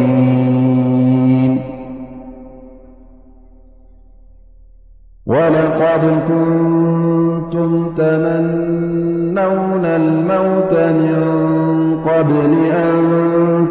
قد 5.81 6.01
كنتم 6.27 7.89
تمنون 7.97 9.85
الموت 9.85 10.73
من 10.73 11.23
قبل 12.05 12.51
أن 12.71 12.97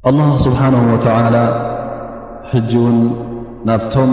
الله 0.10 0.30
سبحنه 0.48 0.82
وتعل 0.94 1.36
ج 2.72 2.74
ን 2.94 2.96
ናብቶም 3.68 4.12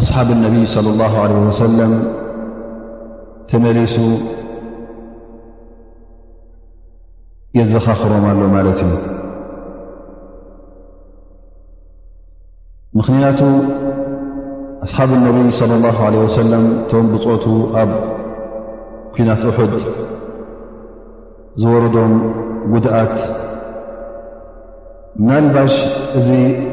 أصحብ 0.00 0.28
النب 0.36 0.56
صلى 0.74 0.88
الله 0.94 1.12
عله 1.24 1.36
وسل 1.50 1.78
ተመلሱ 3.50 3.96
የዘኻኽሮም 7.58 8.24
ኣሎ 8.30 8.40
ማት 8.54 8.80
እዩ 8.84 8.90
ኣስሓብ 14.86 15.10
ነቢይ 15.26 15.44
صለ 15.60 15.72
ላه 15.84 15.96
ለ 16.12 16.14
ወሰለም 16.24 16.64
እቶም 16.84 17.04
ብፅቱ 17.12 17.44
ኣብ 17.82 17.90
ኩናት 19.14 19.42
እሑድ 19.50 19.72
ዝወረዶም 21.60 22.12
ጉድኣት 22.72 23.14
ናልባሽ 25.26 25.74
እዚ 26.18 26.28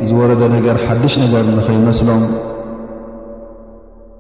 ዝወረደ 0.10 0.42
ነገር 0.56 0.76
ሓድሽ 0.86 1.14
ነገር 1.24 1.44
ንኸይመስሎም 1.58 2.24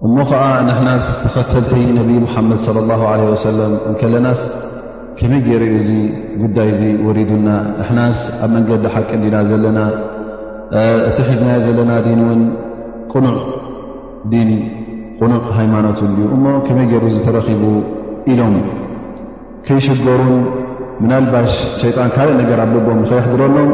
እሞ 0.05 0.15
ከዓ 0.29 0.43
ንሕናስ 0.67 1.05
ተኸተልቲ 1.23 1.73
ነብይ 1.99 2.17
ሙሓመድ 2.25 2.61
ላ 2.89 2.99
ለ 3.21 3.21
ወሰለም 3.33 3.73
እንከለናስ 3.89 4.41
ከመይ 5.17 5.43
የርኢ 5.53 5.73
እዚ 5.81 5.91
ጉዳይ 6.43 6.69
ዚ 6.81 6.93
ወሪዱና 7.07 7.47
ንሕናስ 7.81 8.21
ኣብ 8.45 8.51
መንገዲ 8.55 8.85
ሓቂ 8.95 9.09
እንዲና 9.17 9.38
ዘለና 9.51 9.79
እቲ 11.09 11.17
ሒዝናዮ 11.29 11.59
ዘለና 11.67 11.91
ዲን 12.07 12.21
እውን 12.27 12.41
ቁኑዕ 13.13 13.35
ዲን 14.31 14.50
ቁኑቕ 15.19 15.45
ሃይማኖት 15.57 16.00
ሉ 16.15 16.18
እሞ 16.35 16.45
ከመይ 16.65 16.85
ገር 16.91 17.03
ተረኪቡ 17.25 17.63
ኢሎም 18.31 18.56
ከይሽገሩን 19.65 20.35
ምና 21.03 21.12
ልባሽ 21.25 21.53
ሸጣን 21.81 22.09
ካልእ 22.15 22.35
ነገር 22.41 22.59
ኣብ 22.63 22.71
ልኦም 22.75 23.00
ኸይሕድረሎም 23.12 23.69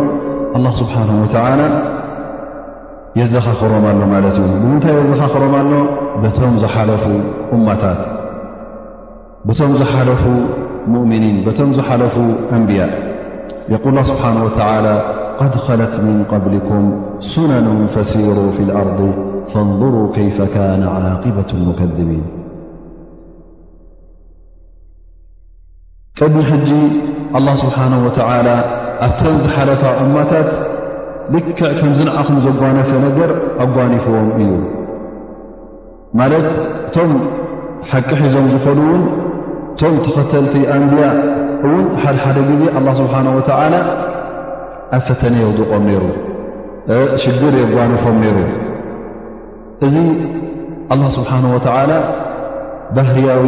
ስብሓ 0.81 0.95
ወ 1.09 1.67
የዘኻኽሮም 3.19 3.85
ኣሎ 3.89 4.01
ማለት 4.13 4.35
እዩ 4.39 4.47
ብምንታይ 4.63 4.93
የዘኻኽሮም 4.99 5.53
ኣሎ 5.59 5.71
በቶም 6.23 6.53
ዝሓለፉ 6.63 7.05
እማታት 7.55 8.01
በቶም 9.47 9.71
ዝሓለፉ 9.79 10.23
ሙእምኒን 10.95 11.37
በቶም 11.47 11.71
ዝሓለፉ 11.77 12.15
ኣንብያ 12.57 12.83
የ 13.75 13.77
ስብሓ 14.11 14.23
ቀድ 15.41 15.55
ኸለት 15.65 15.95
ምን 16.03 16.19
ቀብሊኩም 16.31 16.85
ሱነኑ 17.31 17.67
ፈሲሩ 17.95 18.37
ፊ 18.57 18.67
ኣርض 18.81 18.99
فاንظر 19.53 19.93
كيፈ 20.15 20.37
ن 20.81 20.83
عقبة 21.07 21.49
المكذن 21.57 22.11
ቀድሚ 26.19 26.39
ሕጂ 26.51 26.69
الله 27.37 27.53
ስብሓنه 27.63 27.97
و 28.07 28.09
ኣተን 29.07 29.35
ዝሓለፈ 29.43 29.81
እማታት 30.03 30.49
ልክዕ 31.33 31.59
ከምዝነኣኹም 31.79 32.37
ዘጓነፈ 32.45 32.89
ነገር 33.07 33.31
ኣጓنፍዎም 33.65 34.29
እዩ 34.41 34.51
ማለት 36.19 36.47
እቶም 36.87 37.11
ሓቂ 37.91 38.09
ሒዞም 38.23 38.45
ዝኮሉ 38.53 38.79
ውን 38.91 39.03
እቶም 39.73 39.95
ተኸተል 40.05 40.45
ይ 40.61 40.65
ኣንብያ 40.75 41.05
ውን 41.71 41.85
ሓድሓደ 42.03 42.37
ጊዜ 42.51 42.61
الله 42.77 42.93
ስብሓه 43.01 43.23
و 43.37 43.39
ኣፈተነ 44.97 45.35
የውضቆም 45.43 45.85
ሽግር 47.23 47.53
የጓنፎም 47.61 48.17
ሩ 48.37 48.39
እዚ 49.85 49.95
ኣላ 50.93 51.01
ስብሓንወተዓላ 51.15 51.91
ባህርያዊ 52.97 53.43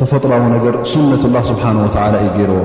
ተፈጥሮዊ 0.00 0.42
ነገር 0.54 0.74
ሱነት 0.92 1.22
ላ 1.34 1.38
ስብሓን 1.48 1.76
ወዓላ 1.82 2.14
እዩ 2.22 2.28
ገይርዎ 2.36 2.58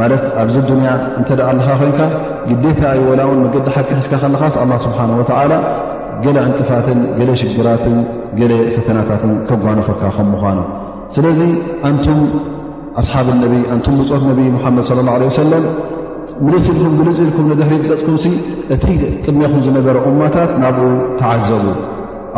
ማለት 0.00 0.22
ኣብዚ 0.42 0.56
ዱንያ 0.68 0.90
እንተ 1.18 1.28
ዳ 1.38 1.48
ኣለኻ 1.52 1.68
ኮንካ 1.80 1.98
ግዴታይ 2.50 2.98
ወላ 3.08 3.20
ውን 3.30 3.40
መገዲ 3.46 3.66
ሓቂ 3.74 3.88
ሕስካ 3.98 4.12
ከለኻስ 4.22 4.54
ኣላ 4.62 4.72
ስብሓንወተዓላ 4.86 5.52
ገለ 6.24 6.36
ዕንቅፋትን 6.46 7.00
ገለ 7.18 7.30
ሽግራትን 7.40 7.98
ገለ 8.38 8.52
ፈተናታትን 8.76 9.32
ከጓኖፈካ 9.50 10.02
ከም 10.16 10.28
ምዃኖ 10.36 10.58
ስለዚ 11.18 11.40
ኣንቱም 11.90 12.20
ኣስሓብ 13.02 13.28
ነቢ 13.44 13.54
ኣንቱም 13.76 13.94
ብፅት 14.00 14.24
ነቢ 14.30 14.40
ሙሓመድ 14.56 14.86
ለ 15.00 15.06
ላ 15.10 15.18
ለ 15.24 15.30
ወሰለም 15.32 15.66
ብልፅ 16.46 16.64
ኢልኩም 16.72 16.96
ብልፅ 17.02 17.18
ኢልኩም 17.26 17.46
ነዳሒ 17.52 17.72
ጠፅኩም 17.92 18.16
እቲ 18.76 18.84
ቅድሜኹም 19.26 19.62
ዝነበረ 19.68 19.96
እማታት 20.10 20.50
ናብኡ 20.64 20.88
ተዓዘቡ 21.22 21.66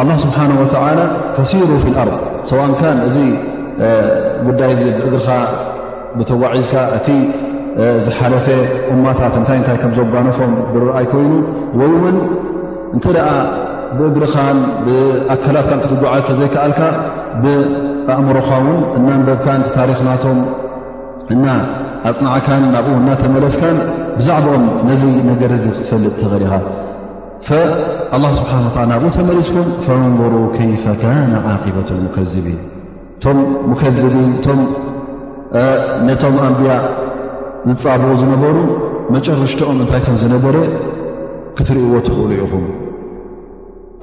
ኣላ 0.00 0.10
ስብሓና 0.24 0.52
ወተዓላ 0.62 0.98
ፈሲሩ 1.36 1.70
ፊ 1.82 1.86
ልኣር 1.94 2.08
ሰዋንካን 2.50 2.98
እዙ 3.06 3.16
ጉዳይ 4.46 4.70
እዚ 4.74 4.82
ብእግርኻ 4.96 5.28
ብተጓዒዝካ 6.18 6.74
እቲ 6.98 7.08
ዝሓለፈ 8.06 8.46
እማታት 8.92 9.34
እንታይ 9.40 9.58
እንታይ 9.60 9.76
ከም 9.82 9.92
ዘጋኖፎም 9.98 10.52
ብረኣይ 10.72 11.06
ኮይኑ 11.12 11.32
ወይ 11.80 11.90
እውን 11.98 12.16
እንተ 12.96 13.04
ደኣ 13.16 13.28
ብእግርኻን 13.98 14.58
ብኣካላትካን 14.86 15.80
ክትጓዓተ 15.84 16.28
ዘይከኣልካ 16.40 16.80
ብኣእምሮኻውን 17.44 18.70
እናንበብካን 18.98 19.64
ተታሪኽናቶም 19.68 20.38
እና 21.36 21.44
ኣፅናዕካን 22.10 22.64
ናብኡ 22.76 22.94
እናተመለስካን 23.04 23.78
ብዛዕባኦም 24.18 24.66
ነዙ 24.90 25.02
ነገር 25.30 25.50
እዙ 25.58 25.64
ክትፈልጥ 25.78 26.14
ተኽሪኻ 26.22 26.52
ላ 28.22 28.26
ስብሓን 28.38 28.64
ወ 28.74 28.82
ናብኡ 28.90 29.06
ተመሊስኩም 29.16 29.68
ፈእንظሩ 29.84 30.32
ከይፈ 30.56 30.84
ካነ 31.02 31.32
ዓቂበት 31.52 31.88
ሙከذቢን 32.04 32.58
እቶም 33.20 33.38
ሙከዝቢን 33.70 34.28
እቶም 34.38 34.60
ነቶም 36.08 36.34
ኣንብያ 36.46 36.72
ዝፃብኡ 37.70 38.10
ዝነበሩ 38.22 38.56
መጨረሽቲኦም 39.14 39.78
እንታይ 39.84 40.00
ከም 40.06 40.16
ዝነበረ 40.22 40.56
ክትርእዎ 41.58 41.94
ትኽእሉ 42.06 42.30
ኢኹም 42.44 42.64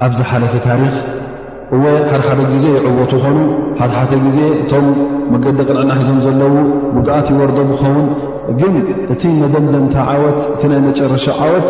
ኣብዝ 0.06 0.18
ሓለፈ 0.30 0.52
ታሪኽ 0.68 0.94
እወ 1.76 1.84
ሓደሓደ 2.10 2.40
ግዜ 2.52 2.64
ይዕወቱ 2.76 3.12
ይኾኑ 3.20 3.38
ሓትሓተ 3.78 4.12
ግዜ 4.26 4.38
እቶም 4.62 4.86
መገዲ 5.32 5.58
ቕንዕና 5.70 5.90
ሒዞም 6.00 6.18
ዘለዉ 6.26 6.54
ጉድኣት 6.96 7.28
ይወርዶም 7.34 7.68
ዝኸውን 7.72 8.06
ግን 8.60 8.74
እቲ 9.14 9.22
መደንደምታ 9.42 9.94
ዓወት 10.12 10.40
እቲ 10.54 10.62
ናይ 10.72 10.80
መጨረሻ 10.88 11.26
ዓወት 11.46 11.68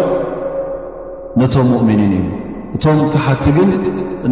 ነቶም 1.40 1.66
ሙእምኒን 1.74 2.12
እዩ 2.18 2.24
እቶም 2.76 2.98
ክሓቲ 3.12 3.44
ግን 3.56 3.70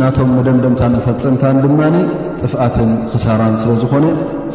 ናቶም 0.01 0.31
መደምደምታን 0.37 0.95
ፈልፅንታን 1.07 1.57
ድማ 1.65 1.81
ጥፍኣትን 2.41 2.91
ክሳራን 3.11 3.55
ስለ 3.63 3.71
ዝኾነ 3.83 4.05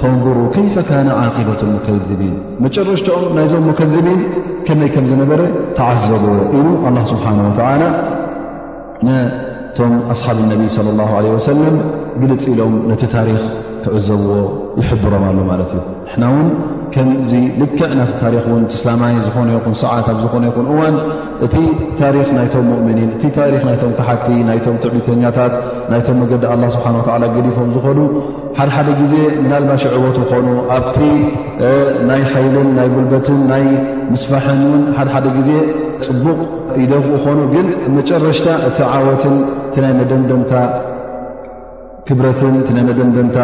ፈንሩ 0.02 0.26
ከይፈካነ 0.56 1.08
ዓቂበትን 1.22 1.70
ሞከድቢን 1.76 2.36
መጨረሽቶኦም 2.66 3.32
ናይዞም 3.38 3.64
ሞከذቢን 3.70 4.22
ከመይ 4.68 4.90
ከም 4.96 5.06
ዝነበረ 5.12 5.42
ተዓዘብዎ 5.80 6.36
ኢሉ 6.58 6.68
ኣላ 6.90 6.98
ስብሓን 7.14 7.40
ወዓላ 7.46 7.84
ነቶም 9.08 9.96
ኣስሓብ 10.16 10.40
ነቢ 10.52 10.64
ለ 10.88 10.98
ላ 11.00 11.12
ለ 11.26 11.34
ወሰለም 11.38 11.78
ግልፂ 12.24 12.44
ኢሎም 12.54 12.76
ነቲ 12.92 13.04
ታሪክ 13.16 13.42
ክዕዘብዎ 13.86 14.34
ይሕብሮም 14.82 15.24
ኣሎ 15.32 15.38
ማለት 15.52 15.72
እዩ 15.80 15.88
ሕና 16.14 16.24
ውን 16.34 16.48
ከምዚ 16.94 17.34
ልክዕ 17.60 17.84
ና 17.98 18.02
ታሪክ 18.22 18.46
ን 18.62 18.64
ስላማይ 18.80 19.12
ዝኾነይኹን 19.28 19.76
ሰዓት 19.82 20.08
ዝኾነይኹን 20.24 20.66
እዋን 20.74 20.96
እቲ 21.46 21.56
ታሪክ 22.02 22.28
ናይቶም 22.38 22.68
ؤምኒን 22.78 23.10
እቲ 23.16 23.24
ታ 23.36 23.46
ናይቶም 23.68 23.92
ተሓቲ 24.00 24.28
ናይቶም 24.50 24.76
ትዕቢተኛታት 24.84 25.54
ናይቶም 25.92 26.18
መገዲ 26.24 26.44
ስብሓን 26.76 26.98
ገዲፎም 27.38 27.70
ዝኾኑ 27.76 27.98
ሓደሓደ 28.58 28.90
ግዜ 29.02 29.14
ናልባሸዕወት 29.52 30.18
ኾኑ 30.32 30.48
ኣብቲ 30.78 31.00
ናይ 32.12 32.24
ሓይልን 32.32 32.70
ናይ 32.80 32.90
ጉልበትን 32.96 33.40
ናይ 33.52 33.66
ምስፋሕን 34.16 34.62
ን 34.82 34.84
ሓሓደ 35.00 35.26
ግዜ 35.40 35.50
ፅቡቕ 36.08 36.40
ይደ 36.84 36.94
ክኾኑ 37.10 37.40
ግን 37.56 37.68
መጨረሽታ 38.00 38.48
እቲ 38.70 38.78
ዓወትን 38.94 39.38
ናይ 39.86 39.94
መደምደምታ 40.02 40.54
ክብረትን 42.10 42.56
ናይ 42.76 42.86
መደምደምታ 42.90 43.38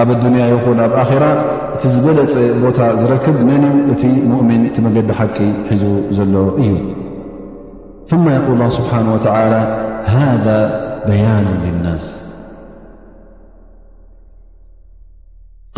ኣብ 0.00 0.08
ኣዱንያ 0.14 0.42
ይኹን 0.52 0.78
ኣብ 0.86 0.94
ኣራ 1.02 1.24
እቲ 1.74 1.82
ዝበለፀ 1.92 2.34
ቦታ 2.62 2.78
ዝረክብ 3.00 3.36
መን 3.48 3.62
ም 3.74 3.76
እቲ 3.92 4.02
ሙእምን 4.30 4.62
እቲ 4.68 4.76
መገዲ 4.86 5.08
ሓቂ 5.18 5.36
ሒዙ 5.68 5.82
ዘሎ 6.16 6.34
እዩ 6.62 6.72
ثማ 8.10 8.24
የقል 8.36 8.60
ስብሓ 8.78 8.92
ወተ 9.14 9.26
ሃذ 10.14 10.46
በያኑ 11.06 11.46
ልናስ 11.62 12.04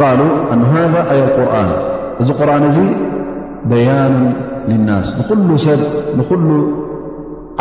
ቃሉ 0.00 0.20
እኑ 0.54 0.62
ሃذ 0.74 0.94
ኣይ 1.12 1.20
ቁርን 1.36 1.70
እዚ 2.22 2.28
ቁርን 2.40 2.64
እዚ 2.70 2.78
በያኑን 3.70 4.82
ናስ 4.88 5.06
ንኩሉ 5.18 5.48
ሰብ 5.66 5.80
ንሉ 6.20 6.48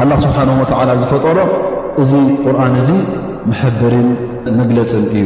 ኣላ 0.01 0.11
ስብሓነ 0.25 0.49
ወ 0.61 0.65
ዝፈጠሮ 1.03 1.37
እዚ 2.01 2.11
ቁርን 2.45 2.73
እዚ 2.83 2.89
መሐበሪን 3.51 4.09
መግለፅን 4.61 5.05
እዩ 5.19 5.25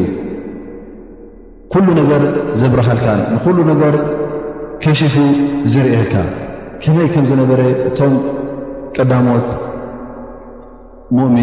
ኩل 1.73 1.85
ነገር 1.99 2.21
ዘብረሃልካ 2.61 3.05
ل 3.17 3.19
ነር 3.81 3.95
ሽፉ 4.99 5.15
ዝርእልካ 5.73 6.13
ከመይ 6.83 7.07
ከም 7.13 7.25
ዝነበረ 7.29 7.59
እቶም 7.89 8.13
ቀዳሞት 8.95 9.47
ؤኒ 11.21 11.37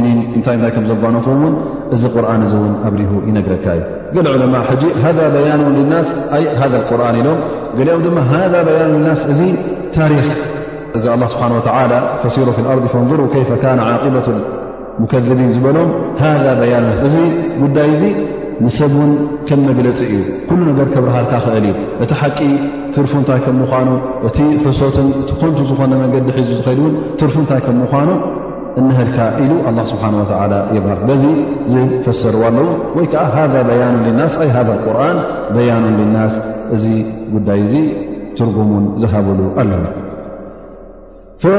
ታ 0.46 0.56
ዘጓኖ 0.90 1.16
ን 1.42 1.54
እዚ 1.94 2.02
ርን 2.24 2.42
ን 2.66 2.74
ኣብሪሁ 2.88 3.10
ይነረካ 3.28 3.66
እዩ 3.78 4.16
ذ 4.26 4.46
ኑ 5.62 5.84
ذ 5.96 7.00
ር 7.00 7.12
ኢሎ 7.20 7.28
ኦም 7.74 8.14
ذ 8.68 8.70
ኑ 9.04 9.16
ስ 9.20 9.24
እዚ 9.32 9.40
ታሪ 9.96 10.12
እዚ 10.96 11.04
لله 11.14 11.28
ስሓه 11.34 11.50
و 11.52 12.82
ሮ 13.18 13.24
ف 13.26 13.26
ር 13.26 13.28
ንظ 13.80 14.16
ة 15.12 15.18
ذቢን 15.28 15.52
በሎም 15.64 15.90
ዳይ 17.78 17.90
ንሰብ 18.64 18.92
ውን 19.00 19.10
ከም 19.48 19.60
መግለፂ 19.68 19.98
እዩ 20.06 20.14
ኩሉ 20.48 20.60
ነገር 20.70 20.86
ከብረሃልካ 20.94 21.32
ክእል 21.44 21.56
እዩ 21.70 21.76
እቲ 22.04 22.10
ሓቂ 22.20 22.38
ትርፉ 22.94 23.12
እንታይ 23.20 23.40
ከም 23.44 23.56
ምኳኑ 23.62 23.88
እቲ 24.28 24.38
ሕሶትን 24.64 25.08
እቲኮንቱ 25.20 25.58
ዝኾነ 25.70 25.92
መንገዲ 26.02 26.26
ሒዙ 26.38 26.50
ዝኸድእውን 26.58 26.94
ትርፉ 27.20 27.34
እንታይ 27.42 27.60
ከም 27.66 27.76
ምኳኑ 27.82 28.08
እንህልካ 28.80 29.18
ኢሉ 29.44 29.52
ኣላ 29.68 29.78
ስብሓን 29.92 30.14
ወተላ 30.22 30.52
ይባር 30.78 30.98
በዚ 31.10 31.22
ዝፈሰርዎ 31.74 32.42
ኣለዉ 32.50 32.68
ወይ 32.98 33.06
ከዓ 33.14 33.24
ሃ 33.34 33.46
በያኑ 33.70 33.94
ልናስ 34.08 34.34
ኣይ 34.44 34.50
ሃ 34.56 34.66
ቁርን 34.86 35.20
በያኑን 35.54 35.96
ልናስ 36.02 36.34
እዚ 36.76 36.84
ጉዳይ 37.36 37.62
እዙ 37.66 37.74
ትርጉሙን 38.40 38.84
ዝሃብሉ 39.04 39.40
ኣለ 39.62 39.70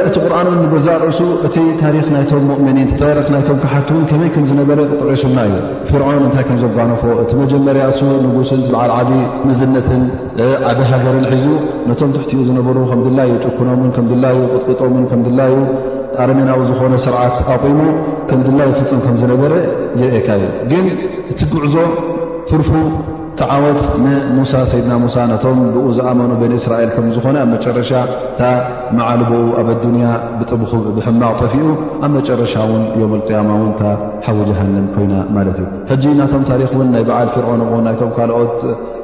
እቲ 0.07 0.15
ቁርን 0.23 0.57
በዛእ 0.71 0.97
ርእሱ 1.01 1.19
እቲ 1.47 1.57
ታሪክ 1.81 2.07
ናይቶም 2.13 2.41
ሙእምኒን 2.51 2.89
ናይቶም 3.33 3.57
ክሓቲ 3.63 3.89
ን 3.99 4.07
ከመይ 4.09 4.29
ከም 4.35 4.43
ዝነበረ 4.49 4.79
ጥዒሱና 4.97 5.37
እዩ 5.47 5.53
ፍርዖን 5.89 6.17
እንታይ 6.27 6.43
ከም 6.47 6.57
ዘጓኖፎ 6.63 7.01
እቲ 7.21 7.31
መጀመርያ 7.41 7.83
እሱ 7.91 8.01
ንጉስን 8.25 8.63
ዓል 8.79 8.91
ዓ 8.95 8.97
ምዝነትን 9.49 10.03
ዓበ 10.71 10.79
ሃገርን 10.91 11.25
ሒዙ 11.33 11.45
ነቶም 11.89 12.09
ትሕትኡ 12.15 12.39
ዝነበሩ 12.47 12.75
ከምድላዩ 12.89 13.31
ጭኩኖምን 13.45 13.93
ከላዩ 13.97 14.41
ቅጥቅጦምን 14.55 15.05
ከ 15.11 15.15
ላዩ 15.39 15.55
ኣረሜናዊ 16.23 16.59
ዝኮነ 16.71 16.93
ስርዓት 17.05 17.37
ኣቑሙ 17.53 17.79
ከም 18.31 18.41
ድላይ 18.49 18.69
ፍፅም 18.79 18.99
ከም 19.05 19.15
ዝነበረ 19.23 19.53
ይርኤካ 20.01 20.27
እዩ 20.41 20.47
ግን 20.73 20.87
እቲ 21.31 21.39
ጉዕዞ 21.53 21.75
ትርፉ 22.51 22.69
እቲ 23.41 23.45
ዓወት 23.55 23.81
ንሙሳ 24.03 24.53
ሰይድና 24.69 24.93
ሙሳ 25.03 25.15
ናቶም 25.31 25.59
ብኡ 25.75 25.83
ዝኣመኑ 25.97 26.31
ቤኒ 26.41 26.53
እስራኤል 26.61 26.89
ከም 26.95 27.05
ዝኾነ 27.15 27.35
ኣብ 27.43 27.47
መጨረሻ 27.51 27.91
እታ 28.31 28.41
መዓል 28.97 29.21
ብኡ 29.29 29.39
ኣብ 29.61 29.67
ኣዱንያ 29.75 30.07
ብጥብኹ 30.39 30.71
ብሕማቅ 30.97 31.31
ተፊኡ 31.41 31.65
ኣብ 32.05 32.11
መጨረሻ 32.17 32.53
ውን 32.71 32.83
ዮም 33.03 33.13
ልቅያማውን 33.19 33.71
ሓዊ 34.25 34.37
ጀሃንን 34.49 34.85
ኮይና 34.97 35.13
ማለት 35.37 35.57
እዩ 35.63 35.67
ሕጂ 35.93 36.03
ናቶም 36.19 36.43
ታሪክ 36.51 36.73
ውን 36.81 36.89
ናይ 36.97 37.05
በዓል 37.11 37.31
ፍርዖን 37.37 37.61
ን 37.77 37.81
ናይቶም 37.87 38.11
ካልኦት 38.19 38.57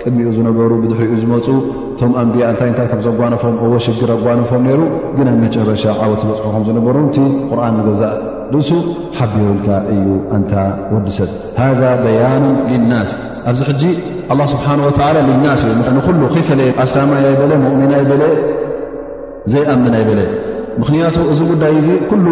ቅድሚኡ 0.04 0.28
ዝነበሩ 0.40 0.70
ብድሕርኡ 0.84 1.16
ዝመፁ 1.24 1.48
እቶም 1.96 2.14
ኣንቢያ 2.24 2.46
እንታይ 2.54 2.74
ታይ 2.80 2.90
ከም 2.94 3.02
ዘጓኖፎም 3.10 3.56
ዎ 3.72 3.84
ሽግር 3.88 4.12
ኣጓኖፎም 4.20 4.68
ሩ 4.80 4.82
ግን 5.20 5.30
ኣብ 5.34 5.40
መጨረሻ 5.48 5.86
ዓወት 6.06 6.22
ዝበፅሑም 6.26 6.66
ዝነበሩ 6.70 6.98
ቲ 7.18 7.28
ቁርን 7.52 7.76
ንገዛእ 7.82 8.16
ልእሱ 8.54 8.70
ሓቢውልካ 9.18 9.68
እዩ 9.94 10.06
እንታ 10.36 10.54
ወዲሰት 10.94 11.32
ሃ 11.60 11.70
በያኑ 12.04 12.44
ናስ 12.92 13.12
ኣብዚ 13.50 13.62
ሕጂ 13.70 13.84
ስብሓላ 14.54 14.80
ናስ 15.46 15.62
እዩንሉ 15.70 16.24
ፈለየ 16.50 16.70
ኣስላማ 16.84 17.12
ለ 17.24 17.32
እሚና 17.74 17.92
ለዘይኣምና 18.12 19.96
ይ 20.02 20.06
በለ 20.10 20.20
ምክንያቱ 20.82 21.16
እዚ 21.32 21.40
ጉዳይ 21.52 21.74
እዚ 21.82 21.90
ኩሉ 22.10 22.28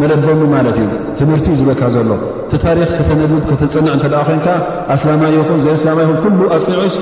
መለበኒ 0.00 0.40
ማለት 0.54 0.76
እዩ 0.82 0.88
ትምህርቲ 1.18 1.46
እዩ 1.52 1.58
ዝበካ 1.60 1.82
ዘሎ 1.94 2.10
ቲ 2.50 2.58
ታሪክ 2.64 2.88
ከተነድብ 2.98 3.40
ከተፅንዕ 3.50 3.92
እተደ 3.98 4.14
ኮንካ 4.28 4.46
ኣስላማይኹም 4.94 5.60
ዘኣስላማይኹም 5.66 6.18
ኩሉ 6.24 6.40
ኣፅኒዑስ 6.56 6.96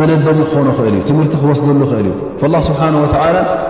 መለበም 0.00 0.38
ክኾኑ 0.48 0.66
ኽእል 0.76 0.92
እዩ 0.96 1.00
ትምህርቲ 1.08 1.34
ክወስደሉ 1.42 1.80
ኽእል 1.92 2.06
እዩ 2.12 2.60
ስብሓላ 2.68 2.96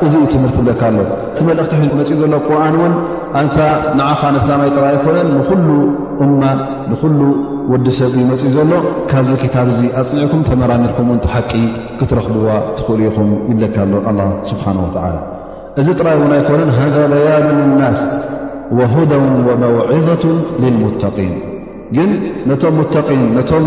እዚ 0.06 0.12
እዩ 0.20 0.26
ትምህርቲ 0.34 0.56
ብለካ 0.66 0.82
ሎ 0.96 0.98
እቲ 1.32 1.38
መልእኽቲ 1.48 1.74
መፅኡ 2.00 2.14
ዘሎ 2.22 2.34
ቁርንእን 2.48 2.94
ኣንታ 3.40 3.58
ንዓከ 3.98 4.20
ኣነስላማይ 4.28 4.70
ጥራይ 4.76 4.88
ኣይኮነን 4.96 5.28
ንኩሉ 5.36 5.66
እማ 6.24 6.42
ንኩሉ 6.90 7.20
ወዲ 7.72 7.86
ሰብ 7.98 8.12
ዩ 8.20 8.22
መፅኡ 8.30 8.46
ዘሎ 8.56 8.72
ካብዚ 9.10 9.32
ክታብ 9.42 9.66
እዚ 9.74 9.80
ኣፅኒዕኩም 10.00 10.42
ተመራሚርኩም 10.48 11.06
እውንቲ 11.10 11.26
ሓቂ 11.34 11.50
ክትረኽብዋ 11.98 12.48
ትኽእሉ 12.78 13.00
ኢኹም 13.10 13.30
ይብለካ 13.50 13.76
ሎ 13.92 14.00
ኣላ 14.10 14.20
ስብሓን 14.50 14.78
ወተዓላ 14.84 15.18
እዚ 15.82 15.86
ጥራይ 16.00 16.16
እውን 16.18 16.32
ኣይኮነን 16.38 16.70
ሃ 16.78 16.88
በያሉንናስ 17.12 18.00
ወሁዳ 18.78 19.12
ወመውዒፈቱ 19.48 20.24
ልልሙተቂን 20.64 21.34
ግን 21.96 22.10
ነቶም 22.50 22.74
ሙተቒን 22.80 23.22
ነቶም 23.38 23.64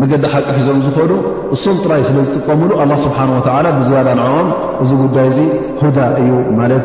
መገዲ 0.00 0.24
ሓቂ 0.32 0.48
ሒዞም 0.56 0.80
ዝኸእኑ 0.86 1.12
እሱም 1.54 1.76
ጥራይ 1.84 2.02
ስለ 2.08 2.18
ዝጥቀምሉ 2.28 2.70
ኣላ 2.84 2.90
ስብሓን 3.06 3.30
ወተዓላ 3.36 3.66
ብዝያዳ 3.78 4.08
ንኦም 4.20 4.48
እዚ 4.84 4.90
ጉዳይ 5.04 5.26
እዙ 5.32 5.38
ሁዳ 5.82 5.98
እዩ 6.20 6.30
ማለት 6.60 6.84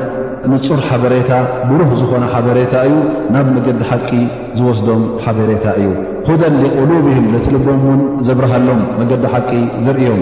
ንፁር 0.52 0.80
ሓበሬታ 0.88 1.32
ብሩህ 1.70 1.90
ዝኾነ 2.00 2.24
ሓበሬታ 2.34 2.74
እዩ 2.88 2.96
ናብ 3.34 3.48
መገዲ 3.56 3.80
ሓቂ 3.90 4.10
ዝወስዶም 4.58 5.04
ሓበሬታ 5.24 5.66
እዩ 5.80 5.88
ኩዳን 6.28 6.56
ሊቁሉብህም 6.64 7.26
ነቲልቦም 7.36 7.80
ውን 7.90 8.02
ዘብረሃሎም 8.28 8.82
መገዲ 9.00 9.24
ሓቂ 9.34 9.52
ዘርእዮም 9.86 10.22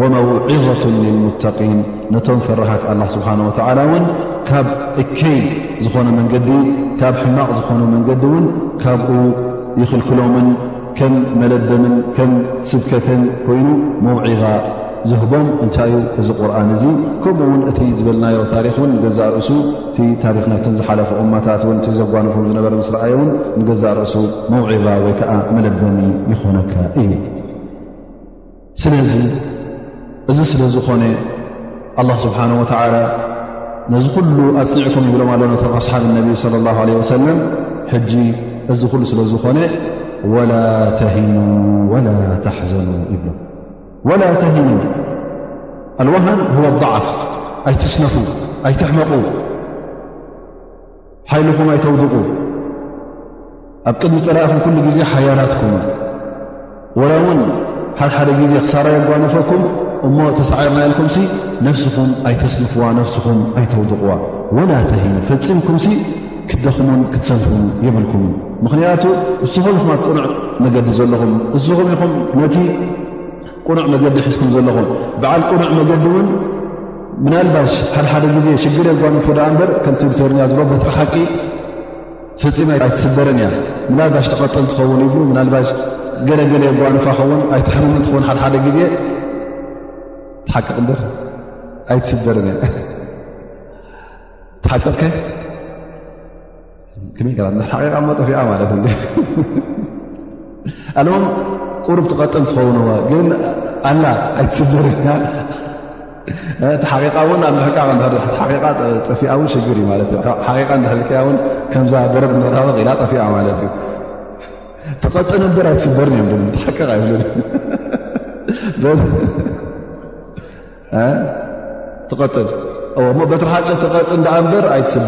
ወመውዒظት 0.00 0.82
ልልሙተቂን 1.02 1.78
ነቶም 2.14 2.38
ፈራሃት 2.48 2.84
ኣላ 2.92 3.00
ስብሓን 3.14 3.40
ወተዓላ 3.48 3.78
ውን 3.92 4.04
ካብ 4.50 4.68
እከይ 5.04 5.40
ዝኾነ 5.86 6.06
መንገዲ 6.18 6.48
ካብ 7.00 7.16
ሕማቕ 7.22 7.48
ዝኾነ 7.60 7.80
መንገዲ 7.94 8.22
ውን 8.34 8.46
ካብኡ 8.82 9.10
ይኽልክሎምን 9.82 10.48
ከም 11.00 11.14
መለደምን 11.40 11.94
ከም 12.18 12.30
ስብከትን 12.70 13.22
ኮይኑ 13.48 13.68
መውዒዛ 14.06 14.42
ዝህቦም 15.10 15.46
እንታይ 15.64 15.92
እዩ 15.92 16.00
እዚ 16.20 16.28
ቁርን 16.38 16.68
እዚ 16.74 16.84
ከምኡ 17.22 17.40
ውን 17.50 17.62
እቲ 17.70 17.78
ዝበልናዮ 17.98 18.36
ታሪክ 18.52 18.74
እውን 18.80 18.90
ንገዛእ 18.96 19.28
ርእሱ 19.34 19.48
እቲ 19.88 19.98
ታሪክ 20.24 20.44
ናይተን 20.50 20.74
ዝሓለፈ 20.80 21.10
እማታት 21.22 21.62
ውን 21.68 21.78
እቲ 21.80 21.86
ዘጓንፉ 22.00 22.34
ዝነበረ 22.50 22.72
ምስረኣየ 22.80 23.14
ውን 23.20 23.30
ንገዛእ 23.60 23.94
ርእሱ 24.00 24.14
መውዒዛ 24.52 24.86
ወይ 25.04 25.14
ከዓ 25.20 25.30
መለበኒ 25.56 25.98
ይኾነካ 26.34 26.74
እዩ 27.02 27.10
ስለዚ 28.84 29.12
እዚ 30.30 30.38
ስለ 30.52 30.62
ዝኾነ 30.76 31.02
ኣላ 32.00 32.10
ስብሓነ 32.24 32.50
ወተዓላ 32.62 32.96
ነዚ 33.92 34.06
ኩሉ 34.16 34.36
ኣፅኒዕኩም 34.62 35.06
ይብሎም 35.10 35.30
ኣሎቶም 35.36 35.72
ኣስሓብ 35.78 36.02
ነቢይ 36.18 36.36
ለ 36.52 36.64
ላ 36.66 36.78
ለ 36.88 36.98
ወሰለም 37.02 37.38
ሕጂ 37.94 38.12
እዚ 38.72 38.80
ኩሉ 38.92 39.02
ስለ 39.12 39.20
ዝኾነ 39.34 39.58
ወላ 40.34 40.52
ተሂኑ 41.00 41.32
ወላ 41.94 42.08
ተሓዘኑ 42.44 42.90
ይብሎ 43.14 43.26
ወላ 44.08 44.22
ተሂኑ 44.42 44.68
ኣልዋሃን 46.02 46.40
ህወ 46.54 46.64
ኣضዕፍ 46.72 47.04
ኣይትስነፉ 47.68 48.14
ኣይትሕመቑ 48.68 49.10
ሓይልኹም 51.30 51.68
ኣይተውድቁ 51.74 52.14
ኣብ 53.90 53.94
ቅድሚ 54.00 54.16
ፀላኢኹም 54.26 54.58
ኩሉ 54.64 54.76
ጊዜ 54.86 54.98
ሓያላትኩም 55.10 55.74
ወላ 57.00 57.12
እውን 57.20 57.40
ሓድሓደ 58.00 58.28
ጊዜ 58.40 58.54
ክሳራየጓንፈኩም 58.64 59.62
እሞ 60.08 60.18
ተሰዓርና 60.38 60.78
ኢልኩምሲ 60.86 61.16
ነፍስኹም 61.68 62.10
ኣይተስነፍዋ 62.30 62.84
ነፍስኹም 63.00 63.38
ኣይተውድቕዋ 63.60 64.10
ወላ 64.58 64.72
ተሂኑ 64.90 65.14
ፈፂምኩምሲ 65.28 65.86
ክደኹምን 66.50 67.02
ክትሰንፍው 67.12 67.54
የብልኩም 67.88 68.24
ምኽንያቱ 68.64 69.04
እዝኽልኹም 69.44 69.90
ኣትቁኑዕ 69.96 70.26
መገዲ 70.66 70.88
ዘለኹም 70.98 71.32
እዝኹም 71.58 71.88
ኢኹም 71.94 72.12
ነቲ 72.40 72.56
ቁኑዕ 73.68 73.86
መገዲ 73.94 74.16
ሒዝኩም 74.26 74.48
ዘለኹም 74.54 74.86
ብዓል 75.22 75.42
ቁኑዕ 75.48 75.70
መገዲ 75.80 76.04
ውን 76.14 76.28
ምናልባሽ 77.24 77.72
ሓደሓደ 77.94 78.24
ግዜ 78.36 78.46
ሽግሪየ 78.62 78.94
ጓንፎ 79.02 79.26
በ 79.38 79.60
ከምርኛ 79.84 80.38
ዝ 80.50 80.52
ሓቂ 80.98 81.12
ፍፂማ 82.40 82.68
ኣይትስበርን 82.84 83.38
እያ 83.42 83.48
ናባሽ 83.98 84.26
ተቐጥል 84.32 84.64
ትኸውን 84.70 85.00
ይብ 85.04 85.14
ናልባሽ 85.38 85.68
ገለገለየ 86.28 86.70
ጓንፋ 86.80 87.04
ኸውን 87.18 87.40
ኣይ 87.56 87.62
ት 87.66 88.38
ሓደ 88.42 88.54
ግዜ 88.66 88.78
ተሓቅቕበር 90.46 91.00
ኣይትስበርን 91.94 92.48
እ 92.52 92.70
ቕ 94.66 94.80
ጠፍኣ 94.86 95.02
ማለት 98.50 98.70
ሩ 101.96 102.02
ጥ 102.10 102.12
ትዎ 102.12 102.26
ግ 102.30 102.58
ኣይበር 102.60 102.84
ያ 102.86 104.46
ጠ 104.54 104.90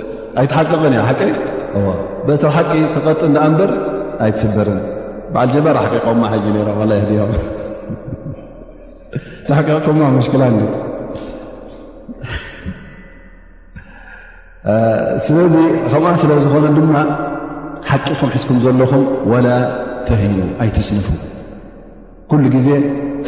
ኣይትሓቅቕን 0.41 0.93
እያ 0.95 1.03
ሓቂ 1.09 1.23
በቶ 2.27 2.43
ሓቂ 2.57 2.71
ተቐጥ 2.95 3.21
እኣ 3.29 3.35
እንበር 3.51 3.71
ኣይትስበርን 4.25 4.79
በዓል 5.35 5.51
ጀባር 5.57 5.77
ሓቂቆማ 5.85 6.23
ሓ 6.33 6.35
ሓቂኩምመሽክላ 9.57 10.43
ስለዚ 15.27 15.55
ከምኣ 15.93 16.11
ስለ 16.23 16.31
ዝኾኑ 16.45 16.65
ድማ 16.77 16.97
ሓቂኹም 17.91 18.31
ሕዝኩም 18.35 18.59
ዘለኹም 18.65 19.05
ወላ 19.33 19.49
ተኑ 20.09 20.37
ኣይትስነፉ 20.65 21.09
ኩሉ 22.33 22.45
ግዜ 22.57 22.69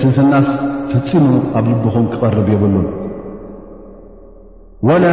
ስንፍናስ 0.01 0.51
ፍፂሙ 0.93 1.27
ኣብ 1.59 1.65
ልብኹም 1.73 2.07
ክቐርብ 2.13 2.47
የብሉን 2.55 2.87
ወላ 4.89 5.07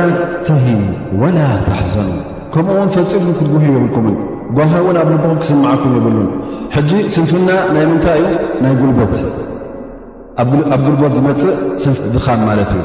ተሂኑ 0.48 0.82
ወላ 1.22 1.40
ተሓዘኑ 1.66 2.10
ከምኡውን 2.54 2.90
ፈፂሙም 2.96 3.34
ክትጉሂ 3.38 3.66
የብልኩምን 3.76 4.16
ጓሂ 4.58 4.72
ውን 4.88 4.98
ኣብ 5.02 5.08
ልብኹ 5.14 5.28
ክስምዓኩም 5.42 5.92
የብሉን 5.98 6.28
ሕጂ 6.76 6.92
ስንፍና 7.16 7.50
ናይ 7.76 7.86
ምንታይ 7.92 8.18
ዩ 8.24 8.32
ናይ 8.64 8.74
ጉልቦት 8.80 9.14
ኣብ 10.76 10.82
ጉልበት 10.86 11.14
ዝመፅእ 11.18 11.56
ድኻም 12.16 12.42
ማለት 12.50 12.72
እዩ 12.78 12.82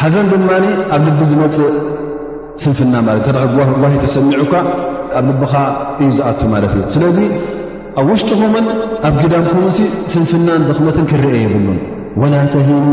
ሓዘን 0.00 0.26
ድማኒ 0.32 0.66
ኣብ 0.96 1.02
ልቢ 1.06 1.20
ዝመፅእ 1.30 1.72
ስንፍና 2.64 2.94
ማለት 3.06 3.24
እ 3.30 3.34
ተ 3.40 3.44
ጓዋሂ 3.54 3.94
ተሰሚዑካ 4.04 4.52
ኣብ 5.20 5.24
ልቢኻ 5.30 5.54
እዩ 6.00 6.08
ዝኣቱ 6.18 6.40
ማለት 6.54 6.72
እዩ 6.78 6.82
ስለዚ 6.96 7.18
ኣብ 8.02 8.06
ውሽጡኹምን 8.14 8.66
ኣብ 9.10 9.14
ግዳምኩምን 9.22 9.72
ስንፍናን 10.16 10.62
ድኽመትን 10.70 11.06
ክርአ 11.12 11.32
የብሉን 11.44 11.80
ወላ 12.24 12.34
ተሂኑ 12.56 12.86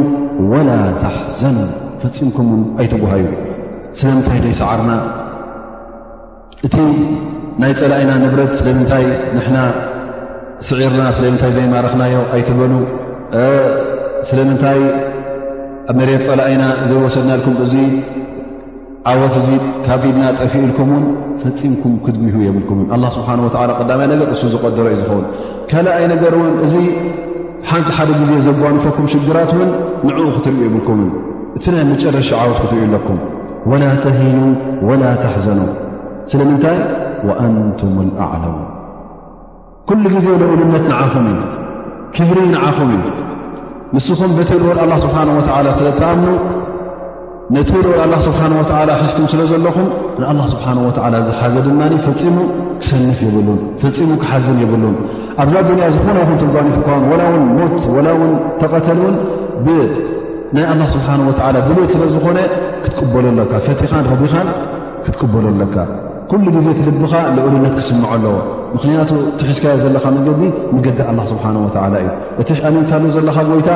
ወላ 0.53 0.70
ተሓዘኑ 1.03 1.58
ፈፂምኩምውን 2.01 2.62
ኣይትጓሃዩ 2.82 3.25
ስለምንታይ 4.00 4.39
ዘይሰዓርና 4.46 4.92
እቲ 6.68 6.75
ናይ 7.62 7.72
ፀላእይና 7.80 8.12
ንብረት 8.24 8.51
ስለምንታይ 8.60 9.06
ንሕና 9.36 9.58
ስዒርና 10.68 11.04
ስለምንታይ 11.18 11.51
ዘይማረኽናዮ 11.58 12.18
ኣይትበሉ 12.36 12.74
ስለምንታይ 14.30 14.82
ኣብ 15.92 15.96
መሬት 16.00 16.24
ፀላእይና 16.30 16.63
ዘይወሰድናኢልኩም 16.89 17.56
እዚ 17.66 17.74
ዓወት 19.12 19.36
እዚ 19.42 19.50
ካብ 19.86 20.01
ኢድና 20.10 20.24
ጠፊ 20.39 20.54
ኢልኩምውን 20.68 21.06
ፈፂምኩም 21.44 21.94
ክትጉሁ 22.06 22.36
የብልኩም 22.48 22.80
ኣላ 22.96 23.04
ስብሓን 23.18 23.42
ወላ 23.46 23.72
ቅዳማ 23.80 24.01
ነገር 24.13 24.27
እሱ 24.36 24.42
ዝቆደሮ 24.56 24.86
እዩ 24.92 24.98
ዝኸውን 25.01 25.25
ካልኣይ 25.72 26.06
ነገር 26.13 26.34
ውን 26.42 26.51
እዚ 26.68 26.75
ሓንቲ 27.70 27.89
ሓደ 27.98 28.10
ግዜ 28.22 28.34
ዘጓንፈኩም 28.50 29.08
ሽግራት 29.16 29.50
እውን 29.58 29.72
ንዕኡ 30.08 30.27
ክትል 30.36 30.56
የብልኩምን 30.66 31.10
እቲ 31.58 31.66
ናይ 31.74 31.84
መጨረሻ 31.92 32.30
ዓወት 32.40 32.58
ክትርዩ 32.64 32.82
ኣለኩም 32.88 33.16
ወላ 33.70 33.84
ተህዩ 34.02 34.34
ወላ 34.88 35.04
ተሓዘኑ 35.22 35.62
ስለምንታይ 36.32 36.76
ወአንቱም 37.28 37.96
ኣዕለው 38.26 38.52
ኩሉ 39.90 40.04
ጊዜ 40.16 40.28
ሉነት 40.60 40.86
ንዓኹም 40.92 41.26
ዩ 41.32 41.36
ክብሪ 42.16 42.38
ንዓኹም 42.54 42.90
ዩ 42.96 43.00
ንስኹም 43.96 44.32
በተ 44.39 44.52
ልወል 44.63 44.80
ኣላ 44.84 44.93
ስብሓን 45.06 45.30
ወላ 45.38 45.70
ስለ 45.80 45.88
ተኣምኑ 46.00 46.34
ነቲ 47.56 47.70
ልር 47.88 47.98
ኣላ 48.06 48.13
ስብሓን 48.28 48.54
ወላ 48.60 48.89
ሒዝኩም 49.02 49.26
ስለ 49.34 49.41
ዘለኹም 49.52 49.88
ንኣ 50.24 50.39
ስብሓ 50.54 50.65
ወላ 51.06 51.15
ዝሓዘ 51.30 51.56
ድማ 51.67 51.82
ፈ 52.06 52.13
ክሰፍ 52.82 53.24
ፈፂሙ 53.84 54.10
ክሓዝን 54.24 54.58
ይብሉን 54.65 54.96
ኣብዛ 55.43 55.56
ድንያ 55.70 55.86
ዝኾነይኹም 55.96 56.38
ተጓኒፍካውን 56.43 57.06
ላ 57.22 57.32
እውን 57.32 57.46
ሞት 57.58 57.80
ላ 58.08 58.12
ውን 58.20 58.34
ተቐተልን 58.62 59.15
ናይ 60.55 60.65
ላ 60.79 60.83
ስብሓ 60.93 61.07
ላ 61.55 61.60
ድልት 61.67 61.89
ስለ 61.93 62.03
ዝኾነ 62.15 62.38
ክትበለለካ 62.83 63.53
ፈቲኻን 63.65 64.05
ረዲኻን 64.12 64.47
ክትቅበለለካ 65.05 65.75
ኩሉ 66.31 66.45
ግዜ 66.55 66.67
ትልብኻ 66.77 67.13
ንኡሉነት 67.36 67.73
ክስምዖ 67.77 68.03
ኣለዎ 68.13 68.33
ምኽንያቱ 68.73 69.10
ቲሕሽካዮ 69.39 69.75
ዘለካ 69.83 70.05
መንገዲ 70.15 70.41
መገዲ 70.75 70.99
ስብሓ 71.31 71.43
ወላ 71.65 71.95
እዩ 72.03 72.07
እቲኣሚንካሎ 72.43 73.03
ዘለካ 73.17 73.38
ጎይታ 73.49 73.69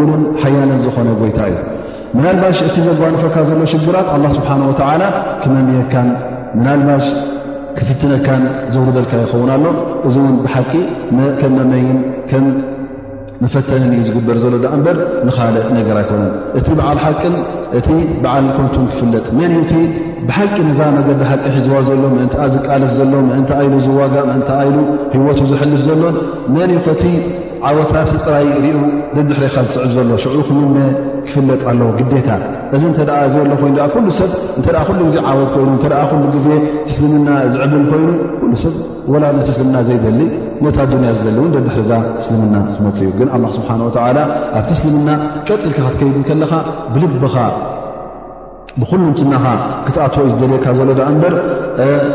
ኡሉን 0.00 0.22
ሓያነት 0.42 0.80
ዝኾነ 0.86 1.08
ጎይታ 1.20 1.40
እዩ 1.50 1.58
መናልባሽ 2.16 2.58
እቲ 2.68 2.76
ዘጓንፈካ 2.88 3.36
ዘሎ 3.48 3.60
ሽግራት 3.72 4.08
ስብሓንወላ 4.38 5.02
ክመምየካን 5.42 6.08
ናልባሽ 6.66 7.06
ክፍትነካን 7.78 8.42
ዘውርደልካ 8.74 9.12
ይኸውን 9.22 9.50
ኣሎ 9.54 9.64
እዚ 10.08 10.16
እውን 10.22 10.34
ብሓቂ 10.44 10.72
ከም 11.40 11.52
መመይን 11.58 11.98
መፈተንን 13.44 13.90
እዩ 13.94 14.02
ዝግበር 14.08 14.36
ዘሎ 14.42 14.54
ዳ 14.62 14.66
እምበር 14.76 14.96
ንኻል 15.28 15.54
ነገር 15.78 15.96
ኣይኮነን 16.02 16.32
እቲ 16.58 16.68
በዓል 16.78 16.98
ሓቅን 17.04 17.34
እቲ 17.78 17.88
በዓል 18.22 18.46
ኮምቱን 18.56 18.84
ክፍለጥ 18.92 19.24
መን 19.38 19.52
እቲ 19.62 19.72
ብሓቂ 20.28 20.54
ነዛ 20.68 20.80
ነገ 20.98 21.08
ዲሓቂ 21.20 21.44
ሒዝዋ 21.56 21.76
ዘሎ 21.88 22.02
ምእንቲኣ 22.16 22.44
ዝቃለስ 22.54 22.92
ዘሎ 22.98 23.12
ምእንቲ 23.30 23.50
ኣይሉ 23.60 23.74
ዝዋጋእ 23.86 24.24
ምእንቲ 24.30 24.48
ኣይሉ 24.60 24.76
ሂወቱ 25.14 25.38
ዝሕልፍ 25.50 25.80
ዘሎ 25.88 26.02
መን 26.56 26.70
እ 26.76 26.80
ኸቲ 26.86 27.02
ዓወታት 27.68 28.08
ጥራይ 28.24 28.46
ርኡ 28.74 28.80
ደድሕሪኻ 29.16 29.54
ዝስዕብ 29.66 29.90
ዘሎ 29.96 30.10
ሽዑ 30.22 30.36
ክምመ 30.48 30.76
ክፍለጥ 31.26 31.60
ኣለዎ 31.70 31.88
ግዴታ 31.98 32.28
እዚ 32.76 32.82
እንተ 32.88 32.98
ዘሎ 33.34 33.50
ኮይኑ 33.90 34.08
ሰብ 34.18 34.32
እተ 34.60 34.66
ሉ 34.98 35.06
ዜ 35.14 35.16
ዓወት 35.30 35.50
ኮይኑ 35.54 35.70
ሉ 36.22 36.24
ግዜ 36.34 36.48
እስልምና 36.88 37.28
ዝዕብል 37.54 37.82
ኮይኑ 37.92 38.08
ሉ 38.50 38.54
ሰብ 38.64 38.74
ላ 39.22 39.30
ነቲ 39.36 39.48
እስልምና 39.54 39.76
ዘይደሊ 39.88 40.18
ነታ 40.64 40.78
ኣዱንያ 40.86 41.10
ዝደሊ 41.18 41.36
እውን 41.42 41.52
ደድሕርዛ 41.56 41.92
እስልምና 42.22 42.54
ትመፅእ 42.76 43.06
እዩ 43.06 43.12
ግን 43.20 43.30
ኣላ 43.36 43.44
ስብሓን 43.56 43.80
ወተዓላ 43.86 44.18
ኣብቲ 44.58 44.68
እስልምና 44.76 45.08
ቀጥልካ 45.48 45.78
ክትከይድ 45.86 46.18
ከለኻ 46.28 46.52
ብልብኻ 46.92 47.36
ብኩሉ 48.80 49.00
ንትናኻ 49.12 49.46
ክትኣት 49.86 50.14
እዩ 50.20 50.28
ዝደልየካ 50.34 50.66
ዘሎ 50.78 50.90
ዳ 51.00 51.08
እምበር 51.12 51.34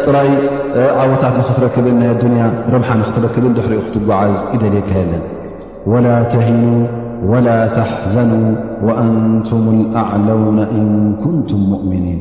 ጥራይ 0.06 0.30
ዓወታት 1.02 1.34
ንኽትረክብን 1.40 1.98
ናይ 2.02 2.10
ኣዱንያ 2.16 2.44
ረብሓ 2.76 2.90
ንኽትረክብን 3.02 3.56
ድሕሪኡ 3.60 3.80
ክትጓዓዝ 3.90 4.36
ይደልየካ 4.56 4.90
የለን 5.02 5.24
ወላ 5.92 6.08
ተሂኑ 6.34 6.63
ወላ 7.32 7.50
ተሓዘኑ 7.76 8.32
ወአንቱም 8.88 9.65
ኣዕለውና 10.02 10.60
እን 10.78 10.86
ኩንቱም 11.24 11.62
ሙእሚኒን 11.74 12.20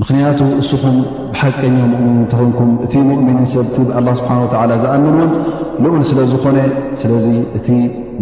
ምኽንያቱ 0.00 0.40
እስኹም 0.60 0.96
ብሓቀኛ 1.32 1.76
ሙؤምኒን 1.92 2.18
እንተኾንኩም 2.22 2.70
እቲ 2.84 2.94
ሙእምኒን 3.10 3.46
ሰብቲ 3.54 3.76
ብኣላ 3.88 4.08
ስብሓ 4.20 4.32
ወላ 4.44 4.72
ዝኣምንን 4.84 5.30
ልኡን 5.84 6.02
ስለዝኾነ 6.10 6.58
ስለዚ 7.02 7.28
እቲ 7.58 7.68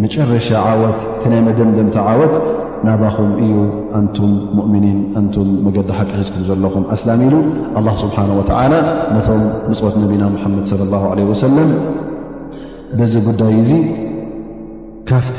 መጨረሻ 0.03 0.49
ዓወት 0.71 0.99
እቲ 1.14 1.25
ናይ 1.33 1.40
መደምደምቲ 1.49 1.97
ዓወት 2.11 2.35
ናባኹም 2.87 3.31
እዩ 3.47 3.57
ኣንቱም 3.99 4.31
ሙእምኒን 4.59 4.99
አንቱም 5.18 5.49
መገዲ 5.66 5.88
ሓቂ 5.99 6.11
ክዝኩም 6.21 6.45
ዘለኹም 6.51 6.85
ኣስላሚ 6.95 7.21
ኢሉ 7.29 7.35
ኣላ 7.81 7.88
ስብሓነ 8.05 8.31
ወዓላ 8.40 8.73
ነቶም 9.16 9.42
ንፅወት 9.73 9.97
ነቢና 10.05 10.23
ሙሓመድ 10.37 10.64
صለ 10.73 10.83
ላ 10.92 11.03
ለ 11.18 11.29
ወሰለም 11.33 11.71
ብዚ 12.98 13.12
ጉዳይ 13.26 13.55
እዙ 13.62 13.70
ካፍቲ 15.11 15.38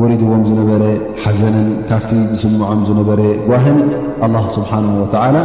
ወሪድዎም 0.00 0.42
ዝነበረ 0.48 0.82
ሓዘንን 1.22 1.68
ካፍቲ 1.90 2.10
ዝስምዖም 2.34 2.80
ዝነበረ 2.88 3.20
ጓህን 3.50 3.78
ኣላ 4.26 4.34
ስብሓን 4.56 4.86
ወዓላ 5.00 5.36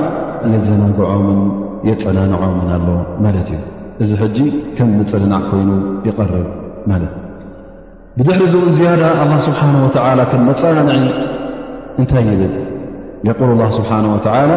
የዘናግዖምን 0.53 1.41
የፀናንዖምን 1.89 2.69
ኣሎ 2.75 2.87
ማለት 3.25 3.47
እዩ 3.55 3.61
እዚ 4.05 4.11
ሕጂ 4.21 4.37
ከም 4.77 4.89
መፀለናዕ 4.99 5.41
ኮይኑ 5.49 5.69
ይቐርብ 6.09 6.47
ማለት 6.91 7.11
ብድሕሪ 8.19 8.41
ዚን 8.53 8.65
ዝያዳ 8.77 9.03
ኣላ 9.23 9.31
ስብሓነ 9.49 9.75
ወተዓላ 9.87 10.19
ከም 10.31 10.43
መፀናንዒ 10.51 11.03
እንታይ 12.01 12.25
ይብል 12.31 12.55
የقል 13.27 13.51
ላ 13.61 13.67
ስብሓን 13.77 14.07
ወዓላ 14.15 14.51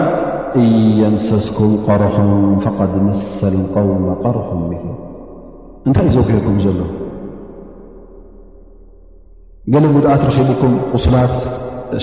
እየምሰስኩም 0.62 1.72
ቀርሑም 1.88 2.32
ፍቐድ 2.64 2.94
መሰል 3.08 3.56
ቆውመ 3.76 4.04
ቀርሑም 4.22 4.62
ይፍ 4.78 4.86
እንታይእዩ 5.86 6.12
ዘጉሑኩም 6.18 6.56
ዘሎ 6.66 6.78
ገለ 9.72 9.84
ጉድኣት 9.94 10.22
ረኪቡኩም 10.28 10.72
ውሱላት 10.94 11.34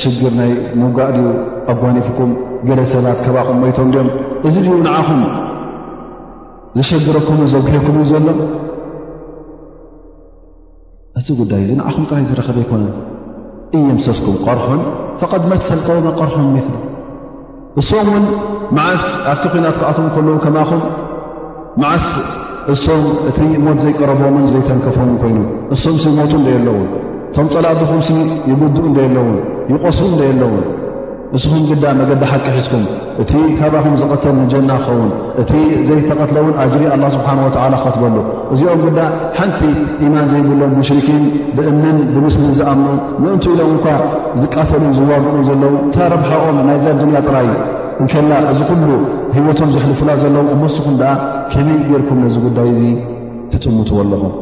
ሽግር 0.02 0.34
ናይ 0.40 0.52
ምጋእ 0.82 1.12
ድኡ 1.16 1.28
ኣጓኒፍኩም 1.72 2.32
ገለ 2.68 2.80
ሰባት 2.94 3.20
ከባኹም 3.26 3.58
ሞይቶም 3.64 3.90
ድኦም 3.94 4.10
እዚ 4.48 4.56
ድኡ 4.66 4.78
ንዓኹም 4.88 5.22
ዝሸግረኩም 6.78 7.40
ዘግሕኩም 7.54 7.98
ዘሎ 8.12 8.28
እዚ 11.20 11.28
ጉዳይ 11.42 11.62
እዚ 11.66 11.72
ንዓኹም 11.80 12.06
ጥራይ 12.10 12.26
ዝረኸበ 12.30 12.58
ይኮነ 12.64 12.84
እንየምሰስኩም 13.78 14.36
ቀርሑን 14.46 14.82
ፈቐድ 15.22 15.44
መስቆውመ 15.52 16.08
ቀርሑም 16.20 16.58
ት 16.68 16.84
እስም 17.80 18.08
እውን 18.12 18.26
መዓስ 18.76 19.04
ኣብቲ 19.32 19.44
ኮይናት 19.54 19.76
ክኣቶም 19.80 20.06
ከለዉ 20.16 20.36
ከማኹም 20.44 20.82
መዓስ 21.82 22.06
እሶም 22.74 23.02
እቲ 23.30 23.38
ሞት 23.64 23.78
ዘይቀረቦምን 23.84 24.44
ዘይተንከፎምን 24.52 25.16
ኮይኑ 25.22 25.40
እሶምስ 25.74 26.04
ሞቱ 26.18 26.32
እንዶ 26.40 26.48
ኣለዉን 26.60 26.84
ቶም 27.36 27.48
ጸላቅዱኹምሲ 27.54 28.10
ይጉዱኡ 28.52 28.84
እንዶ 28.90 28.98
የለዉን 29.06 29.36
ይቖስ 29.72 29.98
እንዶ 30.12 30.20
ኣለዉን 30.34 30.64
ንስኹም 31.34 31.64
ግዳ 31.72 31.84
መገዲ 32.00 32.22
ሓቂ 32.32 32.46
ሒዝኩም 32.58 32.84
እቲ 33.24 33.32
ካብኹም 33.58 33.96
ዝቐተል 34.02 34.36
ንጀና 34.42 34.72
ክኸውን 34.86 35.10
እቲ 35.44 35.52
ዘይተቐትለዉን 35.90 36.56
ኣጅሪ 36.66 36.84
ኣላ 36.96 37.04
ስብሓንወትዓላ 37.16 37.74
ክኸትበሉ 37.82 38.16
እዚኦም 38.54 38.82
ግዳ 38.86 39.00
ሓንቲ 39.40 39.62
ኢማን 40.08 40.26
ዘይብሎም 40.34 40.74
ሙሽርኪን 40.80 41.24
ብእምንን 41.58 41.98
ብምስሊ 42.16 42.44
ዝኣምምኡ 42.62 42.96
ምእንቲ 43.26 43.46
ኢሎም 43.56 43.74
እንኳ 43.76 43.88
ዝቃተልን 44.44 44.94
ዝዋግዑ 45.02 45.36
ዘለዉ 45.50 45.74
እንታ 45.86 45.98
ረብሓኦም 46.16 46.60
ናይዛ 46.70 46.86
ኣድንያ 46.96 47.22
ጥራይ 47.30 47.50
እንከላ 48.02 48.32
እዚ 48.54 48.60
ኩሉ 48.72 48.84
ሂወቶም 49.36 49.70
ዘሕልፍላ 49.76 50.10
ዘለዉ 50.24 50.44
እመስኹም 50.56 50.94
ደኣ 51.00 51.14
ከመይ 51.52 51.80
ጌርኩም 51.92 52.18
ነዚ 52.24 52.36
ጉዳይ 52.44 52.70
ዙ 52.80 52.84
ትጥምትዎ 53.52 53.98
ኣለኹም 54.04 54.34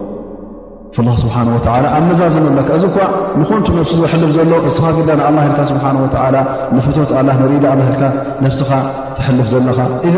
ላ 1.08 1.14
ስብሓን 1.22 1.48
ወላ 1.54 1.86
ኣብ 1.98 2.04
መዛዞም 2.10 2.44
ዘለካ 2.50 2.70
እዚ 2.80 2.84
ኳ 2.96 3.06
ንኾንቱ 3.42 3.68
ነሲ 3.78 3.92
ሕልፍ 4.12 4.30
ዘሎ 4.38 4.52
እስኻ 4.70 4.84
ጉዳይ 4.98 5.16
ንኣላ 5.20 5.38
ኢልካ 5.48 5.60
ስብሓወላ 5.72 6.36
ንፍትት 6.76 7.10
ላ 7.28 7.36
ነርኢዳ 7.40 7.66
ልካ 7.80 8.02
ነብስኻ 8.44 8.72
ትሕልፍ 9.18 9.48
ዘለኻ 9.54 9.80
እ 10.10 10.12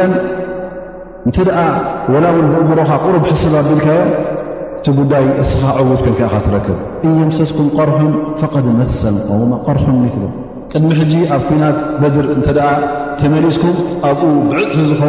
እንተ 1.27 1.37
ደኣ 1.49 1.59
ወላውል 2.13 2.47
ምእምሮኻ 2.53 2.91
ቁሩብ 3.03 3.23
ሕስብ 3.29 3.53
ኣቢልካዮ 3.61 3.99
እቲ 4.79 4.87
ጉዳይ 4.99 5.23
እስኻ 5.43 5.63
ዕውድ 5.81 5.99
ኮንከኻ 6.07 6.33
ትረክብ 6.47 6.77
እን 7.05 7.13
የምሰስኩም 7.21 7.69
ቀርሑም 7.77 8.09
ፈቐድ 8.41 8.65
መስ 8.81 8.93
ቆውመ 9.29 9.51
ቀርሑም 9.67 9.97
ንክሉ 10.05 10.23
ቅድሚ 10.73 10.91
ሕጂ 11.01 11.13
ኣብ 11.35 11.41
ኩናት 11.49 11.77
በድር 12.01 12.25
እተ 12.37 12.45
ተመሊስኩም 13.21 13.75
ኣብኡ 14.07 14.21
ብዕፅፊ 14.49 15.01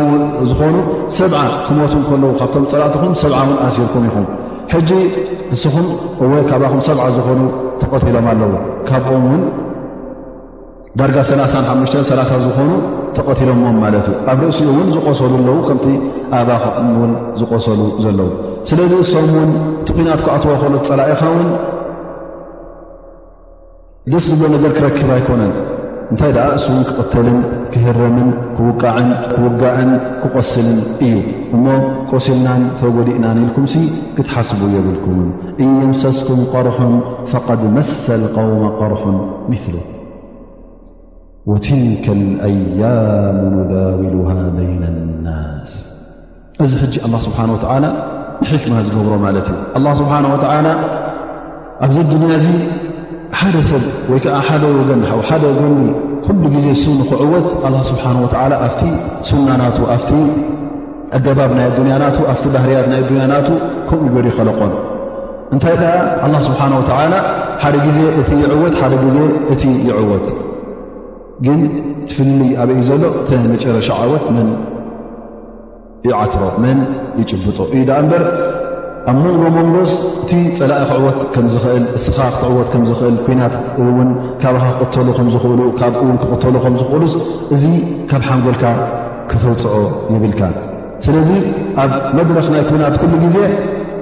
ዝኾኑ 0.51 0.75
ሰብዓ 1.19 1.41
ክመት 1.67 1.93
ከለዉ 2.09 2.31
ካብቶም 2.41 2.65
ፀላእትኹም 2.73 3.13
ሰብዓ 3.23 3.39
እውን 3.47 3.57
ኣሲርኩም 3.67 4.05
ኢኹም 4.11 4.27
ሕጂ 4.73 4.91
ንስኹም 5.51 5.87
እወይ 6.25 6.43
ካባኹም 6.51 6.81
ሰብዓ 6.89 7.05
ዝኾኑ 7.17 7.41
ተቐቲሎም 7.81 8.27
ኣለዎ 8.33 8.53
ካብኦም 8.89 9.25
ውን 9.33 9.43
ዳርጋ 10.99 11.19
ሰላ 11.31 11.41
ሓሙሽተ 11.69 12.13
ላ 12.21 12.25
ዝኾኑ 12.47 12.71
ተቐቲሎምዎም 13.17 13.77
ማለት 13.85 14.07
እዩ 14.11 14.17
ኣብ 14.33 14.39
ርእሲኡ 14.47 14.67
እውን 14.75 14.89
ዝቆሰሉ 14.95 15.33
ኣለው 15.43 15.57
ከምቲ 15.69 15.87
ኣባክኩም 16.41 16.89
ውን 17.01 17.13
ዝቆሰሉ 17.41 17.81
ዘለዉ 18.05 18.29
ስለዚ 18.71 18.93
እሶም 19.05 19.29
ውን 19.39 19.51
እቲ 19.83 19.89
ኩናት 19.97 20.21
ካኣትዎ 20.27 20.55
ክእሎኦት 20.63 20.87
ፀላኢኻ 20.91 21.23
እውን 21.33 21.49
ደስ 24.13 24.25
ድግሎ 24.31 24.49
ነገር 24.55 24.71
ክረክብ 24.77 25.09
ኣይኮነን 25.17 25.53
እንታይ 26.13 26.31
ደኣ 26.37 26.49
እሱውን 26.59 26.83
ክቐተልን 26.89 27.39
ክህረምን 27.73 28.29
ክውቃዕን 28.57 29.09
ክውጋዕን 29.33 29.91
ክቆስልን 30.21 30.79
እዩ 31.07 31.15
እሞ 31.57 31.65
ቆስልናን 32.11 32.63
ተጎዲእናን 32.81 33.39
ኢልኩም 33.45 33.67
ክትሓስቡ 34.17 34.61
የብልኩምን 34.75 35.31
እን 35.63 35.71
የምሰስኩም 35.85 36.41
قርሑን 36.55 36.95
ፈقድ 37.33 37.63
መሰ 37.77 38.05
قውመ 38.37 38.63
قርሑ 38.81 39.05
ምثሉ 39.53 39.75
ወትልከ 41.51 42.07
ኣያም 42.49 43.39
ንዳውሉሃ 43.57 44.31
በይና 44.57 44.85
ናስ 45.27 45.73
እዚ 46.65 46.73
ሕጂ 46.85 46.95
ኣ 47.07 47.09
ስብሓነه 47.27 47.57
ላ 47.85 47.87
ብሕክማ 48.41 48.75
ዝገብሮ 48.87 49.13
ማለት 49.27 49.49
እዩ 49.79 49.87
ስብሓንه 50.03 50.31
ኣብዚ 51.85 51.97
ድንያ 52.11 52.35
ዚ 52.43 52.47
ሓደ 53.41 53.57
ሰብ 53.71 53.83
ወይ 54.11 54.19
ከዓ 54.25 54.37
ሓደ 54.49 54.63
ወገሓደ 54.79 55.45
ጎኒ 55.59 55.79
ኩሉ 56.27 56.43
ጊዜ 56.55 56.67
ሱን 56.83 56.99
ክዕወት 57.09 57.49
ኣ 57.67 57.71
ስብሓን 57.91 58.17
ወላ 58.25 58.53
ኣብቲ 58.67 58.83
ሱና 59.29 59.49
ናቱ 59.61 59.79
ኣፍቲ 59.95 60.11
ኣገባብ 61.17 61.51
ናይ 61.59 61.67
ኣዱንያ 61.71 61.95
ናቱ 62.03 62.19
ኣቲ 62.33 62.43
ባህርያት 62.55 62.87
ናይ 62.93 62.99
ኣዱንያ 63.05 63.25
ናቱ 63.33 63.49
ከምኡ 63.89 64.05
ገሪ 64.17 64.27
ኸለቆን 64.39 64.73
እንታይ 65.55 65.75
ድ 65.83 65.85
ላ 66.33 66.37
ስብሓን 66.49 66.73
ወላ 66.81 67.15
ሓደ 67.65 67.75
ግዜ 67.87 67.99
እቲ 68.23 68.31
ይዕወት 68.45 68.75
ደ 69.05 69.07
ዜ 69.17 69.19
እቲ 69.55 69.63
ይዕወት 69.89 70.27
ግን 71.47 71.61
ትፍልይ 72.09 72.53
ኣበእዩ 72.63 72.83
ዘሎ 72.91 73.03
መጨረሻ 73.55 73.89
ዓወት 74.03 74.27
መን 74.37 74.51
ይዓትሮ 76.11 76.43
መን 76.65 76.79
ይጭብጦ 77.21 77.59
ኢዳ 77.79 77.91
በር 78.11 78.25
ኣብ 79.11 79.17
ሞንጎ 79.25 79.43
መንጎስ 79.57 79.91
እቲ 80.23 80.31
ፀላኢ 80.59 80.83
ክዕወት 80.91 81.19
ከምዝኽእል 81.35 81.85
እስኻ 81.99 82.17
ክትዕወት 82.35 82.69
ከምዝኽእል 82.73 83.17
ኩናት 83.27 83.55
ውን 83.97 84.09
ካብኻ 84.43 84.63
ክቅተሉ 84.79 85.09
ከምዝኽእሉ 85.19 85.61
ካብውን 85.79 86.17
ክቕተሉ 86.23 86.55
ከምዝኽእሉስ 86.65 87.15
እዙ 87.57 87.63
ካብ 88.11 88.23
ሓንጎልካ 88.31 88.65
ክተውፅዖ 89.31 89.75
የብልካ 90.15 90.41
ስለዚ 91.07 91.31
ኣብ 91.87 91.93
መድረኽ 92.19 92.47
ናይ 92.55 92.63
ኲናት 92.71 92.95
ኩሉ 93.03 93.15
ግዜ 93.25 93.39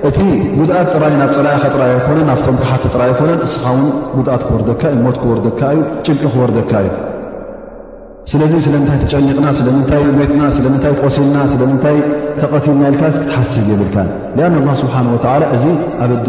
እቲ 0.08 0.18
ጉድኣት 0.58 0.88
ጥራይ 0.96 1.14
ናብ 1.22 1.30
ፀላኢካ 1.38 1.64
ጥራይ 1.76 1.90
ኣይኮነን 1.98 2.26
ናፍቶም 2.32 2.56
ክሓተ 2.62 2.84
ጥራይ 2.96 3.10
ኣይኮነን 3.12 3.40
እስኻ 3.48 3.62
ውን 3.78 3.86
ጉድኣት 4.18 4.42
ክወርደካ 4.50 4.82
እዩ 4.94 5.00
ሞት 5.08 5.18
ክወርደካ 5.24 5.60
እዩ 5.76 5.82
ጭንቂ 6.06 6.22
ክወርደካ 6.34 6.72
እዩ 6.84 6.90
ስለዚ 8.32 8.52
ስለምንታይ 8.64 8.98
ተጨኒቕና 9.04 9.46
ስለምንታይ 9.56 10.02
ሜትና 10.18 10.42
ስለምታይ 10.56 10.92
ቆሲልና 11.00 11.38
ስለምንታይ 11.52 11.96
ተቐቲል 12.38 12.76
ናልካ 12.82 13.02
ክትሓስብ 13.14 13.66
የብልካ 13.72 13.96
አ 14.74 14.76
ስብሓ 14.82 14.94
እዚ 15.56 15.64
ኣብ 16.06 16.28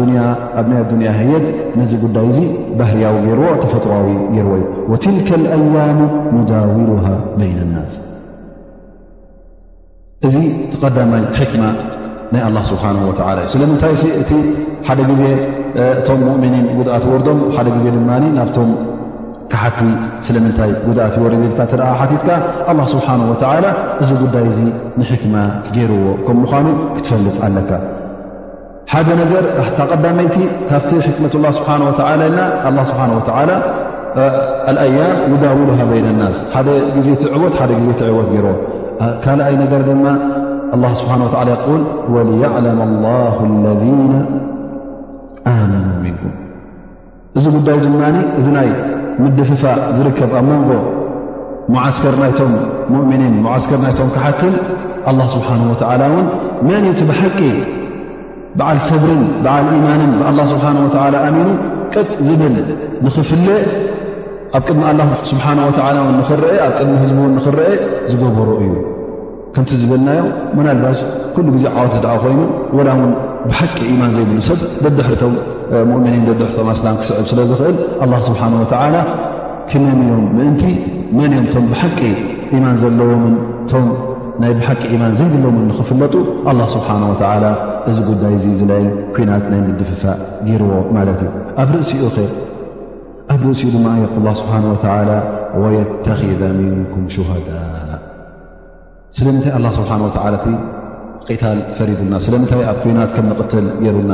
ናይ 1.02 1.08
ኣያ 1.12 1.22
የድ 1.30 1.46
ነዚ 1.80 1.92
ጉዳይ 2.04 2.28
ዚ 2.36 2.40
ባህርያዊ 2.80 3.14
ገይርዎ 3.26 3.46
ተፈጥሮዊ 3.62 4.08
ገይርዎ 4.34 4.54
እዩ 4.66 4.96
ትልከ 5.06 5.30
ኣያም 5.56 6.00
ንዳውሉ 6.38 6.88
ይና 7.48 7.60
ናስ 7.72 7.94
እዚ 10.28 10.36
ተቀዳማይ 10.74 11.24
ክማ 11.52 11.62
ናይ 12.34 12.44
ስብሓ 12.72 12.84
እዩ 12.96 13.48
ስለምታይ 13.54 13.96
ሓደ 14.88 14.98
ዜ 15.22 15.24
እቶም 15.92 16.20
ሙእምኒን 16.26 16.66
ጉድኣት 16.76 17.04
ወርዶም 17.12 17.38
ደ 17.66 17.70
ዜ 17.84 17.86
ድና 17.94 18.10
ሓቲ 19.62 19.78
ስለምንታይ 20.26 20.70
ጉድኣት 20.86 21.16
ወታ 21.44 21.60
ትካ 21.72 22.28
ስብሓ 22.94 23.06
እዚ 24.02 24.10
ጉዳይ 24.22 24.46
ዚ 24.58 24.60
ንሕክማ 25.00 25.34
ገይርዎ 25.74 26.04
ከ 26.26 26.30
ምኑ 26.38 26.44
ክትፈልጥ 26.96 27.36
ኣለካ 27.46 27.70
ሓደ 28.92 29.08
ነገር 29.22 29.44
ቀዳመይቲ 29.92 30.36
ካብቲ 30.70 30.90
ሕክመة 31.06 31.34
ስብ 31.58 31.66
ና 33.50 33.52
ኣያ 34.84 34.98
ይዳውሉ 35.30 35.68
ይ 35.98 36.02
ናስ 36.20 36.38
ዜ 37.06 37.08
ወት 37.42 37.56
ዜ 37.56 38.06
ዕወት 38.12 38.30
ይርዎ 38.38 38.54
ካኣይ 39.24 39.54
ነገር 39.62 39.80
ድማ 39.90 40.04
ስ 41.00 41.04
ይል 41.08 42.34
عለም 42.58 42.82
ه 42.84 44.22
ለذ 47.34 47.46
መኑ 47.52 47.96
ንኩም 47.96 48.22
እዚ 48.38 48.46
ዳይ 48.56 48.68
ድ 48.76 48.94
ምድፍፋ 49.22 49.50
ዝርከብ 49.96 50.32
ኣብ 50.38 50.44
ሞንጎ 50.48 50.70
መዓስከር 51.74 52.14
ናይቶም 52.22 52.52
ሙእምኒን 52.94 53.34
ሙዓስከር 53.44 53.78
ናይቶም 53.84 54.08
ክሓትን 54.14 54.54
ኣላ 55.10 55.20
ስብሓን 55.34 55.62
ወዓላ 55.70 56.02
እውን 56.10 56.26
መንቲ 56.68 57.00
ብሓቂ 57.10 57.38
በዓል 58.58 58.78
ሰብርን 58.88 59.22
ብዓል 59.44 59.66
ኢማንን 59.78 60.12
ብኣላ 60.20 60.38
ስብሓ 60.52 60.66
ወ 60.84 61.22
ኣሚኑ 61.28 61.48
ቅጥ 61.94 62.06
ዝብል 62.26 62.54
ንኽፍለ 63.06 63.48
ኣብ 64.56 64.62
ቅድሚ 64.66 64.82
ኣላ 64.90 65.00
ስብሓ 65.32 65.46
ወን 66.06 66.14
ንኽረአ 66.20 66.52
ኣብ 66.66 66.74
ቅድሚ 66.78 66.94
ህዝቢ 67.04 67.16
እውን 67.24 67.32
ንኽረአ 67.40 67.68
ዝገበሮ 68.12 68.48
እዩ 68.66 68.74
ክንቲ 69.56 69.70
ዝብልናዮ 69.82 70.22
መናልባሽ 70.56 70.98
ኩሉ 71.36 71.46
ግዜ 71.58 71.66
ዓወታ 71.76 71.94
ድዓ 72.06 72.14
ኮይኑ 72.24 72.40
ወላ 72.78 72.88
እውን 72.98 73.12
ብሓቂ 73.50 73.76
ኢማን 73.92 74.10
ዘይብሉ 74.16 74.38
ሰብ 74.48 74.58
ዘደሕርተዉ 74.84 75.34
ምኒን 75.90 76.24
ድሕቶማ 76.40 76.70
ስላም 76.80 76.96
ክስዕብ 77.00 77.26
ስለዝኽእል 77.32 77.76
ስብሓ 78.28 78.42
ክመን 79.70 79.94
እዮም 80.02 80.24
ምእንቲ 80.38 80.62
መን 81.18 81.32
እም 81.38 81.46
ቶም 81.52 81.64
ብሓቂ 81.70 82.00
ማን 82.64 82.74
ዘለዎምን 82.82 83.32
ቶ 83.70 83.80
ናይ 84.42 84.52
ብሓቂ 84.58 84.82
ማን 85.00 85.14
ዘይለም 85.20 85.56
ንኽፍለጡ 85.70 86.14
ስብሓ 86.74 86.88
እዚ 87.90 87.96
ጉዳይ 88.10 88.34
ዚ 88.42 88.46
ዝለይ 88.60 88.84
ኩናት 89.16 89.44
ናይ 89.52 89.60
ምድፍፋ 89.66 90.02
ገይርዎ 90.46 90.70
ማለት 90.96 91.20
እዩ 91.24 91.32
ኣ 91.56 91.64
እኡ 92.08 92.16
ኣብ 93.34 93.40
ርእሲኡ 93.46 93.72
ድ 93.74 94.24
ስብሓ 94.42 94.56
ወየተኪ 95.62 96.20
ምንኩም 96.60 97.04
ሽዳ 97.16 97.50
ስለምታይ 99.18 99.68
ስ 99.74 101.38
ታ 101.42 101.54
ፈሪልና 101.76 102.12
ስለምታይ 102.24 102.62
ኣብ 102.72 102.82
ናት 102.96 103.10
ከም 103.16 103.28
ትል 103.52 103.66
ይሩና 103.84 104.12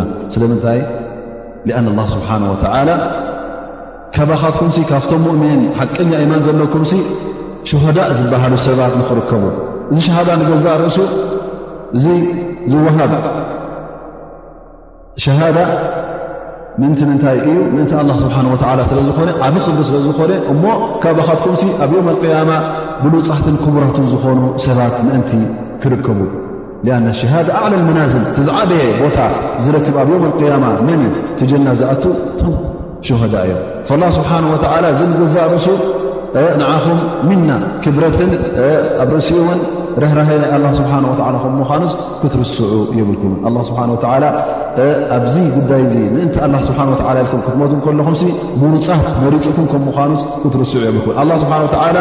ኣና 1.78 1.88
ላ 1.98 2.02
ስብሓን 2.14 2.42
ወተላ 2.52 2.90
ካባኻትኩምሲ 4.14 4.78
ካብቶም 4.90 5.20
ሙእምንን 5.26 5.60
ሓቀኛ 5.80 6.10
ኢማን 6.24 6.40
ዘለኩም 6.46 6.84
ሸሆዳእ 7.70 8.10
ዝበሃሉ 8.20 8.52
ሰባት 8.68 8.94
ንኽርከቡ 9.00 9.42
እዚ 9.92 9.98
ሸሃዳ 10.06 10.28
ንገዛእ 10.40 10.76
ርእሱ 10.82 10.98
እዚ 11.96 12.04
ዝወሃብ 12.72 13.12
ሸሃዳ 15.24 15.58
ምእንቲ 16.80 17.00
ምንታይ 17.10 17.36
እዩ 17.48 17.56
ምእንቲ 17.74 17.90
ላ 18.10 18.12
ስብሓ 18.24 18.36
ወ 18.52 18.56
ስለ 18.92 18.98
ዝኾነ 19.08 19.28
ኣብ 19.48 19.54
ክብሪ 19.64 19.80
ስለ 19.88 19.96
ዝኾነ 20.06 20.30
እሞ 20.52 20.64
ካባኻትኩም 21.02 21.70
ኣብ 21.86 21.90
ዮም 21.96 22.08
ኣልቅያማ 22.14 22.50
ብሉፃሕትን 23.02 23.56
ክቡራትን 23.64 24.06
ዝኾኑ 24.14 24.38
ሰባት 24.68 24.96
ምእንቲ 25.08 25.30
ክርከቡ 25.84 26.20
لأن 26.84 27.08
الشهادة 27.08 27.54
أعلى 27.54 27.76
المنازل 27.76 28.34
تزعب 28.36 28.68
زرتبب 29.60 30.10
يوم 30.10 30.24
القيامة 30.26 30.80
من 30.80 31.12
تجن 31.38 31.74
ز 31.74 31.84
شهداي 33.02 33.48
فالله 33.88 34.10
سبحانه 34.10 34.52
وتعالى 34.52 34.94
زن 34.94 35.22
رس 35.22 35.70
نعم 36.58 36.98
من 37.28 37.62
كبرة 37.80 38.38
رأ 38.98 39.04
ረህራይ 40.02 40.28
ናይ 40.42 40.50
ኣላ 40.56 40.66
ስብሓንወላ 40.78 41.22
ከምሙኻኑስ 41.42 41.92
ክትርስዑ 42.22 42.72
የብልኩም 42.98 43.32
ላ 43.56 43.62
ስብሓን 43.68 43.90
ወላ 43.94 44.24
ኣብዚ 45.16 45.34
ጉዳይ 45.56 45.82
እዚ 45.86 45.94
ምእንቲ 46.14 46.34
ላ 46.54 46.60
ስብሓን 46.68 46.88
ወዓላ 46.94 47.16
ኢኩም 47.26 47.40
ክትመት 47.46 47.72
ከለኹም 47.86 48.14
ምሩፃት 48.62 49.08
መሪፅኩም 49.24 49.66
ከምኻኑስ 49.72 50.22
ክትርስዑ 50.44 50.80
የብልኩም 50.88 51.14
ኣላ 51.22 51.30
ስብሓን 51.44 51.62
ወላ 51.68 51.98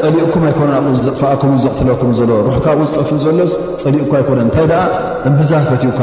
ፀሊቕኩም 0.00 0.42
ኣይኮነን 0.48 0.74
ኣብኡ 0.80 0.92
ዘጥፋኣኩም 1.06 1.54
ዘቕትለኩም 1.64 2.10
ዘሎ 2.18 2.30
ሩሑካብኡ 2.46 2.84
ዝጠፍ 2.90 3.10
ዘሎስ 3.24 3.52
ፀሊቕኩ 3.84 4.10
ኣይኮነን 4.20 4.44
እንታይ 4.48 4.66
ደኣ 4.72 4.82
እምብዛፍ 5.30 5.64
ፈትውካ 5.70 6.00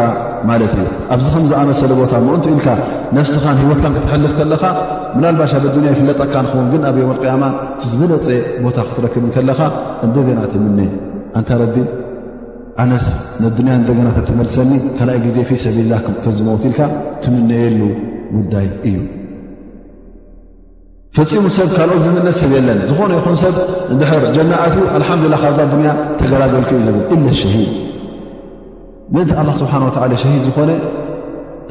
ማለት 0.49 0.73
እዩ 0.77 0.85
ኣብዚ 1.15 1.27
ከም 1.35 1.43
ዝኣመሰለ 1.51 1.91
ቦታ 2.01 2.13
መእንቱ 2.27 2.45
ኢልካ 2.55 2.67
ነፍስኻን 3.19 3.57
ሂወትካን 3.61 3.93
ክትሕልፍ 3.99 4.31
ከለካ 4.39 4.63
ምናልባሽ 5.15 5.51
ኣብ 5.57 5.63
ኣዱንያ 5.69 5.89
ይፍለጠካ 5.93 6.33
ንኸውን 6.45 6.67
ግን 6.73 6.81
ኣብ 6.89 6.95
ዮም 7.01 7.09
ቅያማ 7.23 7.43
ቲዝበለፀ 7.81 8.27
ቦታ 8.65 8.77
ክትረክብን 8.87 9.31
ከለካ 9.35 9.59
እንደገና 10.05 10.39
ትምነ 10.53 10.79
እንታ 11.37 11.49
ረዲ 11.61 11.77
ኣነስ 12.83 13.05
ነንያ 13.43 13.73
እንደገና 13.79 14.07
ተተመልሰኒ 14.17 14.71
ካልኣይ 14.97 15.19
ግዜ 15.25 15.37
ፊ 15.49 15.59
ሰብልላ 15.63 15.93
ክቶ 16.05 16.25
ዝመውትኢልካ 16.37 16.79
ትምነየሉ 17.23 17.79
ጉዳይ 18.37 18.67
እዩ 18.89 18.97
ፈፂሙ 21.17 21.45
ሰብ 21.57 21.69
ካልኦት 21.77 22.01
ዝምነት 22.05 22.35
ሰብ 22.41 22.51
የለን 22.57 22.79
ዝኾነ 22.89 23.11
ይኹን 23.19 23.37
ሰብ 23.43 23.55
እንድሕር 23.93 24.23
ጀናእት 24.35 24.75
ኣልሓምዱላ 24.97 25.35
ካብዛ 25.43 25.61
ንያ 25.81 25.91
ተገላገልክዩ 26.19 26.77
ዝብል 26.87 27.03
ኢለ 27.15 27.33
ሸሂድ 27.41 27.71
ምንታ 29.15 29.33
ላ 29.47 29.51
ስብሓ 29.61 29.73
ወ 29.85 29.89
ሸሂድ 30.23 30.43
ዝኾነ 30.49 30.69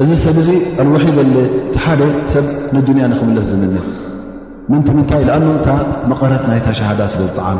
እዚ 0.03 0.11
ሰብ 0.23 0.37
እዚ 0.41 0.49
ኣልዋሒድ 0.81 1.17
ኣለ 1.23 1.35
ቲ 1.73 1.77
ሓደ 1.83 2.01
ሰብ 2.33 2.45
ንዱንያ 2.75 3.03
ንኽምለስ 3.11 3.45
ዝምንድ 3.49 3.75
ምንቲምንታይ 4.71 5.21
ንኣኖ 5.27 5.45
ታ 5.65 5.69
መቐረት 6.11 6.43
ናይታ 6.49 6.67
ሸሃዳ 6.79 7.01
ስለዝጠዓማ 7.13 7.59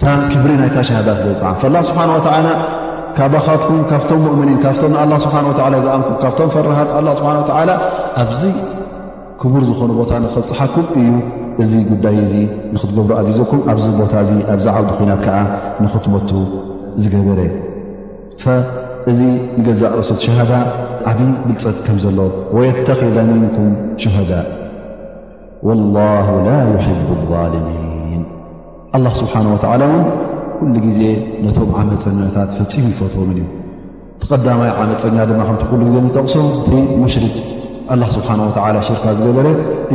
ታ 0.00 0.04
ክብሪ 0.32 0.50
ናይታ 0.60 0.76
ሸሃዳ 0.88 1.08
ስለ 1.20 1.28
ዝዓ 1.40 1.70
ላ 1.74 1.76
ስብሓንወዓላ 1.90 2.48
ካባኻትኩም 3.18 3.78
ካብቶም 3.90 4.20
ሙእምኒን 4.26 4.58
ካብቶም 4.64 4.92
ኣላ 5.02 5.12
ስብሓ 5.26 5.36
ዝኣምኩም 5.84 6.16
ካብቶም 6.24 6.50
ፈርሃት 6.54 6.90
ላ 7.06 7.10
ስብሓንላ 7.20 7.70
ኣብዚ 8.24 8.42
ክቡር 9.42 9.62
ዝኾኑ 9.70 9.90
ቦታ 10.00 10.12
ንኽፅሓኩም 10.26 10.86
እዩ 11.02 11.12
እዚ 11.62 11.72
ጉዳይ 11.92 12.18
ዚ 12.32 12.34
ንክትገብሩ 12.74 13.10
ኣዚዘኩም 13.20 13.60
ኣብዚ 13.70 13.86
ቦታ 14.00 14.12
እዚ 14.26 14.30
ኣብዚ 14.54 14.66
ዓብ 14.74 14.88
ኮናት 14.98 15.20
ከዓ 15.28 15.36
ንኽትመቱ 15.84 16.30
ዝገበረ 17.04 17.40
እዚ 19.10 19.20
ንገዛእ 19.58 19.92
ረሱት 19.98 20.18
ሸሃዳ 20.24 20.52
ዓብይ 21.10 21.30
ብልፀጥ 21.46 21.76
ከም 21.86 21.96
ዘለዎ 22.04 22.26
ወየተኪذ 22.56 23.16
ምንኩም 23.30 23.68
ሸሃዳእ 24.02 24.46
ወላه 25.66 26.28
ላ 26.46 26.50
ቡ 27.08 27.10
ظልሚን 27.30 28.22
ኣላ 28.96 29.06
ስብሓ 29.20 29.34
ወ 29.52 29.56
እውን 29.86 30.04
ኩሉ 30.58 30.74
ጊዜ 30.86 31.00
ነቶም 31.44 31.70
ዓመፀኛታት 31.80 32.50
ፈፂሙ 32.58 32.84
ይፈትዎም 32.92 33.30
እዩ 33.34 33.40
ቲቀዳማይ 34.22 34.70
ዓመፀኛ 34.82 35.16
ድማ 35.30 35.40
ከቲ 35.48 35.62
ሉ 35.80 35.84
ዜ 35.94 35.96
ዝጠቕሶ 36.06 36.34
እቲ 36.58 36.70
ሙሽርክ 37.02 37.34
ስብሓ 38.16 38.30
ሽርካ 38.88 39.04
ዝገበረ 39.18 39.46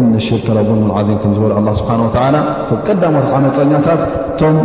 እነ 0.01 0.13
ሽርከ 0.27 0.47
ظልሙ 0.69 0.83
ዓظም 0.99 1.17
ከ 1.23 1.33
ዝበሉ 1.37 1.67
ስብሓ 1.81 1.91
ቶም 2.69 2.79
ቀዳማት 2.87 3.27
ዓመፀኛታት 3.39 4.01
እቶም 4.29 4.57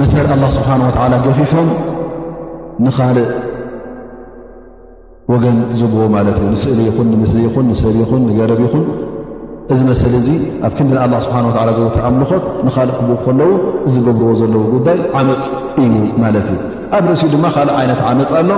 መሰር 0.00 0.26
ኣላ 0.36 0.44
ስብሓ 0.58 0.70
ላ 1.12 1.16
ገፊፎም 1.28 1.68
ንካልእ 2.86 3.28
ወገን 5.32 5.56
ዝብዎ 5.78 6.02
ማለት 6.16 6.36
እዩ 6.40 6.46
ንስእሊ 6.54 6.78
ይኹን 6.88 7.06
ንምስሊ 7.12 7.38
ይኹን 7.46 7.64
ንስእሊ 7.70 7.96
ይኹን 8.04 8.22
ንገረብ 8.28 8.60
ይኹን 8.66 8.84
እዚ 9.72 9.80
መሰሊ 9.88 10.12
እዚ 10.20 10.28
ኣብ 10.66 10.72
ክንዲንላ 10.76 11.14
ስብሓን 11.24 11.46
ዝወተ 11.78 11.96
ኣምልኾት 12.08 12.44
ንካልእ 12.66 12.94
ክቡ 12.98 13.08
ከለው 13.24 13.50
ዝገብርዎ 13.92 14.30
ዘለዉ 14.40 14.62
ጉዳይ 14.74 14.98
ዓመፅ 15.20 15.42
እዩ 15.84 15.88
ማለት 16.24 16.46
እዩ 16.52 16.58
ኣብ 16.96 17.04
ርእሲኡ 17.10 17.28
ድማ 17.34 17.44
ካልእ 17.56 17.74
ዓይነት 17.80 18.00
ዓመፅ 18.10 18.30
ኣሎ 18.40 18.50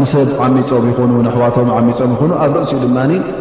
ንሰብ 0.00 0.28
ዓሚፆም 0.44 0.84
ይኹኑ 0.90 1.10
ንኣሕዋቶም 1.26 1.70
ዓሚፆም 1.76 2.10
ይኹኑ 2.16 2.32
ኣብ 2.46 2.52
ርእሲኡ 2.60 2.78
ድማ 2.84 2.98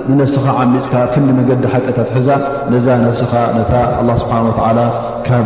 ንነፍስኻ 0.10 0.46
ዓሚፅካ 0.64 0.94
ክንዲ 1.16 1.30
መገዲ 1.40 1.64
ሓቂትትሕዛ 1.74 2.30
ነዛ 2.74 2.88
ነፍስኻ 3.06 3.34
ነታ 3.58 3.74
ኣላ 4.02 4.10
ስብሓንተዓላ 4.24 4.80
ካብ 5.28 5.46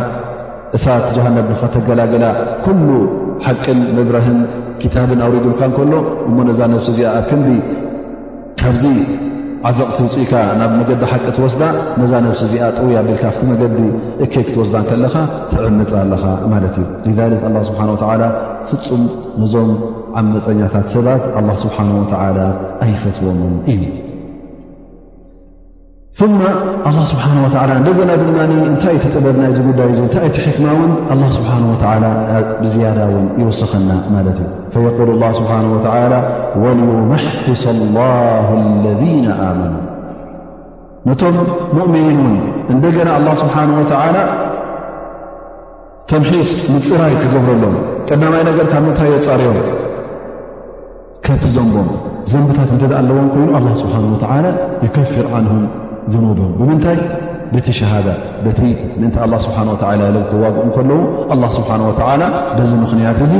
እሳት 0.78 1.04
ጃሃነብ 1.16 1.46
ንኸተገላገላ 1.54 2.24
ኩሉ 2.66 2.86
ሓቅን 3.46 3.80
ምብረህን 3.98 4.38
ክታብን 4.82 5.20
ኣውሪዱልካ 5.26 5.60
ንከሎ 5.70 5.92
እሞ 6.28 6.36
ነዛ 6.48 6.60
ነብሲ 6.72 6.88
እዚኣ 6.92 7.06
ኣክምዲ 7.20 7.48
ካብዚ 8.60 8.84
ዓዘቕቲ 9.68 9.98
ውፅኢካ 10.06 10.32
ናብ 10.60 10.70
መገዲ 10.78 11.02
ሓቂ 11.10 11.24
ትወስዳ 11.36 11.62
ነዛ 12.00 12.12
ነብሲ 12.26 12.40
እዚኣ 12.48 12.64
ጥውያ 12.78 12.98
ቢልካ 13.06 13.24
ብቲ 13.34 13.42
መገዲ 13.52 13.76
እከይ 14.24 14.44
ክትወስዳከለካ 14.46 15.14
ትዕምፅ 15.50 15.92
ኣለኻ 16.02 16.24
ማለት 16.52 16.74
እዩ 16.84 17.18
ሊክ 17.32 17.44
ኣ 17.50 17.52
ስብሓን 17.68 17.90
ወተላ 17.94 18.22
ፍፁም 18.70 19.02
ንዞም 19.42 19.70
ዓመፀኛታት 20.20 20.86
ሰባት 20.96 21.24
ኣላ 21.38 21.48
ስብሓን 21.66 21.88
ወተዓላ 22.00 22.38
ኣይፈትዎምን 22.86 23.54
እዩ 23.74 23.82
ثማ 26.18 26.40
ኣه 26.88 26.96
ስብሓ 27.12 27.24
እንደና 27.78 28.10
ድማ 28.20 28.36
እንታይእ 28.70 28.98
ቲጥበብና 29.04 29.44
ዚ 29.54 29.58
ጉዳይ 29.68 29.88
እ 29.94 30.02
እታይይ 30.08 30.30
ቲ 30.36 30.44
ሕክማ 30.48 30.66
ውን 30.80 31.22
ስብሓ 31.36 31.52
ብዝያዳ 32.60 32.98
ውን 33.14 33.24
ይወሰኸና 33.40 33.90
ማለት 34.14 34.38
እዩ 34.76 34.84
قል 34.98 35.10
ስብሓ 35.38 35.50
ተ 35.86 36.20
ወዩመሒሰ 36.62 37.64
ላ 37.96 38.06
ለذ 38.84 39.02
ኣመኑ 39.48 39.74
ነቶም 41.08 41.36
ሙؤምኒን 41.76 42.18
ውን 42.26 42.34
እንደገና 42.74 43.08
ኣላ 43.18 43.28
ስብሓه 43.42 43.70
ተ 43.92 44.24
ተምሒስ 46.10 46.48
ምፅራይ 46.74 47.12
ክገብረሎም 47.22 47.76
ቀዳማይ 48.08 48.42
ነገር 48.48 48.66
ካብ 48.72 48.82
ምንታይ 48.86 49.08
ዮ 49.14 49.20
ፃርኦም 49.26 49.58
ከንቲ 51.24 51.44
ዘንቦም 51.56 51.88
ዘንብታት 52.32 52.70
እንተ 52.76 52.92
ኣለዎም 53.00 53.28
ኮይኑ 53.34 53.66
ስብሓ 53.82 53.96
ይከፍር 54.84 55.26
ንም 55.46 55.58
ብምንታይ 56.12 56.98
በቲ 57.54 57.66
ሸሃደ 57.78 58.06
ቲ 58.58 58.62
ምእንታይ 59.00 59.26
ስብሓ 59.46 59.58
ላ 60.00 60.08
ለተዋግእ 60.16 60.70
ከለዉ 60.76 61.00
ስብሓ 61.58 61.70
ወላ 62.10 62.22
በዚ 62.56 62.70
ምኽንያት 62.82 63.20
እዚ 63.26 63.34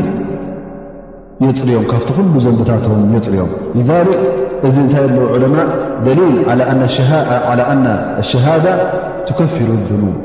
የፅርዮም 1.44 1.84
ካብቲ 1.92 2.08
ኩሉ 2.18 2.34
ዘንብታቶም 2.44 3.02
የፅርዮም 3.16 3.50
ክ 3.72 3.76
እዚ 4.68 4.76
እንታይ 4.84 5.04
ኣ 5.06 5.24
ዑለማ 5.34 5.54
ደሊል 6.06 6.36
ላ 6.58 6.60
ሸሃዳ 8.30 8.66
ትከፍሩ 9.28 9.68
ኑብ 10.04 10.22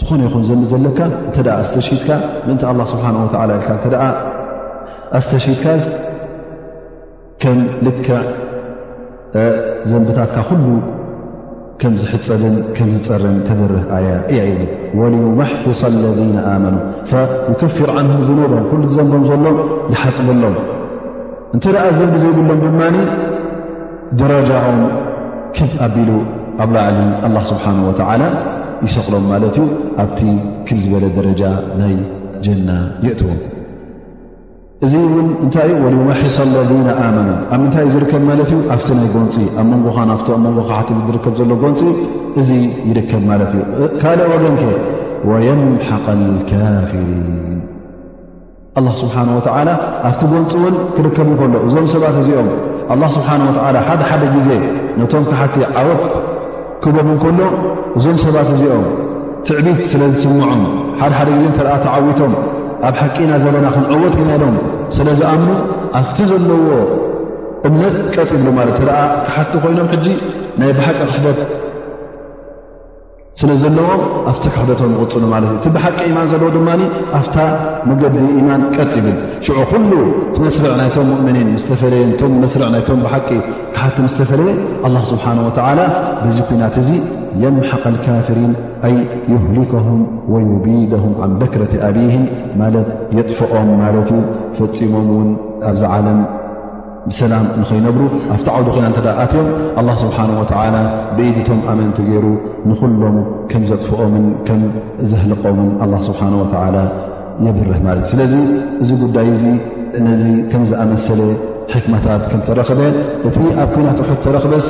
ዝኾነ 0.00 0.20
ይኹን 0.26 0.42
ዘብ 0.48 0.60
ዘለካ 0.72 0.98
እተ 1.30 1.36
ኣስተትካ 1.62 2.08
ምን 2.48 2.56
ስብሓ 2.92 3.06
ወ 3.24 4.04
ኣስተሺትካ 5.18 5.64
ከም 7.42 7.58
ልከ 7.86 8.06
ዘንብታትካ 9.90 10.48
ሉ 10.62 10.66
ከም 11.80 11.92
ዝሕፀብን 12.00 12.54
ከም 12.76 12.88
ዝፀርን 12.94 13.36
ተደርህ 13.48 13.84
ኣያ 13.96 14.08
እያ 14.32 14.40
ወልዩመሕጢሳ 15.00 15.80
አለነ 15.90 16.34
ኣመኑ 16.52 16.76
ይከፍር 17.52 17.90
ዓንሁም 17.98 18.22
ዝኑቦም 18.28 18.64
ኩሉ 18.70 18.82
ዘንቦም 18.96 19.22
ዘሎ 19.30 19.44
ይሓፅበሎም 19.92 20.56
እንተደኣ 21.56 21.84
ዘንብ 21.98 22.14
ዘይብሎም 22.24 22.60
ድማ 22.64 22.80
ደረጃም 24.22 24.80
ክብ 25.58 25.72
ኣቢሉ 25.86 26.10
ኣብ 26.64 26.70
ላዕሊ 26.76 26.98
አላ 27.28 27.36
ስብሓን 27.52 27.78
ወተዓላ 27.88 28.22
ይሰቕሎም 28.86 29.24
ማለት 29.34 29.56
እዩ 29.60 29.64
ኣብቲ 30.04 30.20
ክም 30.68 30.78
ዝበለ 30.84 31.06
ደረጃ 31.20 31.42
ናይ 31.80 31.96
ጀና 32.48 32.68
የእትዎም 33.06 33.40
እዚ 34.86 34.94
እውን 35.06 35.26
እንታይ 35.44 35.70
እዩ 35.72 35.78
ወልመሒሶ 35.84 36.36
ለذና 36.52 36.86
ኣመኑ 37.06 37.28
ኣብ 37.54 37.58
ምንታይ 37.62 37.82
እዩ 37.86 37.90
ዝርከብ 37.94 38.22
ማለት 38.28 38.46
እዩ 38.52 38.58
ኣብቲ 38.74 38.88
ናይ 38.98 39.08
ጎንፂ 39.14 39.34
ኣብ 39.60 39.66
መንጎኻ 39.72 39.96
ናፍ 40.10 40.20
ኣ 40.36 40.36
መንጎካ 40.44 40.70
ሕት 40.80 40.88
ዝርከብ 41.08 41.32
ዘሎ 41.38 41.50
ጎንፂ 41.62 41.80
እዚ 42.40 42.50
ይርከብ 42.90 43.22
ማለት 43.30 43.52
እዩ 43.56 43.62
ካልእ 44.02 44.28
ወገን 44.32 44.54
ከ 44.60 44.64
ወየምሓቀ 45.30 46.06
ልካፊሪን 46.20 47.26
ኣላ 48.80 48.86
ስብሓን 49.02 49.28
ወተዓላ 49.38 49.68
ኣብቲ 50.10 50.22
ጎንፂ 50.32 50.50
እውን 50.60 50.74
ክርከብ 50.96 51.26
እንከሎ 51.32 51.54
እዞም 51.66 51.86
ሰባት 51.94 52.16
እዚኦም 52.22 52.48
ኣላ 52.94 53.02
ስብሓን 53.16 53.44
ወዓላ 53.48 53.76
ሓደ 53.88 54.00
ሓደ 54.10 54.22
ግዜ 54.36 54.48
ነቶም 55.00 55.26
ካሓቲ 55.30 55.56
ዓወት 55.80 56.14
ክቦም 56.84 57.10
እንከሎ 57.16 57.40
እዞም 58.00 58.16
ሰባት 58.24 58.48
እዚኦም 58.56 58.86
ትዕቢት 59.48 59.82
ስለ 59.92 60.02
ዝስምዖም 60.14 60.64
ሓደ 61.02 61.12
ሓደ 61.20 61.28
ግዜ 61.36 61.44
እተኣ 61.52 61.70
ተዓዊቶም 61.84 62.32
ኣብ 62.88 62.94
ሓቂ 63.02 63.14
ኢና 63.24 63.32
ዘለና 63.44 63.66
ክንዕወት 63.76 64.14
ወናኢሎም 64.18 64.54
ስለዝኣምኑ 64.96 65.50
ኣብቲ 65.98 66.18
ዘለዎ 66.30 66.60
እምነት 67.68 67.96
ቀጥ 68.14 68.30
ይብሉ 68.36 68.48
ማለት 68.58 68.76
ደኣ 68.88 69.00
ክሓቲ 69.26 69.52
ኮይኖም 69.64 69.88
ሕጂ 69.94 70.06
ናይ 70.60 70.70
ብሓቂ 70.78 70.98
ክሕደት 71.10 71.40
ስለ 73.40 73.50
ዘለዎ 73.62 73.88
ኣብቲ 74.30 74.44
ክሕደቶም 74.54 74.94
ይቅፅሉ 74.94 75.24
ማለት 75.34 75.50
እዩ 75.50 75.58
እቲ 75.60 75.66
ብሓቂ 75.76 75.98
ኢማን 76.12 76.26
ዘለዎ 76.32 76.48
ድማ 76.56 76.68
ኣፍታ 77.18 77.36
መገዲ 77.90 78.16
ኢማን 78.40 78.62
ቀጥ 78.76 78.90
ይብል 79.00 79.18
ሽዑ 79.46 79.58
ኩሉ 79.72 79.92
ቲመስርዕ 80.38 80.72
ናይቶም 80.80 81.10
እምኒን 81.18 81.50
ስተፈለየን 81.64 82.10
ቶም 82.22 82.34
መስርዕ 82.44 82.68
ናይቶም 82.76 83.02
ብሓቂ 83.06 83.28
ክሓቲ 83.76 83.96
ስተፈለየ 84.14 84.56
ስብሓን 85.12 85.40
ወላ 85.46 85.80
ብዚ 86.24 86.38
ኩናት 86.50 86.76
እዙ 86.82 86.90
የምሓቕ 87.44 87.84
ካፍሪን 88.06 88.52
ኣ 88.88 88.90
ይህሊከም 89.30 89.88
ወዩቢደሁም 90.32 91.12
ዓን 91.24 91.32
በክረቲ 91.40 91.72
ኣብህም 91.88 92.24
ማለት 92.60 92.88
የጥፍኦም 93.16 93.70
ማለት 93.82 94.08
ዩ 94.16 94.20
ፈፂሞም 94.58 95.08
ውን 95.16 95.28
ኣብዚ 95.70 95.82
ዓለም 95.96 96.18
ብሰላም 97.10 97.44
ንኸይነብሩ 97.60 98.02
ኣብቲ 98.34 98.46
ዓውዶ 98.54 98.68
ኮይና 98.76 98.86
እንተዳ 98.90 99.08
ኣትዮም 99.22 99.48
ኣላ 99.80 99.88
ስብሓን 100.04 100.30
ወተዓላ 100.40 100.74
ብኢድቶም 101.16 101.60
ኣመንቲ 101.72 101.98
ገይሩ 102.10 102.26
ንኹሎም 102.70 103.16
ከም 103.50 103.62
ዘጥፍኦምን 103.70 104.26
ከም 104.48 104.62
ዘህልቆምን 105.10 105.70
ኣላ 105.86 105.92
ስብሓን 106.08 106.34
ወተዓላ 106.42 106.76
የብርህ 107.46 107.80
ማለት 107.88 108.04
እዩ 108.06 108.12
ስለዚ 108.14 108.34
እዚ 108.84 108.90
ጉዳይ 109.04 109.28
እዙ 109.36 109.44
ነዚ 110.08 110.24
ከም 110.52 110.64
ዝኣመሰለ 110.72 111.20
ሕክመታት 111.74 112.22
ከም 112.30 112.40
ተረኽበ 112.48 112.80
እቲ 113.28 113.36
ኣብ 113.62 113.68
ኩናት 113.76 113.98
ውሑት 114.02 114.20
ተረኽበስ 114.26 114.66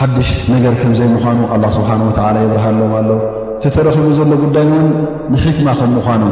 ሓድሽ 0.00 0.28
ነገር 0.52 0.74
ከምዘይ 0.80 1.08
ምዃኑ 1.14 1.38
ኣላ 1.54 1.64
ስብሓን 1.76 2.02
ወተላ 2.08 2.36
ይብርሃሎም 2.44 2.92
ኣሎ 2.98 3.10
ዚ 3.62 3.70
ተረኪቡ 3.74 4.06
ዘሎ 4.18 4.30
ጉዳይ 4.44 4.64
ን 4.72 4.76
ንሕክማ 5.32 5.68
ከም 5.78 5.90
ምዃኑ 5.96 6.22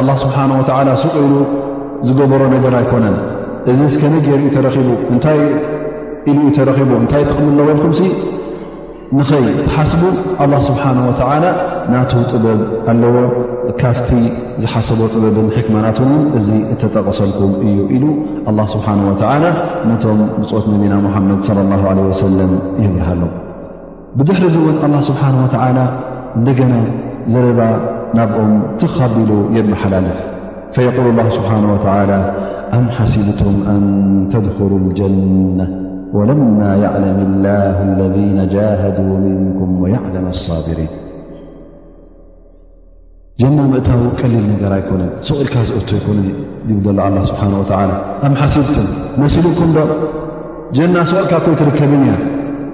ኣላ 0.00 0.08
ስብሓን 0.22 0.50
ወተዓላ 0.60 0.88
ስቁኢሉ 1.02 1.34
ዝገበሮ 2.06 2.42
ነገር 2.54 2.74
ኣይኮነን 2.80 3.16
እዚ 3.72 3.80
ስከ 3.94 4.02
ነጀር 4.14 4.38
እዩ 4.42 4.48
ተረኪቡ 4.56 4.88
እንታይ 5.12 5.40
ኢሉ 6.30 6.38
ዩ 6.46 6.48
ተረኺቡ 6.58 6.90
እንታይ 7.02 7.22
ትቕምሎበልኩም 7.30 7.92
ንኸይ 9.18 9.44
ትሓስቡ 9.64 10.02
ኣላ 10.42 10.52
ስብሓነه 10.68 11.02
ወተዓላ 11.08 11.44
ናቱ 11.92 12.12
ጥበብ 12.32 12.60
ኣለዎ 12.90 13.16
ካፍቲ 13.80 14.10
ዝሓስቦ 14.62 15.00
ጥበብን 15.14 15.48
ሕክማናትን 15.56 16.10
እዚ 16.38 16.48
እተጠቐሰልኩም 16.72 17.50
እዩ 17.68 17.78
ኢሉ 17.96 18.04
ኣ 18.50 18.66
ስብሓን 18.74 19.00
ወዓላ 19.08 19.44
ነቶም 19.88 20.20
ብፅት 20.40 20.64
ነቢና 20.72 20.94
ሙሓመድ 21.06 21.38
صለ 21.48 21.58
ላ 21.72 21.92
ለ 21.98 22.06
ወሰለም 22.10 22.52
የብርሃሎ 22.84 23.22
ብድሕሪ 24.18 24.46
እውን 24.62 24.78
ኣላ 24.86 24.94
ስብሓን 25.10 25.36
ወተዓላ 25.42 25.78
እንደገና 26.38 26.74
ዘለባ 27.34 27.60
ናብኦም 28.18 28.52
ትኻቢሉ 28.80 29.30
የመሓላልፍ 29.58 30.18
ፈየقል 30.76 31.08
ላ 31.20 31.28
ስብሓነ 31.38 31.64
ወተላ 31.74 32.12
ኣም 32.80 32.84
ሓሲብቶም 32.96 33.56
ኣን 33.74 33.84
ተድኾሉ 34.32 34.72
ልጀና 34.88 35.60
ለማ 36.30 36.60
يعلም 36.84 37.18
اላ 37.28 37.46
ለذ 37.98 38.16
ه 38.80 38.82
ምንኩም 39.10 39.70
يعለም 39.94 40.24
اصቢሪን 40.34 40.90
ጀና 43.40 43.58
ምእታዊ 43.70 44.02
ቀሊል 44.20 44.44
ነገር 44.52 44.70
ኣይኮነን 44.76 45.10
ሰغልካ 45.28 45.54
ዝቶ 45.68 45.90
ኣይኮነን 45.98 46.26
ዘሎ 46.84 46.98
ስብሓ 47.30 47.42
ኣም 48.26 48.34
ሓሲብት 48.40 48.74
መሲልኩም 49.22 49.70
ዶ 49.76 49.78
ጀና 50.76 50.94
ስውልካ 51.10 51.32
ኮይ 51.44 51.54
ትርከብ 51.60 51.92
እያ 52.00 52.12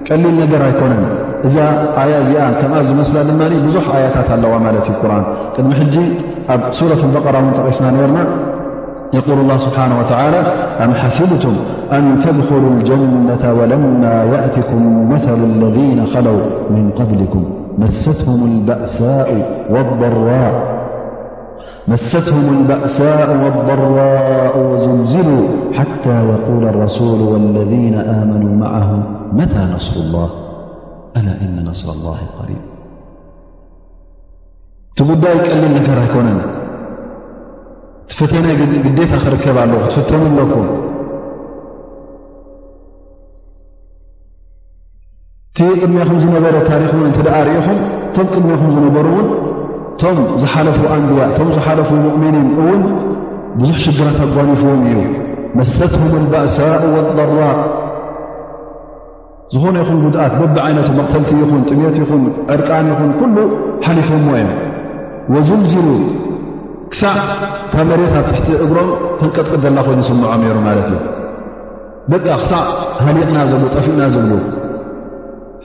ቀሊል 0.09 0.35
ነገር 0.43 0.61
ኣይኮነን 0.69 1.03
እዛ 1.47 1.55
ኣያ 2.01 2.13
እዚኣ 2.25 2.43
ከምኣ 2.59 2.77
ዝመስላ 2.89 3.17
ድ 3.27 3.31
ብዙሕ 3.67 3.85
ኣያታት 3.97 4.29
ኣለዋ 4.35 4.53
ማለት 4.67 4.85
ዩ 4.91 4.95
ቁርን 5.01 5.23
ቅድሚ 5.55 5.71
ሕጂ 5.81 5.95
ኣብ 6.53 6.61
ሱረት 6.77 7.01
በቀራ 7.15 7.35
ንተቀስና 7.47 7.85
ነርና 7.97 8.17
يقول 9.13 9.39
الله 9.39 9.57
سبحانه 9.57 9.99
وتعالى 9.99 10.37
أم 10.85 10.93
حسبتم 10.93 11.55
أن 11.91 12.19
تدخلوا 12.19 12.69
الجنة 12.69 13.53
ولما 13.59 14.23
يأتكم 14.23 15.09
مثل 15.09 15.43
الذين 15.43 16.05
خلوا 16.05 16.41
من 16.69 16.91
قبلكم 16.91 17.43
مستهم 17.77 18.45
البأساء 18.51 19.65
والضراء 23.41 24.57
وزلزلوا 24.59 25.47
حتى 25.73 26.09
يقول 26.29 26.63
الرسول 26.67 27.21
والذين 27.21 27.95
آمنوا 27.95 28.55
معهم 28.55 29.03
متى 29.33 29.67
نصر 29.75 29.99
الله 30.01 30.29
ألا 31.17 31.41
إن 31.41 31.65
نصر 31.65 31.91
الله 31.93 32.17
القريب 32.21 32.61
اكتبو 34.91 35.13
لدلركون 35.13 36.41
ትፈተናይ 38.09 38.55
ግዴታ 38.85 39.11
ክርከብ 39.23 39.57
ኣለ 39.63 39.71
ክትፈተም 39.81 40.21
ኣለኩም 40.27 40.67
እቲ 45.51 45.57
ቅድሚኹም 45.81 46.17
ዝነበረ 46.23 46.55
ታሪክ 46.69 46.91
ን 46.97 47.01
እ 47.09 47.25
ርኢኹም 47.47 47.79
ቶም 48.15 48.27
ቅድሚኹም 48.33 48.69
ዝነበሩውን 48.75 49.27
ቶም 50.01 50.17
ዝሓለፉ 50.41 50.79
ኣንድዋ 50.95 51.19
ቶም 51.37 51.49
ዝሓለፉ 51.57 51.89
ሙእምኒን 52.05 52.47
እውን 52.61 52.81
ብዙሕ 53.59 53.77
ሽግራት 53.85 54.17
ኣጓኒፍዎም 54.25 54.81
እዩ 54.91 54.95
መሰትም 55.59 56.05
ኣባእሳء 56.21 56.71
ዋ 57.41 57.45
ዝኾነ 59.53 59.75
ይኹም 59.83 59.99
ጉድኣት 60.05 60.33
በብ 60.39 60.55
ዓይነት 60.65 60.89
መቕተልቲ 60.97 61.31
ይኹን 61.43 61.61
ጥምት 61.69 61.95
ይኹ 62.01 62.11
ዕርቃን 62.55 62.87
ይኹን 62.91 63.11
ኩሉ 63.19 63.35
ሓሊፎዎ 63.85 64.33
እዮም 64.39 65.41
ዝንጅሉ 65.47 65.85
ክሳዕ 66.91 67.13
ካብ 67.71 67.83
መሬት 67.89 68.13
ኣብ 68.19 68.23
ትሕቲ 68.29 68.49
እግሮም 68.65 68.87
ተንቀጥቅጥ 69.19 69.57
ዘላ 69.63 69.77
ኮይኑ 69.87 69.99
ስምዖም 70.09 70.41
ነይሩ 70.43 70.57
ማለት 70.67 70.85
እዩ 70.93 70.99
ደቂ 72.11 72.25
ክሳዕ 72.43 72.63
ሃሊቕና 73.07 73.37
ዘብሉ 73.51 73.65
ጠፊኡና 73.75 74.01
ዝብሉ 74.15 74.33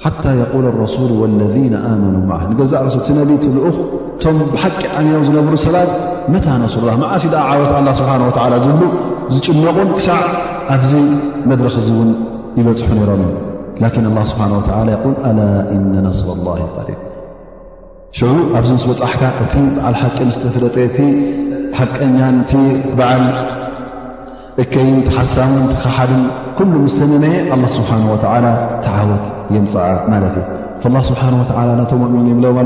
ሓታ 0.03 0.25
የቁል 0.41 0.65
ረሱሉ 0.83 1.11
ወለذነ 1.23 1.75
ኣመኑ 1.91 2.15
ዓ 2.39 2.39
ንገዛእ 2.51 2.83
ርሱ 2.89 2.97
ቲ 3.07 3.17
ነቢ 3.19 3.31
ትልኡኽ 3.45 3.77
እቶም 4.17 4.39
ብሓቂ 4.55 4.81
ዓሚኖም 4.99 5.23
ዝነብሩ 5.29 5.55
ሰባት 5.67 5.91
መታ 6.35 6.47
ነስርላ 6.65 6.91
መዓሽ 7.05 7.23
ድኣ 7.33 7.43
ዓወት 7.53 7.89
ስብሓ 8.01 8.13
ላ 8.55 8.59
ዝብሉ 8.67 8.87
ዝጭመቑን 9.37 9.89
ክሳዕ 9.97 10.21
ኣብዚ 10.77 10.93
መድረክ 11.53 11.77
ዚ 11.87 11.89
ውን 12.01 12.11
ይበፅሑ 12.59 12.91
ነይሮም 13.01 13.25
እዩ 13.25 14.07
ላን 14.15 14.23
ስብሓ 14.33 14.45
ይል 14.93 15.19
ኣላ 15.31 15.41
እነ 15.79 15.95
ነስሩ 16.11 16.29
ላ 16.47 16.61
ቀሊም 16.77 17.01
ኣብዚ 18.19 18.71
ምስ 18.75 18.83
በፃሕካ 18.89 19.23
እቲ 19.45 19.55
በዓል 19.77 19.95
ሓቂ 20.01 20.17
ተፍለጠ 20.43 20.75
ቲ 20.97 21.07
ሓቀኛ 21.79 22.19
በዓል 22.99 23.25
እከይን 24.63 24.99
ቲሓሳቡቲ 25.07 25.73
ሓ 25.97 26.05
ኩሉ 26.59 26.75
ስተመነየ 26.93 27.39
ስብሓه 27.79 28.03
ተዓወት 28.85 29.25
የምፅዓ 29.55 29.87
ማለት 30.13 30.37
እዩ 30.89 30.95
ስብሓه 31.09 31.29
ናተ 31.81 31.93
ؤሚን 32.07 32.27
ይብለዎ 32.33 32.57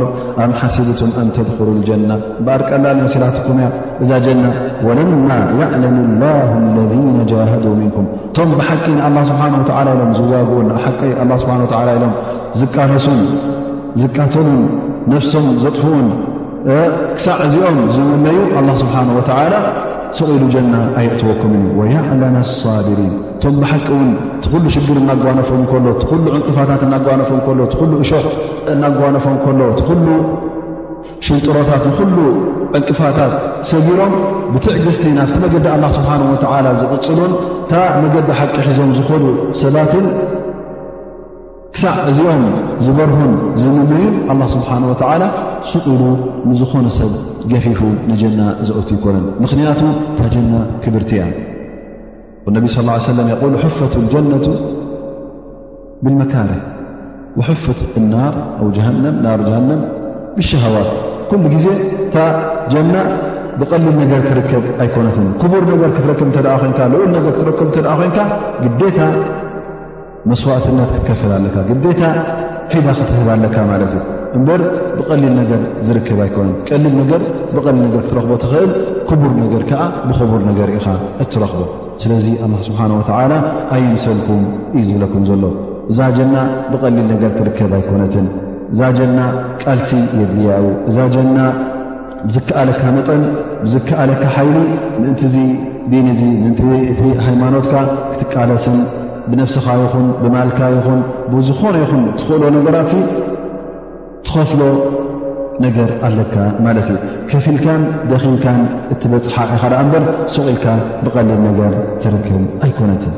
ኣብ 0.43 0.53
ሓሲብትም 0.63 1.13
ኣን 1.23 1.31
ተድክሩ 1.39 1.69
ጀና 1.89 2.11
በ 2.49 2.57
ቀላሲላትኩም 2.71 3.59
ያ 3.65 3.69
እዛ 4.03 4.11
ጀና 4.27 4.45
ወለማ 4.89 5.29
يዕለም 5.63 5.97
ላه 6.23 6.51
اለذ 6.63 6.93
ጃد 7.33 7.65
ምንኩም 7.81 8.07
እቶም 8.29 8.53
ብሓቂ 8.61 8.87
ስብሓ 9.31 9.43
ሎም 10.01 10.13
ዝዋግኡ 10.21 10.61
ስብ 11.45 11.75
ኢሎም 11.97 12.13
ዝሱ 12.61 13.09
ዝቃተሉን 14.01 14.61
ነፍሶም 15.12 15.44
ዘጥፍኡን 15.64 16.07
ክሳዕ 17.16 17.37
እዚኦም 17.49 17.79
ዝምለዩ 17.97 18.38
ስብሓ 18.85 18.94
ሰቂሉ 20.18 20.42
ጀና 20.53 20.75
ኣየእትወኩም 20.99 21.55
ወዕለና 21.79 22.37
صቢሪን 22.61 23.11
እቶም 23.33 23.57
ብሓቂ 23.62 23.87
ውን 23.97 24.11
ሉ 24.62 24.66
ሽግር 24.75 24.97
እናጓነፎም 25.01 25.61
ሎ 25.87 25.90
ሉ 26.25 26.31
ዕንቅፋታት 26.37 26.81
እናጓኖፎም 26.87 27.40
ሎ 27.59 27.66
ሉ 27.90 27.99
እሾክ 28.05 28.27
እናጓነፎም 28.75 29.37
ሎ 29.59 29.66
ሉ 30.05 30.14
ሽንጥሮታት 31.27 31.83
ንኩሉ 31.90 32.16
ዕንቅፋታት 32.79 33.33
ሰቢሮም 33.71 34.12
ብትዕ 34.55 34.77
ግስቲ 34.87 35.05
ናብቲ 35.18 35.37
መገዲ 35.44 35.66
ኣ 35.75 35.77
ስብሓ 35.99 36.11
ዝቕፅሉን 36.81 37.33
እታ 37.66 37.73
መገዲ 38.05 38.29
ሓቂ 38.40 38.55
ሒዞም 38.68 38.90
ዝኮሉ 38.99 39.25
ሰባት 39.62 39.92
ክሳዕ 41.74 41.94
እዚኦም 42.11 42.42
ዝበርሁን 42.85 43.33
ዝምመዩ 43.62 43.90
ስብሓه 44.54 44.78
ተ 45.00 45.26
ስቁሉ 45.71 46.02
ንዝኾነ 46.50 46.87
ሰብ 46.98 47.12
ገፊፉ 47.52 47.81
ንጀና 48.10 48.40
ዘኦት 48.69 48.88
ይኮነን 48.94 49.25
ምኽንያቱ 49.42 49.81
ታ 50.19 50.29
ጀና 50.35 50.52
ክብርቲ 50.83 51.10
ያ 51.21 51.25
ነቢ 52.56 52.64
حፈት 53.64 53.92
ጀነة 54.12 54.38
ብመካር 56.04 56.50
ፈት 57.64 57.79
ሃ 59.27 59.37
ብሸዋት 60.38 60.88
ኩሉ 61.31 61.42
ጊዜ 61.54 61.66
ታ 62.14 62.19
ጀና 62.73 62.94
ብቐሊል 63.60 63.94
ነገር 64.02 64.21
ክርከብ 64.29 64.64
ኣይኮነት 64.83 65.16
ክቡር 65.40 65.62
ነገር 65.73 65.88
ክትረክብ 65.96 66.29
ተ 66.37 66.38
ል 66.44 67.14
ክትረከብ 67.27 67.58
ኮን 67.75 68.10
ግታ 68.85 68.98
መስዋእትነት 70.31 70.90
ክትከፈላለካ 70.94 71.56
ግዴታ 71.69 72.02
ፊዳ 72.71 72.87
ክትህባ 72.98 73.29
ኣለካ 73.37 73.56
ማለት 73.73 73.92
እዩ 73.98 74.02
እምበር 74.38 74.60
ብቐሊል 74.96 75.33
ነገር 75.40 75.60
ዝርከብ 75.87 76.19
ኣይኮነን 76.25 76.54
ቀሊል 76.69 76.94
ነገር 77.02 77.21
ብቐሊል 77.54 77.81
ነገር 77.87 78.02
ክትረኽቦ 78.06 78.33
ትኽእል 78.42 78.73
ክቡር 79.10 79.33
ነገር 79.42 79.62
ከዓ 79.71 79.83
ብኽቡር 80.08 80.42
ነገር 80.50 80.69
ኢኻ 80.79 80.87
እትረኽቦ 81.25 81.60
ስለዚ 82.02 82.27
ኣላ 82.46 82.52
ስብሓን 82.69 82.92
ወተዓላ 82.98 83.33
ኣይምሰልኩም 83.77 84.42
እዩ 84.81 84.85
ዝብለኩም 84.90 85.23
ዘሎ 85.31 85.44
እዛ 85.92 86.00
ጀና 86.19 86.35
ብቐሊል 86.75 87.06
ነገር 87.14 87.31
ትርከብ 87.38 87.73
ኣይኮነትን 87.79 88.27
እዛ 88.75 88.81
ጀና 88.98 89.21
ቃልሲ 89.62 89.90
የግልያ 90.21 90.50
እዩ 90.62 90.69
እዛ 90.90 90.98
ጀና 91.16 91.37
ብዝከኣለካ 92.29 92.81
መጠን 92.96 93.23
ብዝከኣለካ 93.64 94.25
ሓይሊ 94.37 94.56
ምእንቲዚ 95.00 95.37
ብን 95.90 96.06
እዚ 96.14 96.23
ምእንቲ 96.42 96.62
እቲ 96.92 97.02
ሃይማኖትካ 97.27 97.73
ክትቃለስን 98.14 98.79
ብነፍስኻ 99.31 99.66
ይኹን 99.85 100.06
ብማልካ 100.22 100.58
ይኹን 100.76 101.00
ብዝኾነ 101.33 101.74
ይኹን 101.85 102.02
ትኽእሎ 102.18 102.42
ነገራ 102.56 102.76
ትኸፍሎ 102.92 104.62
ነገር 105.64 105.88
ኣለካ 106.06 106.35
ማለት 106.64 106.88
እዩ 106.92 106.98
ከፍ 107.31 107.44
ኢልካን 107.52 107.83
ደኪልካን 108.10 108.60
እትበፅሓ 108.92 109.37
ኢካ 109.54 109.64
ዳኣ 109.72 109.79
እምበር 109.85 110.04
ስቂኢልካ 110.35 110.64
ብቀሊል 111.04 111.40
ነገር 111.46 111.72
ትርከብ 112.02 112.42
ኣይኮነትን 112.66 113.14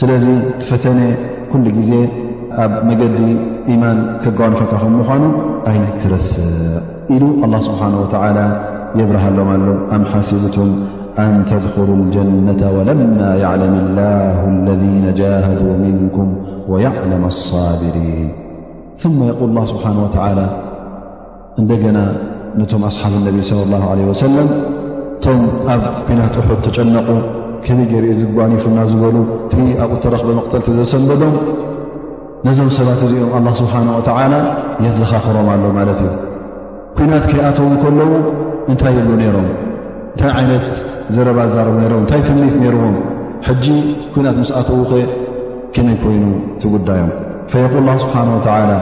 ስለዚ 0.00 0.24
ትፈተነ 0.60 1.00
ኩሉ 1.52 1.64
ግዜ 1.78 1.92
ኣብ 2.62 2.72
መገዲ 2.90 3.18
ኢማን 3.72 3.98
ከጓንፈካከም 4.24 4.92
ምኳኑ 5.00 5.24
ኣይ 5.70 5.78
ትረስዕ 6.04 6.44
ኢሉ 7.16 7.24
ኣላ 7.44 7.54
ስብሓን 7.68 7.94
ወተዓላ 8.04 8.38
የብረሃሎም 8.98 9.48
ኣሎ 9.56 9.66
ኣምሓሲቡቶም 9.96 10.70
አን 11.22 11.32
ተድሉ 11.50 11.90
ጀነة 12.14 12.60
ወለማ 12.76 13.02
يዕለም 13.42 13.74
ላه 13.98 14.36
ለذነ 14.66 15.04
ጃهዱ 15.20 15.60
ምንኩም 15.82 16.28
ወيዕለም 16.72 17.22
ኣصቢሪን 17.30 18.28
ثማ 19.02 19.16
የቁል 19.30 19.56
ስብሓንه 19.72 20.00
ወላ 20.06 20.40
እንደ 21.60 21.70
ገና 21.82 21.98
ነቶም 22.58 22.82
ኣصሓብ 22.90 23.12
اነቢ 23.20 23.36
صለى 23.48 23.62
اله 23.78 23.82
ለ 23.98 24.00
ወሰለም 24.10 24.48
እቶም 25.16 25.38
ኣብ 25.72 25.82
ኲናት 26.06 26.34
እሑድ 26.40 26.58
ተጨነቑ 26.66 27.08
ከበይ 27.64 27.86
ገይርእ 27.92 28.12
ዝግንይፉና 28.20 28.78
ዝበሉ 28.90 29.16
ቲ 29.50 29.54
ኣብኡተረኽ 29.84 30.22
በመቕተልቲ 30.28 30.68
ዘሰንበዶም 30.78 31.34
ነዞም 32.46 32.68
ሰባት 32.76 33.00
እዚኦም 33.06 33.32
ኣላ 33.38 33.46
ስብሓነه 33.62 33.92
ወተዓላ 33.98 34.34
የዘኻኽሮም 34.84 35.48
ኣሎ 35.54 35.64
ማለት 35.78 35.98
እዩ 36.04 36.10
ኲናት 36.98 37.24
ከይኣተው 37.32 37.66
ከለዉ 37.82 38.12
እንታይ 38.70 38.94
የብሉ 38.98 39.10
ነይሮም 39.22 39.48
እታ 40.10 40.22
ر 40.26 40.28
ታይ 42.10 42.20
ትት 42.26 42.30
رዎ 42.74 42.92
ج 43.62 43.64
ኩና 44.12 44.26
مسأተዉ 44.42 44.80
ኸ 44.90 44.92
كመ 45.74 45.88
ኮይኑ 46.02 46.24
تقዳዮም 46.62 47.10
فيقل 47.52 47.78
الله 47.82 47.96
سبحانه 48.04 48.32
وتعلى 48.38 48.78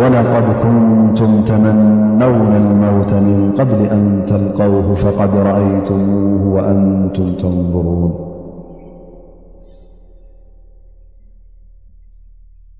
ولقد 0.00 0.46
كنتم 0.64 1.30
تمنون 1.50 2.52
الموت 2.64 3.12
من 3.28 3.38
قبل 3.58 3.80
أن 3.96 4.02
تلقوه 4.30 4.88
فقد 5.04 5.32
رأيتمه 5.48 6.42
وأنتم 6.54 7.26
تنظرون 7.42 8.10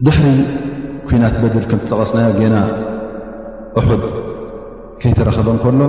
ድحر 0.07 0.27
ኩنት 1.09 1.35
بدر 1.43 1.65
ك 1.71 1.73
تጠቐስن 1.83 2.19
ና 2.55 2.57
أحد 3.81 4.03
كيتረኸب 5.01 5.49
ሎ 5.79 5.81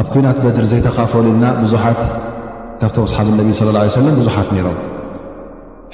ኣብ 0.00 0.06
ኩናት 0.12 0.38
በድር 0.44 0.64
ዘይተካፈሉ 0.72 1.24
ኢልና 1.32 1.46
ብዙሓት 1.62 2.00
ካብቶም 2.80 3.04
ኣሰሓብ 3.06 3.26
ነቢ 3.40 3.48
ስለ 3.60 3.68
ላ 3.76 3.80
ሰለም 4.00 4.14
ብዙሓት 4.20 4.48
ነይሮም 4.54 4.76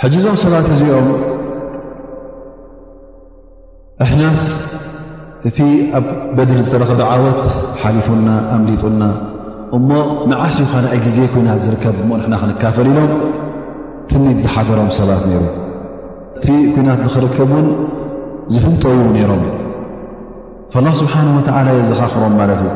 ሕጅዞም 0.03 0.37
ሰባት 0.43 0.67
እዚኦም 0.75 1.07
እሕናስ 4.05 4.43
እቲ 5.51 5.59
ኣብ 5.99 6.07
በድር 6.37 6.59
ዝተረከበ 6.67 7.01
ዓወት 7.13 7.43
ሓሊፉና 7.83 8.29
ኣምሊጡና 8.57 9.03
እሞ 9.77 9.89
መዓስዩካንይ 10.31 10.99
ግዜ 11.07 11.19
ኩናት 11.35 11.61
ዝርከብ 11.67 11.97
እሞ 12.05 12.11
ንሕና 12.21 12.35
ክንካፈል 12.43 12.89
ኢሎም 12.93 13.13
ትኒት 14.11 14.39
ዝሓገሮም 14.45 14.91
ሰባት 14.99 15.23
ነይሩ 15.31 15.43
እቲ 16.39 16.47
ኩናት 16.75 17.01
ብክርከብ 17.07 17.51
ውን 17.59 17.69
ዝህንጠው 18.57 18.99
ነይሮም 19.19 19.45
ላ 20.87 20.91
ስብሓነ 21.03 21.29
ወተላ 21.39 21.69
የ 21.77 21.83
ዘኻኽሮም 21.91 22.33
ማለት 22.41 22.59
እዩ 22.65 22.69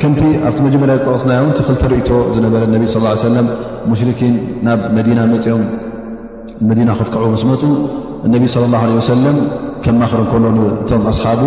ከምቲ 0.00 0.20
ኣብቲ 0.48 0.58
መጀመርያት 0.64 1.00
ጠቕፅናዮም 1.06 1.48
ቲኽልተርእቶ 1.58 2.08
ዝነበረ 2.34 2.62
ነቢ 2.74 2.82
ሰለም 3.24 3.46
ሙሽርኪን 3.90 4.34
ናብ 4.66 4.80
መዲና 4.96 5.20
መፅኦም 5.30 5.62
መዲና 6.70 6.90
ክትከዕ 6.98 7.24
ምስ 7.32 7.42
መፁ 7.50 7.62
እነቢ 8.26 8.44
ስለ 8.54 8.62
ላ 8.74 8.84
ለ 8.90 8.94
ወሰለም 9.00 9.36
ተማኽረ 9.84 10.20
ከሎ 10.30 10.44
እቶም 10.74 11.02
ኣስሓቡ 11.12 11.42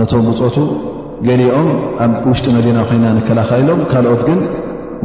ነቶም 0.00 0.26
ውፆቱ 0.32 0.56
ገሊኦም 1.26 1.68
ኣብ 2.04 2.12
ውሽጢ 2.30 2.46
መዲና 2.58 2.78
ኮይና 2.90 3.06
ንከላኻኢሎም 3.18 3.80
ካልኦት 3.90 4.22
ግን 4.28 4.40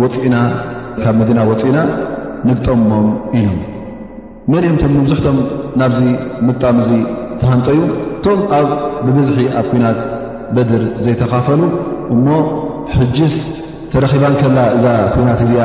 ወፅኢና 0.01 0.36
ካብ 1.01 1.13
መዲና 1.22 1.39
ወፂኢና 1.49 1.80
ንግጠሞም 2.47 3.07
ኢሎም 3.39 3.57
መን 4.51 4.63
እኦምእቶም 4.68 4.93
መብዙሕቶም 4.99 5.38
ናብዚ 5.82 6.01
ምጣም 6.49 6.78
እዙ 6.84 6.91
ተሃንጠዩ 7.41 7.80
እቶም 8.18 8.39
ኣብ 8.59 8.68
ብበዝሒ 9.05 9.39
ኣብ 9.61 9.65
ኩናት 9.74 9.99
በድር 10.57 10.84
ዘይተኻፈሉ 11.05 11.61
እሞ 12.16 12.28
ሕጅ 12.97 13.18
ተረኺባን 13.91 14.36
ከላ 14.41 14.58
እዛ 14.78 14.86
ኩናት 15.14 15.41
እዚኣ 15.45 15.64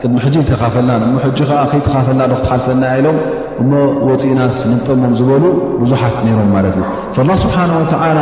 ቅድሚ 0.00 0.18
ሕጂ 0.24 0.36
ተካፈልናን 0.50 1.02
እሞ 1.06 1.14
ሕጂ 1.24 1.38
ከዓ 1.50 1.58
ከይተኻፈልና 1.70 2.22
ዶ 2.30 2.34
ክትሓልፈና 2.38 2.84
ኢሎም 2.98 3.16
እሞ 3.62 3.72
ወፂእ 4.08 4.34
ናስ 4.38 4.58
ንጠሞም 4.70 5.12
ዝበሉ 5.18 5.44
ብዙሓት 5.82 6.14
ነይሮም 6.26 6.48
ማለት 6.56 6.76
እዩ 6.82 7.24
ላ 7.30 7.36
ስብሓን 7.44 7.72
ወተዓላ 7.78 8.20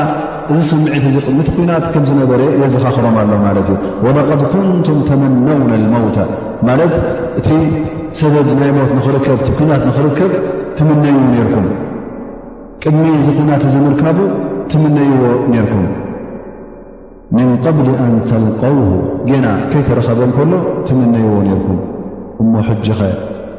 እዚ 0.52 0.58
ሰምዒት 0.70 1.04
እዚ 1.10 1.16
ቅድምቲ 1.24 1.48
ኩናት 1.58 1.84
ከም 1.94 2.04
ዝነበረ 2.10 2.40
የዘኻኽሮም 2.62 3.16
ኣሎ 3.22 3.30
ማለት 3.46 3.68
እዩ 3.74 3.78
ወለቐድ 4.06 4.42
ኩንቱም 4.54 4.98
ተመነውና 5.10 5.70
ልሞውታ 5.84 6.18
ማለት 6.70 6.94
እቲ 7.40 7.48
ሰበብ 8.20 8.48
ናይ 8.62 8.70
ሞት 8.78 8.92
ንኽርከብ 8.98 9.38
እቲ 9.44 9.50
ኩናት 9.60 9.84
ንኽርከብ 9.90 10.32
ትምነይ 10.80 11.16
ርኩም 11.46 11.68
ቅድሚ 12.82 13.04
እዚ 13.20 13.28
ኩናት 13.38 13.62
ዚ 13.72 13.76
ምርከቡ 13.86 14.18
ትምነይዎ 14.72 15.22
ነርኩም 15.54 15.86
من 17.32 17.56
قبل 17.56 17.94
أن 17.98 18.20
تلقوه 18.24 19.02
جن 19.26 19.44
كيك 19.72 19.90
رخب 19.98 20.16
كلو 20.36 20.58
تمنيو 20.86 21.42
نركم 21.42 21.78
أم 22.40 22.60
حجخي 22.60 23.12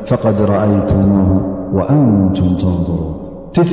فقد 0.07 0.41
رأيتموه 0.41 1.41
وأنتم 1.73 2.47
تنظرون 2.57 3.18
ትወእቲ 3.53 3.71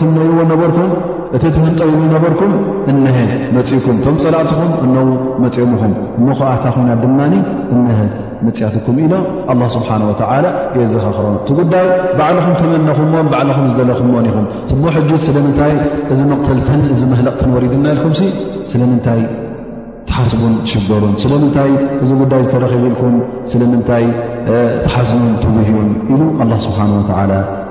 ትምነይዎ 0.00 0.38
ነበርኩም 0.52 0.88
እቲ 1.36 1.42
ትምንጠውዎ 1.56 2.00
ነበርኩም 2.14 2.52
እነሀ 2.90 3.16
መፂእኩም 3.56 3.96
ቶም 4.04 4.16
ፀላዕትኹም 4.24 4.70
እነዉ 4.86 5.06
መፂኦምኹም 5.42 5.92
እሞ 6.18 6.26
ኸዓታ 6.40 6.64
ኹና 6.74 6.88
ድማ 7.02 7.18
እነሀ 7.76 8.00
መፅኣትኩም 8.46 8.96
ኢሎ 9.04 9.14
ኣላ 9.52 9.60
ስብሓንወዓላ 9.76 10.46
ገዘኻክሮ 10.76 11.26
እቲ 11.38 11.48
ጉዳይ 11.60 11.86
ባዕልኹም 12.18 12.54
ተመነኹምዎን 12.62 13.28
ባዕልኹም 13.34 13.64
ዝዘለኹምዎን 13.70 14.26
ኢኹም 14.30 14.46
ሞ 14.82 14.92
ሕጅ 14.96 15.10
ስለምንታይ 15.28 15.72
እዚ 16.14 16.20
መቕተልትን 16.32 16.82
እዚ 16.96 17.02
መህለቕትን 17.12 17.52
ወሪድና 17.56 17.86
ኢልኩም 17.94 18.14
ስለምንታይ 18.72 19.22
ትሓስቡን 20.10 20.54
ሽገሩን 20.72 21.14
ስለምንታይ 21.22 21.72
እዚ 22.04 22.10
ጉዳይ 22.24 22.42
ዝተረኪብኢልኩም 22.48 23.16
ስለምንታይ 23.54 24.06
ትሓስቡን 24.84 25.32
ትውህዩን 25.44 25.88
ኢሉ 26.12 26.22
ኣላ 26.42 26.52
ስብሓንወታዓላ 26.66 27.32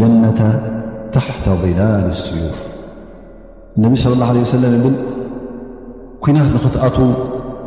ጀነة 0.00 0.30
ታሓተ 1.14 1.46
ظላል 1.62 2.04
الስዩፍ 2.12 2.54
ነቢ 3.82 3.92
صለ 4.02 4.12
له 4.20 4.44
ሰለም 4.54 4.74
ብል 4.84 4.96
ኩናት 6.24 6.48
ንክትኣት 6.54 6.96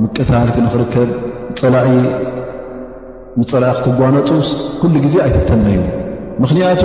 ምቀታል 0.04 0.48
ንኽርከብ 0.66 1.10
ፀላ 1.60 1.76
ፀላኢ 3.44 3.74
ክትጓኖስ 3.78 4.50
ኩሉ 4.80 4.94
ግዜ 5.06 5.16
ኣይትተነዩ 5.26 5.78
ምኽንያቱ 6.42 6.84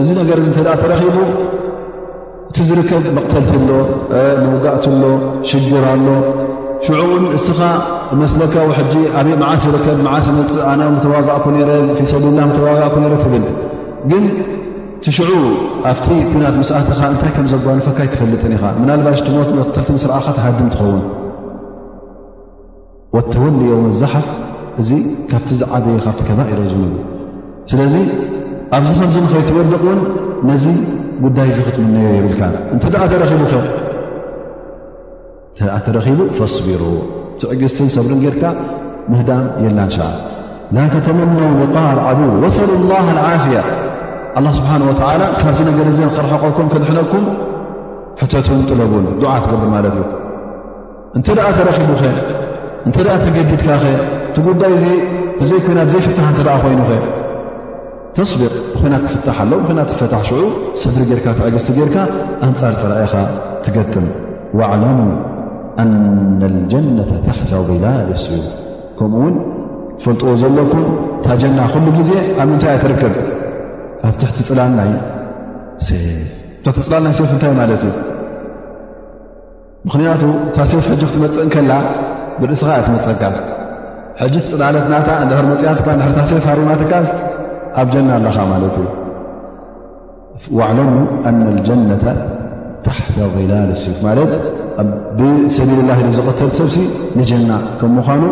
እዚ 0.00 0.08
ነገር 0.20 0.36
እተ 0.42 0.58
ተረኺቡ 0.82 1.16
እቲ 2.50 2.56
ዝርከብ 2.68 3.04
መቕተልቲ 3.16 3.52
ሎ 3.68 3.70
መውጋእት 4.50 4.84
ሎ 5.00 5.02
ሽጅራ 5.50 5.84
ኣሎ 5.96 6.06
ሽዑን 6.86 7.24
እስኻ 7.38 7.60
መስለካ 8.22 8.54
ሕጂ 8.78 8.94
ኣበይ 9.18 9.36
ዓት 9.50 9.60
ዝርከብ 9.74 9.98
ዓ 10.14 10.16
ፅእ 10.26 10.34
ነ 10.90 10.94
ተዋጋእ 11.04 11.40
ፊ 11.96 12.00
ሰብልላ 12.12 12.40
ተዋጋ 12.56 12.80
ብል 13.32 13.44
ግን 14.10 14.24
ትሽዑ 15.04 15.28
ኣብቲ 15.90 16.06
ኩናት 16.32 16.54
ምስእትኻ 16.60 17.00
እንታይ 17.14 17.30
ከም 17.36 17.46
ዘጓንፈካ 17.52 17.98
ትፈልጥን 18.12 18.52
ኢኻ 18.56 18.64
ምናልባሽ 18.80 19.18
ትሞት 19.26 19.48
ክተልቲ 19.68 19.88
ምስረኣኻ 19.96 20.26
ተሃድም 20.36 20.68
ትኸውን 20.74 21.02
ወተወሊ 23.16 23.58
ዮም 23.72 23.84
ዛሓፍ 24.00 24.26
እዚ 24.80 24.90
ካብቲ 25.30 25.48
ዝዓብየ 25.60 25.96
ካብቲ 26.04 26.20
ከባኢሮ 26.28 26.60
ዝን 26.72 26.82
ስለዚ 27.70 27.94
ኣብዚ 28.76 28.90
ከምዚ 28.98 29.16
ንኸይትወድቕውን 29.24 30.00
ነዚ 30.48 30.64
ጉዳይ 31.24 31.48
ዚ 31.56 31.58
ክትምነዮ 31.68 32.08
የብልካ 32.16 32.40
እንተ 32.74 32.84
ደኣ 32.94 33.02
ተረኪቡ 33.12 33.42
ኸ 33.52 33.54
እተኣ 35.56 35.76
ተረኪቡ 35.86 36.18
ተስብሩ 36.38 36.82
ትዕጊዝትን 37.40 37.88
ሰብሪ 37.96 38.12
ጌርካ 38.24 38.44
ምህዳም 39.12 39.44
የላ 39.64 39.78
እንሻ 39.86 39.98
ላተተመናው 40.76 41.52
ሊቃር 41.60 41.98
ዓድው 42.08 42.32
ወሰሉ 42.42 42.70
ላሃ 42.90 43.06
ዓፍያ 43.34 43.60
ኣላ 44.38 44.48
ስብሓን 44.58 44.82
ወተዓላ 44.88 45.22
ካብዚ 45.40 45.60
ነገር 45.68 45.86
እዘ 45.92 46.00
ኽረሐኸኩም 46.16 46.66
ከድሕነቅኩም 46.72 47.24
ሕተትን 48.20 48.60
ጥለቡን 48.70 49.04
ድዓ 49.22 49.32
ትገብ 49.44 49.62
ማለት 49.74 49.94
እዩ 50.00 50.04
እንተ 51.18 51.26
ደኣ 51.38 51.46
ተረኺቡኸ 51.58 52.02
እንተ 52.86 52.96
ኣ 53.14 53.16
ተገዲድካ 53.24 53.66
ኸ 53.82 53.86
እቲ 54.28 54.36
ጉዳይ 54.48 54.72
እዙ 54.76 54.84
ብዘይ 55.40 55.60
ኮይናት 55.66 55.88
ዘይፍታሕ 55.94 56.28
እንተ 56.32 56.40
ኣ 56.54 56.56
ኮይኑ 56.64 56.80
ኸ 56.90 56.98
ተስቢቅ 58.16 58.52
ብኮይናት 58.74 59.02
ክፍታሕ 59.10 59.38
ኣለ 59.44 59.52
ብይና 59.66 59.80
ትፈታሕ 59.90 60.22
ሽዑ 60.28 60.38
ስድሪ 60.82 61.02
ጌይርካ 61.10 61.26
ተዕግስቲ 61.40 61.68
ጌርካ 61.78 61.96
ኣንፃር 62.48 62.74
ፅራኢኻ 62.82 63.14
ትገጥም 63.64 64.06
ዋኣዕለም 64.60 64.98
ኣና 65.82 66.40
ልጀነተ 66.54 67.12
ተሓተብላስ 67.26 68.24
ከምኡ 69.00 69.18
ውን 69.24 69.34
ትፈልጥዎ 69.98 70.32
ዘለኩም 70.44 70.86
ታጀና 71.26 71.58
ኩሉ 71.74 71.86
ግዜ 71.98 72.10
ኣብ 72.42 72.46
ምንታይ 72.52 72.70
ኣይትርከብ 72.74 73.14
ኣብ 74.08 74.14
ትሕቲ 74.20 74.38
ፅላልና 74.48 74.80
ሴፍ 75.86 76.00
ኣትቲ 76.68 76.76
ፅላልናይ 76.86 77.14
ሴፍ 77.18 77.30
እንታይ 77.34 77.52
ማለት 77.60 77.82
እዩ 77.88 77.92
ምኽንያቱ 79.86 80.22
እታ 80.48 80.56
ሴፍ 80.70 80.86
ሕጂ 80.92 81.02
ክትመፅእ 81.10 81.46
ከላ 81.54 81.72
ብርእስኻ 82.40 82.70
ትመፀካ 82.86 83.22
ሕጂ 84.20 84.34
ትፅላለትናታ 84.44 85.08
ድ 85.30 85.42
መፅያት 85.50 85.78
ድ 86.16 86.24
ሴፍ 86.32 86.44
ሃርማትካ 86.50 86.92
ኣብ 87.82 87.88
ጀና 87.94 88.08
ኣለኻ 88.18 88.36
ማለት 88.52 88.76
እዩ 88.82 88.88
ዕለሙ 90.70 90.90
ኣና 91.28 91.40
ልጀነ 91.58 91.90
ታሓተ 92.88 93.16
ላል 93.52 93.70
ሴፍ 93.84 93.98
ማለት 94.08 94.32
ብሰቢል 95.16 95.80
ላ 95.90 95.96
ዝቀተል 96.18 96.50
ሰብሲ 96.58 96.76
ንጀና 97.20 97.50
ከም 97.80 97.90
ምኳኑ 98.00 98.22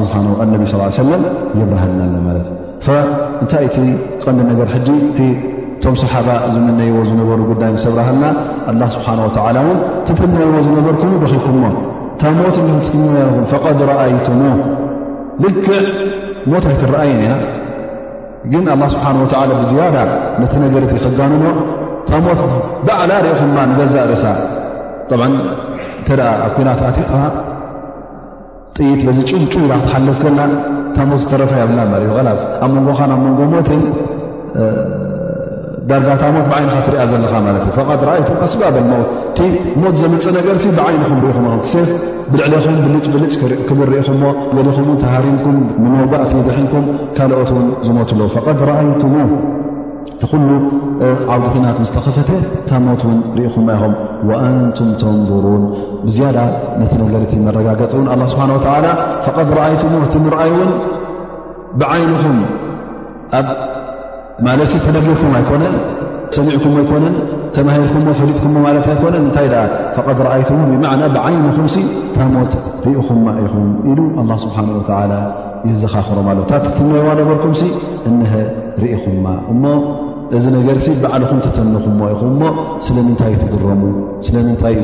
ስብሓ 0.00 0.12
ነቢ 0.54 0.66
ለም 1.12 1.24
ይብሃልና 1.62 2.16
ማለትእ 2.26 2.61
እንታይ 2.90 3.64
እቲ 3.68 3.76
ቀንዲ 4.22 4.38
ነገር 4.50 4.66
ሕጂ 4.74 4.88
እቶም 5.24 5.94
ሰሓባ 6.02 6.28
ዝምነይዎ 6.54 6.96
ዝነበሩ 7.08 7.38
ጉዳይ 7.50 7.72
ሰብራሃልና 7.84 8.24
ኣላ 8.70 8.82
ስብሓን 8.94 9.20
ወላ 9.26 9.58
እን 9.72 9.78
ትትነየዎ 10.06 10.56
ዝነበርኩም 10.66 11.12
ደኪኩምሞ 11.22 11.64
ታ 12.20 12.32
ሞት 12.38 12.56
ትመኹም 12.88 13.44
ፈቐድ 13.52 13.78
ረኣይትሞ 13.90 14.42
ልክዕ 15.44 15.70
ሞታይትረአይን 16.52 17.20
ያ 17.28 17.36
ግን 18.52 18.64
ኣላ 18.74 18.82
ስብሓን 18.96 19.16
ብዝያዳ 19.62 19.96
ነቲ 20.42 20.52
ነገርቲ 20.66 20.92
ክጋኑኖ 21.04 21.46
ታ 22.10 22.22
ሞት 22.26 22.40
ባዕላ 22.88 23.10
ርእኹማ 23.26 23.56
ንገዛእ 23.72 24.06
ርእሳ 24.12 24.24
እተ 26.02 26.08
ደ 26.18 26.20
ኣብ 26.44 26.52
ኩናትኣትኸ 26.58 27.10
ጥይት 28.76 29.00
በዚ 29.06 29.18
ጭውጩው 29.30 29.64
ኢራ 29.66 29.72
ክትሓልፍ 29.82 30.18
ከልና 30.22 30.42
ታ 30.96 31.04
ሞት 31.10 31.20
ዝተረፈ 31.22 31.52
ብ 31.68 31.72
ለ 31.78 31.80
ኣብ 32.64 32.72
መንጎ 32.76 33.00
ብ 33.06 33.12
መንጎ 33.24 33.38
ሞት 33.52 33.68
ዳርጋታ 35.90 36.24
ሞት 36.34 36.44
ብዓይንካ 36.50 36.74
ትርኣ 36.86 37.00
ዘለኻ 37.10 37.32
ለት 37.54 38.04
ኣይም 38.14 38.26
ኣስበልት 38.46 38.76
ቲ 39.36 39.48
ሞት 39.82 39.94
ዘምፅእ 40.00 40.26
ነገር 40.38 40.56
ብዓይኒኹም 40.78 41.18
ርኢኹም 41.24 41.46
ሰብ 41.72 41.88
ብልዕሊኹም 42.32 42.76
ብልጭብልጭ 42.84 43.34
ክብር 43.68 43.88
ርእኹምሞ 43.94 44.24
ዘሊኹምን 44.56 44.98
ተሃሪምኩም 45.04 45.56
ምንወጋእቲ 45.84 46.32
ዘሒንኩም 46.48 46.84
ካልኦት 47.16 47.50
ን 47.64 47.66
ዝሞት 47.88 48.10
ኣለዉ 48.16 48.36
ቐ 48.66 48.68
ኣይትሙ 48.76 49.14
ቲኩሉ 50.20 50.48
ዓውዲ 51.32 51.44
ኮናት 51.54 51.78
ዝተኸፈተ 51.88 52.28
ታ 52.68 52.80
ሞት 52.84 53.02
ውን 53.08 53.18
ርኢኹም 53.38 53.66
ይኹም 53.74 53.94
አንቱም 54.44 54.90
ተንظሩን 55.02 55.64
ብዝያዳ 56.06 56.38
ነቲ 56.80 56.92
ነገር 57.02 57.20
እቲ 57.26 57.34
መረጋገፂ 57.48 57.90
እውን 57.96 58.06
ኣላ 58.14 58.22
ስብሓን 58.32 58.50
ተላ 58.66 58.86
ቐድ 59.38 59.48
ረአይትዎ 59.58 59.92
እቲ 60.06 60.14
ንርኣይ 60.24 60.50
እውን 60.56 60.70
ብዓይንኹም 61.80 62.38
ኣብ 63.38 63.46
ማለት 64.46 64.72
ተነጊርኩም 64.86 65.32
ኣይኮነን 65.40 65.74
ሰሚዕኩዎ 66.36 66.74
ኣይኮነን 66.82 67.14
ተማሂርኩም 67.56 68.04
ፈሊጥኩምዎ 68.20 68.64
ለ 68.76 68.78
ኣይኮነን 68.94 69.22
እንታይ 69.26 69.48
ቐ 69.96 70.06
ረአይትዎ 70.28 70.58
ዕና 70.76 70.92
ብዓይንኹም 71.16 71.66
ካሞት 72.14 72.52
ርኢኹማ 72.86 73.26
ኢኹም 73.46 73.66
ኢሉ 73.90 73.98
ኣላ 74.22 74.30
ስብሓን 74.44 74.70
ተላ 74.92 75.12
ይዘኻኽሮም 75.70 76.28
ኣሎ 76.32 76.38
ታትትነዋ 76.52 77.08
ደበልኩም 77.20 77.52
እነሀ 78.12 78.32
ርኢኹማ 78.84 79.24
እዚ 80.36 80.44
ነር 80.52 80.60
بዓلኹ 81.04 81.30
نኹ 81.72 81.86
ኹ 82.20 82.22
ስلምንታይ 82.86 83.32
تግረሙ 83.42 83.82
ስلምታይ 84.26 84.74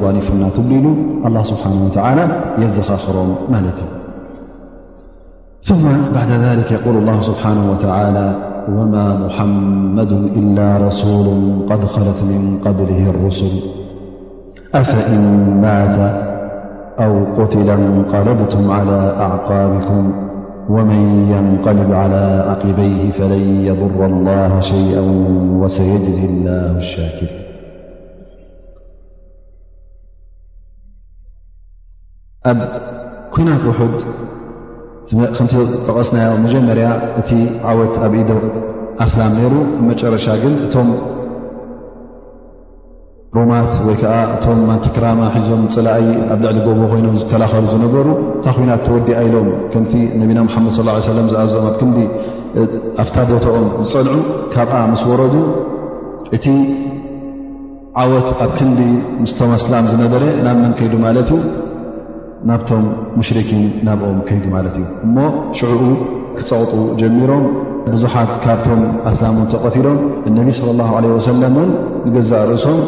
ጓنፍና 0.00 0.42
ትልሉ 0.56 0.84
الله 1.26 1.42
سبحنه 1.52 1.78
وتلى 1.86 2.22
يزኻ 2.62 2.88
ክሮም 3.04 3.28
ثم 5.68 5.84
بعد 6.18 6.30
ذلك 6.46 6.68
يقول 6.78 6.94
الله 7.02 7.16
سبحانه 7.30 7.64
وتعالى 7.72 8.26
وما 8.76 9.06
محمد 9.24 10.12
إلا 10.40 10.66
رسول 10.86 11.26
قد 11.70 11.82
خلت 11.94 12.18
من 12.32 12.42
قبله 12.66 13.00
الرسل 13.12 13.54
أفإن 14.80 15.22
مات 15.64 15.96
أو 17.04 17.12
قتل 17.38 17.68
نقلبة 17.98 18.54
على 18.76 18.98
أعقابكم 19.26 20.02
ومن 20.68 21.30
ينقلب 21.30 21.92
على 21.92 22.44
عقبيه 22.48 23.10
فلن 23.10 23.64
يضر 23.66 24.06
الله 24.06 24.60
شيئا 24.60 25.00
وسيجزي 25.60 26.24
الله 26.24 26.76
الشاكرين 26.76 27.44
كين 33.36 33.48
وحد 33.48 33.96
ن 35.14 36.18
مجمر 36.44 36.78
ت 37.28 37.30
عوت 37.68 37.94
ب 38.12 38.14
لم 39.18 39.32
نر 39.40 39.52
مرش 39.88 40.26
ሮማት 43.36 43.72
ወይ 43.86 43.96
ከዓ 44.00 44.12
እቶም 44.34 44.58
ማንትክራማ 44.68 45.20
ሒዞም 45.32 45.62
ፅላእይ 45.74 46.04
ኣብ 46.34 46.38
ልዕሊ 46.44 46.58
ጎቦ 46.66 46.78
ኮይኖም 46.90 47.16
ዝከላኸሉ 47.22 47.64
ዝነበሩ 47.72 48.06
እንታ 48.34 48.46
ኮናት 48.56 48.80
ተወዲኣኢሎም 48.86 49.48
ከምቲ 49.72 49.92
ነቢና 50.20 50.38
ሙሓመድ 50.46 50.72
ስ 50.76 50.84
ሰለ 51.06 51.26
ዝኣዝኦም 51.32 51.66
ኣብ 51.70 51.74
ክንዲ 51.80 51.98
ኣፍታ 53.02 53.16
ቦታኦም 53.30 53.66
ዝፀንዑ 53.90 54.14
ካብኣ 54.52 54.76
ምስ 54.92 55.02
ወረዱ 55.10 55.34
እቲ 56.36 56.46
ዓወት 58.02 58.28
ኣብ 58.44 58.52
ክንዲ 58.60 58.80
ምስቶም 59.24 59.52
ኣስላም 59.58 59.84
ዝነበረ 59.92 60.22
ናብ 60.46 60.56
መን 60.62 60.72
ከይዱ 60.78 60.94
ማለት 61.06 61.30
እዩ 61.38 61.40
ናብቶም 62.50 62.86
ሙሽርኪን 63.18 63.66
ናብኦም 63.88 64.18
ከይዱ 64.28 64.44
ማለት 64.56 64.74
እዩ 64.80 64.86
እሞ 65.06 65.16
ሽዑኡ 65.58 65.82
ክፀቕጡ 66.38 66.72
ጀሚሮም 67.02 67.44
ቡዙሓት 67.90 68.32
ካብቶም 68.46 68.80
ኣስላም 69.10 69.36
እን 69.42 69.46
ተቐቲሎም 69.52 70.00
እነቢ 70.30 70.48
ስለ 70.60 70.68
ላ 70.80 70.88
ዓለ 71.02 71.06
ወሰለምን 71.16 71.70
ንገዛእ 72.08 72.44
ርእሶም 72.52 72.80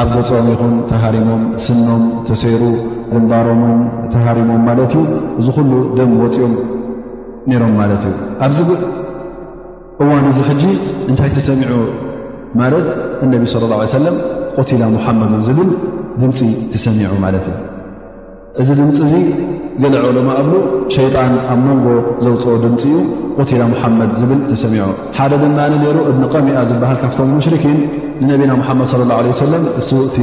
ኣብ 0.00 0.08
ጎፂኦም 0.16 0.46
ይኹን 0.52 0.72
ተሃሪሞም 0.90 1.40
ስኖም 1.64 2.02
ተሰይሩ 2.28 2.62
ድንባሮሞም 3.12 3.80
ተሃሪሞም 4.14 4.60
ማለት 4.68 4.92
ዩ 4.96 5.00
እዚ 5.40 5.46
ኩሉ 5.56 5.70
ደም 5.98 6.10
ወፂኦም 6.22 6.52
ነይሮም 7.50 7.72
ማለት 7.80 8.02
እዩ 8.08 8.14
ኣብዚ 8.46 8.58
እዋን 10.02 10.24
እዚ 10.30 10.38
ሕጂ 10.48 10.62
እንታይ 11.10 11.30
ትሰሚዑ 11.38 11.72
ማለት 12.60 12.86
እነቢ 13.26 13.42
ስለ 13.52 13.64
ላ 13.72 13.78
ሰለም 13.98 14.16
ቁቲላ 14.62 14.82
ሙሓመዶ 14.96 15.34
ዝብል 15.46 15.70
ድምፂ 16.22 16.38
ትሰሚዑ 16.74 17.10
ማለት 17.24 17.46
እዩ 17.52 17.56
እዚ 18.62 18.68
ድምፂ 18.80 18.98
እዚ 19.06 19.14
ገለዖሎማ 19.82 20.30
እብሉ 20.42 20.54
ሸይጣን 20.94 21.34
ኣብ 21.54 21.58
ሞንጎ 21.64 21.86
ዘውፅኦ 22.24 22.54
ድምፂ 22.64 22.82
እዩ 22.94 22.98
ቁቲላ 23.40 23.62
ሙሓመድ 23.72 24.12
ዝብል 24.20 24.40
ትሰሚዑ 24.52 24.86
ሓደ 25.18 25.32
ድማኒ 25.42 25.74
ነይሩ 25.84 25.98
እብኒቐሚኣ 26.12 26.62
ዝበሃል 26.70 26.96
ካብቶም 27.02 27.30
ሙሽርኪን 27.38 27.76
ንነቢና 28.22 28.52
ሓመድ 28.68 28.92
ላ 29.10 29.14
ለ 29.24 29.32
ሰለ 29.40 29.52
እሱ 29.80 29.88
እቲ 30.08 30.16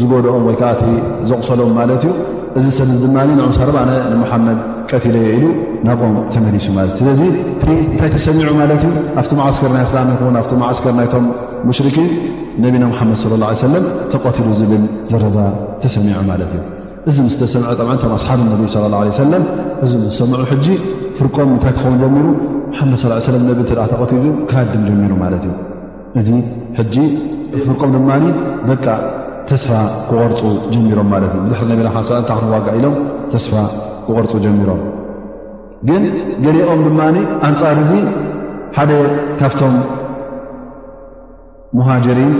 ዝጎደኦም 0.00 0.44
ወይ 0.48 0.54
ከዓእቲ 0.60 0.84
ዘቕሰሎም 1.30 1.72
ማለት 1.78 2.02
እዩ 2.08 2.12
እዚ 2.58 2.64
ሰብ 2.78 2.88
ዚ 3.00 3.00
ድማ 3.08 3.16
ንሳኣነ 3.38 3.90
ንሓመድ 4.20 4.58
ቀቲለየ 4.90 5.26
ኢሉ 5.36 5.44
ናቆም 5.86 6.14
ተመሊሱ 6.34 6.66
ማለት 6.78 6.94
እዩ 6.94 6.98
ስለዚ 7.02 7.22
እቲ 7.54 7.66
እንታይ 7.90 8.10
ተሰሚዑ 8.14 8.48
ማለት 8.60 8.80
እዩ 8.90 8.92
ኣብቲ 9.22 9.32
ማዓስከር 9.40 9.70
ናይ 9.76 9.84
እስላም 9.88 10.06
ይኹን 10.14 10.36
ኣቲ 10.42 10.52
ማዓስከር 10.62 10.94
ናይቶም 10.98 11.26
ሙሽርኪን 11.70 12.10
ነቢና 12.64 12.84
ሓመድ 13.00 13.34
ላ 13.42 13.46
ሰለም 13.64 13.84
ተቐቲሉ 14.14 14.48
ዝብል 14.60 14.84
ዘረባ 15.12 15.36
ተሰሚዑ 15.84 16.20
ማለት 16.30 16.52
እዩ 16.58 16.62
እዚ 17.10 17.16
ምስ 17.26 17.36
ተሰምዐ 17.42 17.70
ጠ 17.80 17.98
ቶም 18.04 18.12
ኣስሓብ 18.18 18.40
ነቢ 18.52 18.62
ላ 18.94 19.00
ሰለም 19.22 19.44
እዚ 19.86 19.92
ምስሰምዑ 20.06 20.42
ሕጂ 20.52 20.66
ፍርቆም 21.18 21.50
እንታይ 21.56 21.74
ክኸውን 21.78 21.98
ጀሚሩ 22.04 22.26
ድ 23.02 23.30
ለ 23.34 23.42
ነብ 23.48 23.58
ተቀቲሉ 23.92 24.24
ካድም 24.50 24.82
ጀሚሩ 24.88 25.12
ማለት 25.24 25.42
እዩ 25.48 25.52
እዚ 26.20 26.30
ሕጂ 26.78 26.94
ፍርቆም 27.66 27.90
ድማ 27.94 28.10
በቃ 28.70 28.84
ተስፋ 29.50 29.68
ክቐርፁ 30.08 30.40
ጀሚሮም 30.72 31.08
ማለት 31.12 31.30
እዩ 31.36 31.40
ብዛሕሪ 31.46 31.70
ነና 31.80 31.88
እታ 32.20 32.30
ክንዋግዒ 32.38 32.74
ኢሎም 32.78 32.96
ተስፋ 33.32 33.52
ክቐርፁ 34.06 34.32
ጀሚሮም 34.44 34.80
ግን 35.88 36.02
ገሊኦም 36.44 36.80
ድማ 36.88 37.00
ኣንፃር 37.48 37.78
እዚ 37.84 37.92
ሓደ 38.76 38.90
ካብቶም 39.40 39.74
ሙሃጀሪን 41.78 42.32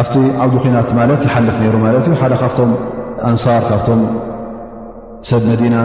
ኣብቲ 0.00 0.14
ዓውዱ 0.44 0.54
ኮናት 0.64 0.90
ማለት 1.00 1.20
ይሓልፍ 1.28 1.56
ነይሩ 1.62 1.76
ማለት 1.86 2.04
እዩ 2.08 2.16
ሓደ 2.22 2.34
ካብቶም 2.42 2.72
ኣንሳር 3.30 3.62
ካብቶም 3.70 4.00
ሰብ 5.28 5.42
መዲና 5.50 5.76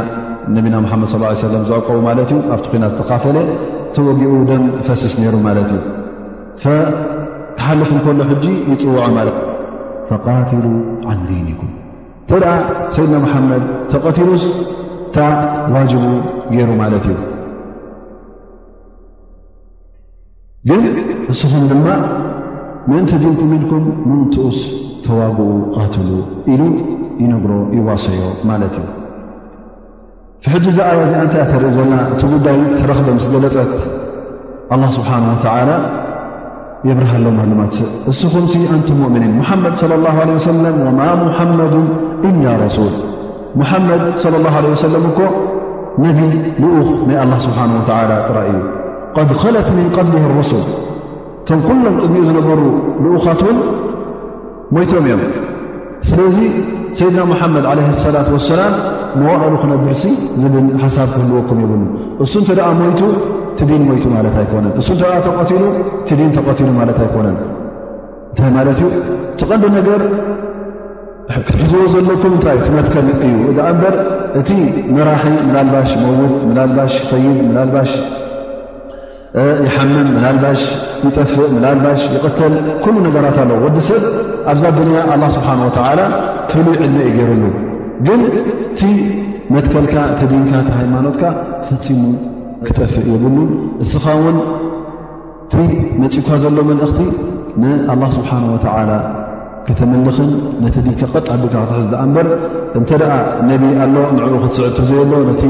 ነቢና 0.55 0.75
ምሓመድ 0.85 1.09
ሰለም 1.43 1.63
ዝዕቀቡ 1.69 1.97
ማለት 2.09 2.29
እዩ 2.35 2.39
ኣብቲ 2.55 2.73
ናት 2.81 2.93
ተካፈለ 2.99 3.37
ተወጊኡ 3.95 4.33
ደም 4.49 4.63
ፈስስ 4.87 5.13
ነይሩ 5.21 5.35
ማለት 5.47 5.69
እዩ 5.75 5.81
ተሓለትከሎ 7.57 8.19
ሕጂ 8.29 8.45
ይፅውዖ 8.71 9.05
ለት 9.27 9.37
ፈቃትሉ 10.09 10.63
ዓን 11.11 11.19
ዲንኩም 11.29 11.71
ተደ 12.29 12.45
ሰይድና 12.95 13.15
መሓመድ 13.25 13.63
ተቐቲሉስ 13.91 14.45
እታ 14.51 15.17
ዋጅቡ 15.73 16.05
ገይሩ 16.53 16.69
ማለት 16.83 17.05
እዩ 17.13 17.19
ግን 20.69 20.81
እስኹም 21.33 21.63
ድማ 21.73 21.87
ምእንተ 22.89 23.11
ዲንኩም 23.25 23.51
ኢልኩም 23.57 23.85
ምንትኡስ 24.09 24.57
ተዋግኡ 25.05 25.49
ቃትሉ 25.75 26.09
ኢሉ 26.53 26.61
ይነግሮ 27.23 27.51
ይዋሰዮ 27.77 28.21
ማለት 28.49 28.73
እዩ 28.81 28.85
ፍሕጂ 30.45 30.65
እዚ 30.71 30.77
ኣያ 30.85 31.01
እዚኣ 31.07 31.19
ንታኣ 31.25 31.43
ተርኢ 31.53 31.67
ዘና 31.77 31.93
እቲ 32.11 32.21
ጉዳይ 32.33 32.55
ረኽቢ 32.89 33.07
ምስ 33.15 33.25
ገለፀት 33.33 33.71
ኣላ 34.73 34.83
ስብሓነ 34.97 35.25
ተላ 35.43 35.69
የብረሃሎ 36.87 37.25
ማህልማት 37.37 37.71
ሰ 37.79 37.81
እስኹም 38.11 38.45
አንቱም 38.75 38.97
ሙእምኒን 39.01 39.33
ሙሓመድ 39.39 39.73
ላ 40.03 40.13
ወሰለም 40.37 40.77
ወማ 40.85 40.99
ሙሓመድ 41.25 41.75
ኢላ 42.29 42.45
ረሱል 42.63 42.93
ሙሓመድ 43.61 44.01
صለ 44.23 44.33
ላ 44.45 44.53
ወሰለም 44.73 45.03
እኮ 45.11 45.19
ነቢ 46.05 46.19
ልኡኽ 46.63 46.89
ናይ 47.09 47.17
ኣላ 47.25 47.33
ስብሓን 47.45 47.71
ተ 47.89 47.97
ጥራእ 48.27 48.45
ዩ 48.51 48.57
ቐድ 49.17 49.29
ኸለት 49.41 49.69
ምን 49.77 49.87
ቀብሊ 49.97 50.15
ኣረሱል 50.29 50.63
እቶም 51.43 51.61
ኩሎም 51.67 51.95
ቅድሚኡ 52.03 52.23
ዝነበሩ 52.29 52.61
ልኡኻት 53.03 53.41
እውን 53.45 53.59
ሞይቶም 54.75 55.05
እዮም 55.09 55.21
ስለዚ 56.09 56.37
ሰይድና 56.99 57.19
መሓመድ 57.33 57.65
ዓለ 57.73 57.79
ሰላة 58.05 58.27
ወሰላም 58.37 58.73
መዋዕሉ 59.19 59.53
ክነብርሲ 59.61 60.03
ዝብል 60.41 60.65
ሓሳብ 60.83 61.07
ክህልወኩም 61.13 61.57
የብሉ 61.63 61.81
እሱ 62.23 62.33
እንተ 62.41 62.49
ደኣ 62.59 62.67
ሞይቱ 62.81 63.01
ቲዲን 63.59 63.81
ሞይቱ 63.89 64.05
ማለት 64.15 64.35
ኣይኮነን 64.41 64.73
እሱ 64.81 64.87
እተ 64.97 65.01
ተቀሉ 65.25 65.63
ቲዲን 66.09 66.29
ተቀሉ 66.37 66.67
ማለት 66.79 66.97
ኣይኮነን 67.03 67.37
እንታይ 68.33 68.51
ማለት 68.57 68.77
እዩ 68.81 68.85
ትቐንዲ 69.39 69.65
ነገር 69.77 70.01
ክትሕዝዎ 71.47 71.81
ዘለኩም 71.95 72.33
እንታ 72.37 72.47
ትመትከን 72.67 73.07
እዩ 73.25 73.57
ኣ 73.67 73.69
እምበር 73.73 73.95
እቲ 74.41 74.49
መራሒ 74.95 75.25
ምላልባሽ 75.47 75.91
መውት 76.03 76.35
ላልባሽ 76.57 76.93
ፈይድ 77.09 77.37
ላልባሽ 77.57 77.91
ይሓምም 79.65 80.07
ምላልባሽ 80.15 80.61
ይጠፍእ 81.05 81.51
ላልባሽ 81.65 82.01
ይቕተል 82.15 82.55
ኩሉ 82.83 82.95
ነገራት 83.07 83.37
ኣለዉ 83.43 83.59
ወዲ 83.65 83.77
ሰብ 83.89 84.03
ኣብዛ 84.53 84.63
ድንያ 84.77 85.03
ኣላ 85.15 85.23
ስብሓን 85.35 85.61
ወተላ 85.67 85.99
ትህሉይ 86.49 86.75
ዕድመ 86.85 86.97
እዩገይሩ 87.09 87.29
ዩ 87.51 87.57
ግን 88.07 88.19
ቲ 88.79 88.87
መትከልካ 89.55 89.93
እቲ 90.11 90.21
ዲንካ 90.31 90.51
እቲ 90.61 90.69
ሃይማኖትካ 90.79 91.23
ፍፂሙ 91.67 92.01
ክተፍእ 92.65 93.05
የብሉ 93.13 93.37
እስኻ 93.83 94.05
ውን 94.23 94.37
እቲ 95.45 95.55
መፂኳ 96.01 96.29
ዘሎ 96.43 96.57
መልእኽቲ 96.69 96.99
ንኣላ 97.61 98.01
ስብሓን 98.17 98.43
ወተዓላ 98.53 98.91
ከተመልኽን 99.65 100.29
ነቲ 100.63 100.75
ዲንካ 100.87 101.01
ቐጥ 101.13 101.27
ኣዲካ 101.35 101.55
ክትሕኣ 101.69 101.99
እንበር 102.05 102.27
እንተ 102.79 102.89
ደኣ 103.01 103.13
ነቢ 103.49 103.63
ኣሎ 103.83 103.95
ንዕኡ 104.17 104.31
ክትስዕድ 104.43 104.69
እቶዘየ 104.71 105.01
ሎ 105.11 105.13
ነቲ 105.29 105.43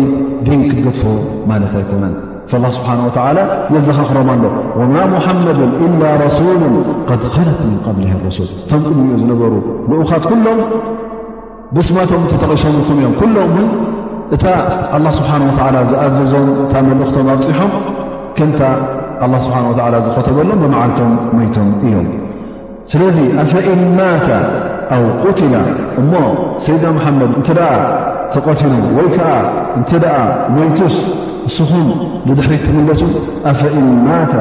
ድን 0.47 0.61
ክትገድፎ 0.67 1.03
ማለት 1.51 1.73
ኣይኮነን 1.81 2.15
ላ 2.63 2.67
ስብሓን 2.77 3.01
ወተዓላ 3.07 3.37
የዛኻ 3.73 3.99
ክረም 4.09 4.29
ኣሎ 4.33 4.43
ወማ 4.79 4.95
ሙሓመድ 5.13 5.59
ኢላ 5.85 6.01
ረሱሉ 6.25 6.63
ድ 7.21 7.23
ኸለኩ 7.35 7.59
ምንቀብሊሃ 7.69 8.11
ረሱል 8.25 8.49
እቶም 8.63 8.81
ቅድሚኡ 8.89 9.11
ዝነበሩ 9.21 9.51
ልኡኻት 9.91 10.23
ኩሎም 10.31 10.59
ብስማቶም 11.75 12.23
እተተቒሶምልኩም 12.27 12.97
እዮም 13.01 13.13
ኩሎም 13.19 13.51
ውን 13.57 13.67
እታ 14.35 14.45
ላ 15.03 15.07
ስብሓን 15.19 15.43
ላ 15.75 15.83
ዝኣዘዞም 15.91 16.47
እታ 16.63 16.73
መርክቶም 16.87 17.27
ኣብፅሖም 17.33 17.71
ከንታ 18.37 18.61
ስብሓን 19.45 19.65
ዝኸተበሎም 20.07 20.57
ብመዓልቶም 20.63 21.11
ሞይቶም 21.37 21.69
እዮም 21.87 22.07
ስለዚ 22.93 23.17
ኣፈኢን 23.43 23.81
ማታ 23.99 24.27
ኣው 24.95 25.03
ቁትላ 25.23 25.55
እሞ 26.01 26.11
ሰይድና 26.63 26.89
መሓመድ 26.97 27.31
እ 27.41 27.43
ተቐትሉ 28.33 28.73
ወይ 28.97 29.07
ከዓ 29.15 29.29
እ 29.79 29.99
ደኣ 30.03 30.17
ሞይቱስ 30.55 30.95
ስኹም 31.57 31.87
ንድሕሪት 32.29 32.61
ትምለሱ 32.67 33.01
ኣፈእን 33.51 33.87
ማታ 34.07 34.33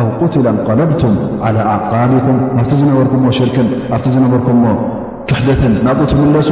ኣው 0.00 0.08
ቁትለ 0.20 0.46
እንቀለብቱም 0.54 1.14
ዓ 1.46 1.50
ኣዕቃቢኩም 1.74 2.38
ኣብቲ 2.60 2.70
ዝነበርኩምሞ 2.80 3.26
ሽርክን 3.40 3.68
ኣፍቲ 3.96 4.06
ዝነበርኩምሞ 4.16 4.64
ክት 5.28 5.60
ናብኡ 5.86 6.04
ትምለሱ 6.10 6.50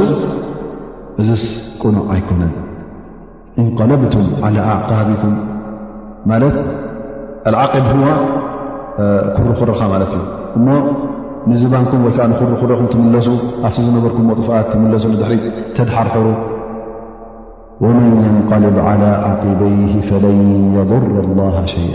እዚ 1.21 1.29
ቁኑዕ 1.81 2.03
ኣይኮነን 2.13 2.53
እንقለብቱም 3.61 4.25
على 4.45 4.59
ኣعቃቢኩም 4.73 5.33
ማለት 6.29 6.55
لዓقብ 7.53 7.85
و 8.05 8.07
ሩ 9.45 9.49
ክርኻ 9.59 9.79
ማለት 9.93 10.11
እዩ 10.17 10.21
እሞ 10.57 10.67
ንዝባንኩም 11.49 11.99
ወይ 12.05 12.13
ከዓ 12.17 12.23
ኽ 12.39 12.41
ኽረኩም 12.61 12.87
ትምለሱ 12.93 13.27
ኣብቲ 13.65 13.75
ዝነበርኩም 13.85 14.25
ጥفኣት 14.39 14.65
ትምለሱ 14.73 15.03
ድሪ 15.21 15.33
ተድሓርሕሩ 15.75 16.27
وመን 17.83 18.11
يንقልب 18.27 18.75
على 18.89 19.09
ዓقበይه 19.29 19.93
فلን 20.09 20.39
يضር 20.79 21.03
الله 21.23 21.55
ሸيئ 21.73 21.93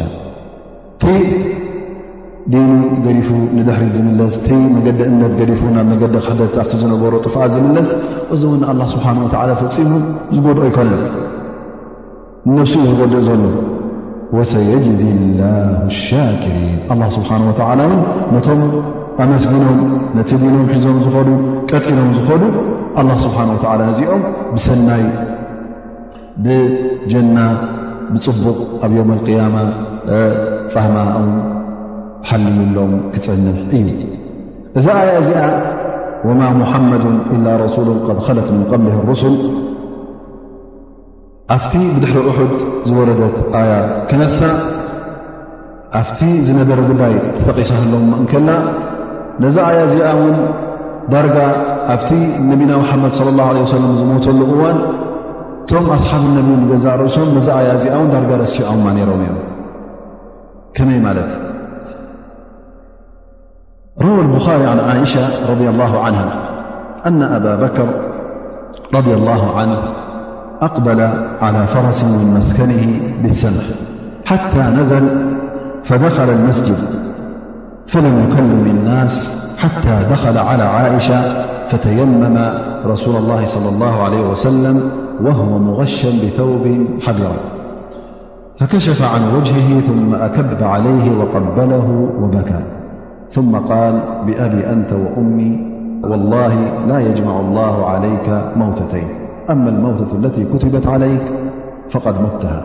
ዲኑ 2.53 2.71
ገዲፉ 3.05 3.29
ንድሕሪት 3.57 3.93
ዝምለስ 3.97 4.35
እቲ 4.39 4.49
መገዲእነት 4.75 5.33
ገዲፉ 5.39 5.61
ናብ 5.75 5.87
መገዲ 5.93 6.13
ክሕደት 6.25 6.55
ኣብቲ 6.63 6.73
ዝነበሮ 6.81 7.13
ጥፍኣት 7.27 7.51
ዝምለስ 7.57 7.89
እዚ 8.35 8.43
እውን 8.49 8.63
ኣላ 8.71 8.81
ስብሓ 8.95 9.05
ወ 9.27 9.29
ፈፂሙ 9.61 9.93
ዝጎድኦ 10.35 10.65
ኣይኮነን 10.67 11.01
ነፍሲኡ 12.57 12.83
ዝገድእ 12.91 13.23
ዘሎ 13.29 13.43
ወሰየጅዝ 14.39 15.03
ላ 15.41 15.53
ሻክሪን 16.03 16.75
ኣላ 16.95 17.03
ስብሓን 17.17 17.43
ወዓላ 17.49 17.81
እውን 17.89 17.97
ነቶም 18.35 18.63
ኣመስግኖም 19.23 19.81
ነቲ 20.19 20.31
ዲኖም 20.45 20.67
ሒዞም 20.75 20.99
ዝኸዱ 21.07 21.29
ቀጢኖም 21.73 22.11
ዝኸዱ 22.19 22.43
ኣላ 23.01 23.09
ስብሓን 23.25 23.51
ወላ 23.55 23.81
ነዚኦም 23.91 24.23
ብሰናይ 24.55 25.05
ብጀና 26.45 27.37
ብፅቡቕ 28.13 28.59
ኣብ 28.85 28.93
ዮውም 28.99 29.11
ልቅያማ 29.19 29.57
ፀማው 30.73 31.07
ሓልዩሎም 32.29 32.93
ክፅንሕ 33.15 33.57
እዩ 33.79 33.87
እዛ 34.79 34.87
ኣያ 35.01 35.11
እዚኣ 35.23 35.41
ወማ 36.29 36.41
ሙሓመዱ 36.61 37.05
ኢላ 37.35 37.47
ረሱሉ 37.65 37.89
ድ 38.07 38.17
ከለት 38.27 38.49
ምን 38.55 38.63
ቐብሊህ 38.71 38.97
ርሱል 39.11 39.35
ኣብቲ 41.57 41.75
ብድሕሪ 41.95 42.27
እሑድ 42.33 42.55
ዝወረደት 42.89 43.37
ኣያ 43.61 43.73
ክነሳ 44.11 44.41
ኣብቲ 46.01 46.21
ዝነበረ 46.49 46.79
ጉዳይ 46.91 47.15
ተተቒሰትሎም 47.37 48.07
እንከና 48.21 48.49
ነዛ 49.45 49.57
ኣያ 49.71 49.79
እዚኣ 49.89 50.11
ውን 50.23 50.37
ዳጋ 51.15 51.37
ኣብቲ 51.95 52.11
ነቢና 52.51 52.73
መሓመድ 52.83 53.15
ለ 53.29 53.39
ላ 53.39 53.53
ለ 53.57 53.69
ሰለም 53.77 53.95
ዝሞተሉ 54.03 54.41
እዋን 54.57 54.79
እቶም 55.65 55.87
ኣስሓብ 55.97 56.25
ነቢ 56.39 56.49
ገዛእ 56.71 56.97
ርእሶም 57.03 57.29
ነዚ 57.39 57.49
ኣያ 57.61 57.69
እዚኣ 57.81 57.95
ውን 58.03 58.11
ዳርጋ 58.15 58.31
ረሲዖማ 58.45 58.85
ነይሮም 58.99 59.23
እዮም 59.27 59.41
ከመይ 60.77 61.01
ማለት 61.09 61.31
روى 64.01 64.21
البخاري 64.21 64.67
عن 64.67 64.79
عائشة- 64.79 65.49
رضي 65.51 65.69
الله 65.69 66.01
عنها 66.01 66.33
أن 67.07 67.23
أبا 67.23 67.57
بكر- 67.57 67.87
رضي 68.99 69.15
الله 69.15 69.57
عنه 69.59 69.79
أقبل 70.63 71.01
على 71.41 71.67
فرس 71.67 72.05
من 72.05 72.35
مسكنه 72.35 73.01
بالسنف 73.23 73.75
حتى 74.27 74.59
نزل 74.59 75.09
فدخل 75.85 76.31
المسجد 76.31 76.77
فلم 77.89 78.29
يكلم 78.31 78.67
الناس 78.77 79.37
حتى 79.59 79.99
دخل 80.11 80.39
على 80.39 80.63
عائشة 80.63 81.45
فتيمم 81.69 82.51
رسول 82.87 83.17
الله 83.17 83.45
صلى 83.45 83.69
الله 83.69 84.03
عليه 84.03 84.31
وسلم 84.31 84.91
وهو 85.23 85.59
مغشى 85.59 86.27
بثوب 86.27 86.87
حبرا 87.01 87.37
فكشف 88.61 89.15
عن 89.15 89.37
وجهه 89.37 89.81
ثم 89.81 90.15
أكب 90.15 90.63
عليه 90.65 91.19
وقبله 91.19 92.09
وبكى 92.21 92.61
ثم 93.35 93.57
قال 93.57 93.95
بأبي 94.27 94.71
أنت 94.73 94.93
وأمي 94.93 95.53
والله 96.05 96.55
لا 96.87 96.99
يجمع 97.01 97.41
الله 97.41 97.87
عليك 97.87 98.43
موتتيك 98.57 99.09
أما 99.51 99.69
الموتة 99.71 100.17
التي 100.17 100.45
كتبت 100.45 100.87
عليك 100.87 101.33
فقد 101.91 102.21
متها 102.23 102.63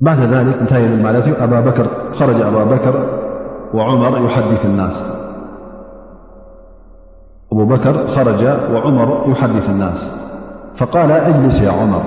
بعد 0.00 0.18
ذلك 0.18 0.58
أنته 0.58 0.78
لمال 0.78 1.16
أ 1.36 1.46
برأبو 1.46 1.70
بكر 1.70 1.86
خرج 2.12 2.42
وعمر 3.74 4.24
يحدث 9.28 9.70
الناس 9.70 10.08
فقال 10.76 11.10
يجلس 11.10 11.62
يا 11.62 11.72
عمر 11.82 12.02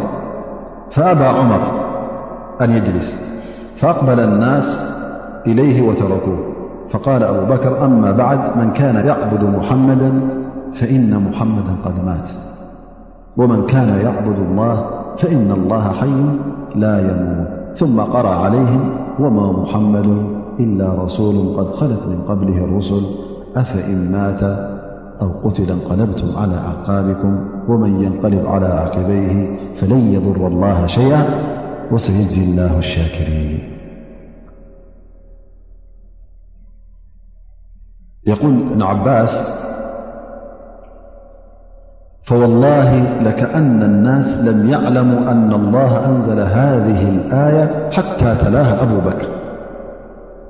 فأبى 0.91 1.23
عمر 1.23 1.87
أن 2.61 2.71
يجلس 2.71 3.28
فأقبل 3.79 4.19
الناس 4.19 4.79
إليه 5.47 5.87
وتركوه 5.87 6.37
فقال 6.89 7.23
أبو 7.23 7.53
بكر 7.53 7.85
أما 7.85 8.11
بعد 8.11 8.57
من 8.57 8.71
كان 8.73 9.07
يعبد 9.07 9.43
محمدا 9.43 10.11
فإن 10.73 11.19
محمدا 11.23 11.75
قد 11.85 12.05
مات 12.05 12.29
ومن 13.37 13.65
كان 13.67 13.89
يعبد 14.05 14.39
الله 14.49 14.85
فإن 15.17 15.51
الله 15.51 15.91
حي 15.91 16.25
لا 16.75 16.99
يمنو 16.99 17.43
ثم 17.75 17.99
قرأ 17.99 18.35
عليهم 18.35 18.89
وما 19.19 19.51
محمد 19.51 20.23
إلا 20.59 21.03
رسول 21.03 21.57
قد 21.57 21.75
خلت 21.75 21.99
من 22.07 22.19
قبله 22.27 22.57
الرسل 22.57 23.01
أفإن 23.55 24.11
مات 24.11 24.43
أو 25.21 25.27
قتل 25.49 25.71
انقلبتم 25.71 26.37
على 26.37 26.55
أعقابكم 26.57 27.37
ومن 27.67 28.03
ينقلب 28.03 28.45
على 28.45 28.65
عقبيه 28.65 29.59
فلن 29.81 30.13
يضر 30.13 30.47
الله 30.47 30.85
شيئا 30.87 31.23
وسيجزي 31.91 32.43
الله 32.43 32.77
الشاكرين 32.77 33.63
يقول 38.25 38.51
بن 38.73 38.81
عباس 38.81 39.31
فوالله 42.23 43.21
لكأن 43.23 43.83
الناس 43.83 44.37
لم 44.37 44.69
يعلموا 44.69 45.31
أن 45.31 45.53
الله 45.53 46.05
أنزل 46.05 46.39
هذه 46.39 47.09
الآية 47.09 47.89
حتى 47.91 48.35
تلاها 48.45 48.83
أبو 48.83 48.97
بكر 48.99 49.27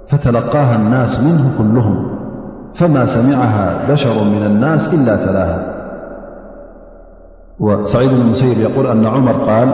فتلقاها 0.10 0.76
الناس 0.76 1.20
منه 1.20 1.56
كلهم 1.58 2.16
فما 2.76 3.06
سمعها 3.06 3.92
بشر 3.92 4.24
من 4.24 4.46
الناس 4.46 4.94
إلا 4.94 5.16
تلاها 5.16 5.76
وسعيد 7.60 8.10
بن 8.10 8.26
مسيب 8.26 8.58
يقول 8.58 8.88
أن 8.88 9.06
عمر 9.06 9.32
قال 9.32 9.70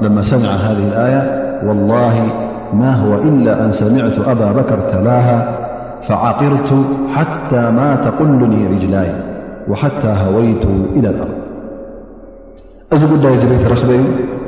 لما 0.00 0.22
سمع 0.22 0.48
هذه 0.48 0.88
الآية 0.88 1.42
والله 1.68 2.26
ما 2.74 2.92
هو 2.94 3.14
إلا 3.14 3.64
أن 3.64 3.72
سمعت 3.72 4.18
أبا 4.18 4.52
بكر 4.52 4.80
تلاه 4.92 5.54
فعقرت 6.08 6.74
حتى 7.14 7.70
ما 7.70 7.96
تقلني 8.04 8.66
رجلي 8.66 9.20
وحتى 9.68 10.08
هويت 10.26 10.64
إلى 10.96 11.08
الأرض 11.08 11.34
እዚ 12.96 13.02
قዳي 13.12 13.36
زبت 13.42 13.62
رክب 13.72 13.90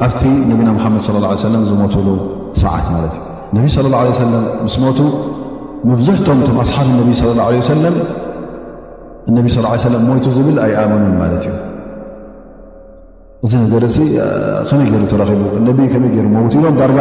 ኣቲ 0.07 0.21
نبنا 0.51 0.71
محمد 0.79 1.01
صى 1.05 1.11
الله 1.19 1.29
عليه 1.33 1.47
سلم 1.51 1.63
زمتل 1.71 2.09
ساعت 2.63 2.87
نبي 3.57 3.69
صى 3.75 3.81
الله 3.89 3.99
عليه 4.03 4.15
وسلم 4.21 4.43
مس 4.65 4.77
مت 4.85 5.01
مبዙحتم 5.89 6.37
أصحب 6.65 6.87
النب 6.93 7.09
صى 7.21 7.25
الله 7.33 7.45
عليه 7.51 7.61
سلم 7.75 7.95
انب 9.29 9.47
صلى 9.55 9.63
له 9.65 9.71
عي 9.73 9.81
لم 9.97 10.03
ميت 10.11 10.27
بل 10.49 10.57
أي 10.65 10.73
آمنن 10.85 11.13
እዚ 13.45 13.55
ነገር 13.63 13.85
ከመይ 14.69 14.87
ገይሩ 14.93 15.05
ተረኪቡ 15.13 15.43
ነ 15.65 15.69
መይ 15.79 15.89
ይሩ 16.19 16.27
መውቲሎም 16.37 16.77
ዳርጋ 16.81 16.99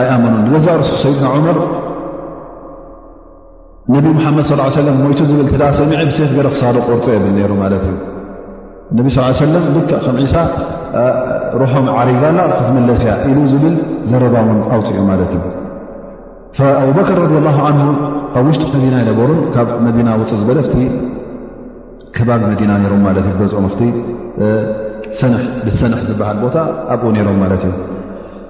ኣይኣመኑ 0.00 0.32
ንገዛእ 0.46 0.74
ርሱ 0.80 0.90
ሰይድና 1.04 1.26
ዑመር 1.34 1.56
ነቢ 3.94 4.04
መሓመድ 4.16 4.44
ص 4.50 4.74
ሰለም 4.80 4.96
ሞቱ 5.04 5.18
ዝብል 5.28 5.46
ሰሚዐ 5.78 5.98
ብሴፍ 6.08 6.32
ገረ 6.38 6.46
ክሳደ 6.54 6.76
ቁርፂ 6.86 7.04
የብል 7.14 7.36
ይሩ 7.42 7.52
ማለት 7.62 7.82
እዩ 7.90 7.94
ነቢ 8.96 9.06
ስ 9.14 9.24
ሰለ 9.38 9.54
ል 9.74 9.76
ከም 10.06 10.18
ሳ 10.32 10.36
ሩሖም 11.60 11.86
ዓሪጋላ 12.00 12.38
ክትመለስ 12.56 13.00
እያ 13.06 13.12
ኢሉ 13.30 13.38
ዝብል 13.52 13.74
ዘረባሙን 14.10 14.58
ኣውፅኡ 14.74 14.96
ማለት 15.10 15.30
እዩ 15.36 15.42
ኣብበከር 16.82 17.18
ረ 17.32 17.40
ላ 17.46 17.50
ን 17.76 17.78
ኣብ 18.38 18.44
ውሽጢመዲና 18.50 18.94
ይነበሩን 19.04 19.40
ካብ 19.54 19.70
መዲና 19.86 20.08
ውፅእ 20.20 20.38
ዝበለፍቲ 20.42 20.76
ከባቢ 22.16 22.42
መዲና 22.52 22.70
ሮም 22.92 23.04
ት 23.16 23.22
እዩ 23.22 23.32
ገዝኦ 23.40 23.58
ም 23.64 23.72
ሰ 25.18 25.26
ዝበሃ 26.06 26.28
ቦታ 26.44 26.56
ኣብኡ 26.92 27.06
ሮም 27.28 27.36
ማት 27.42 27.52
እዩ 27.66 27.72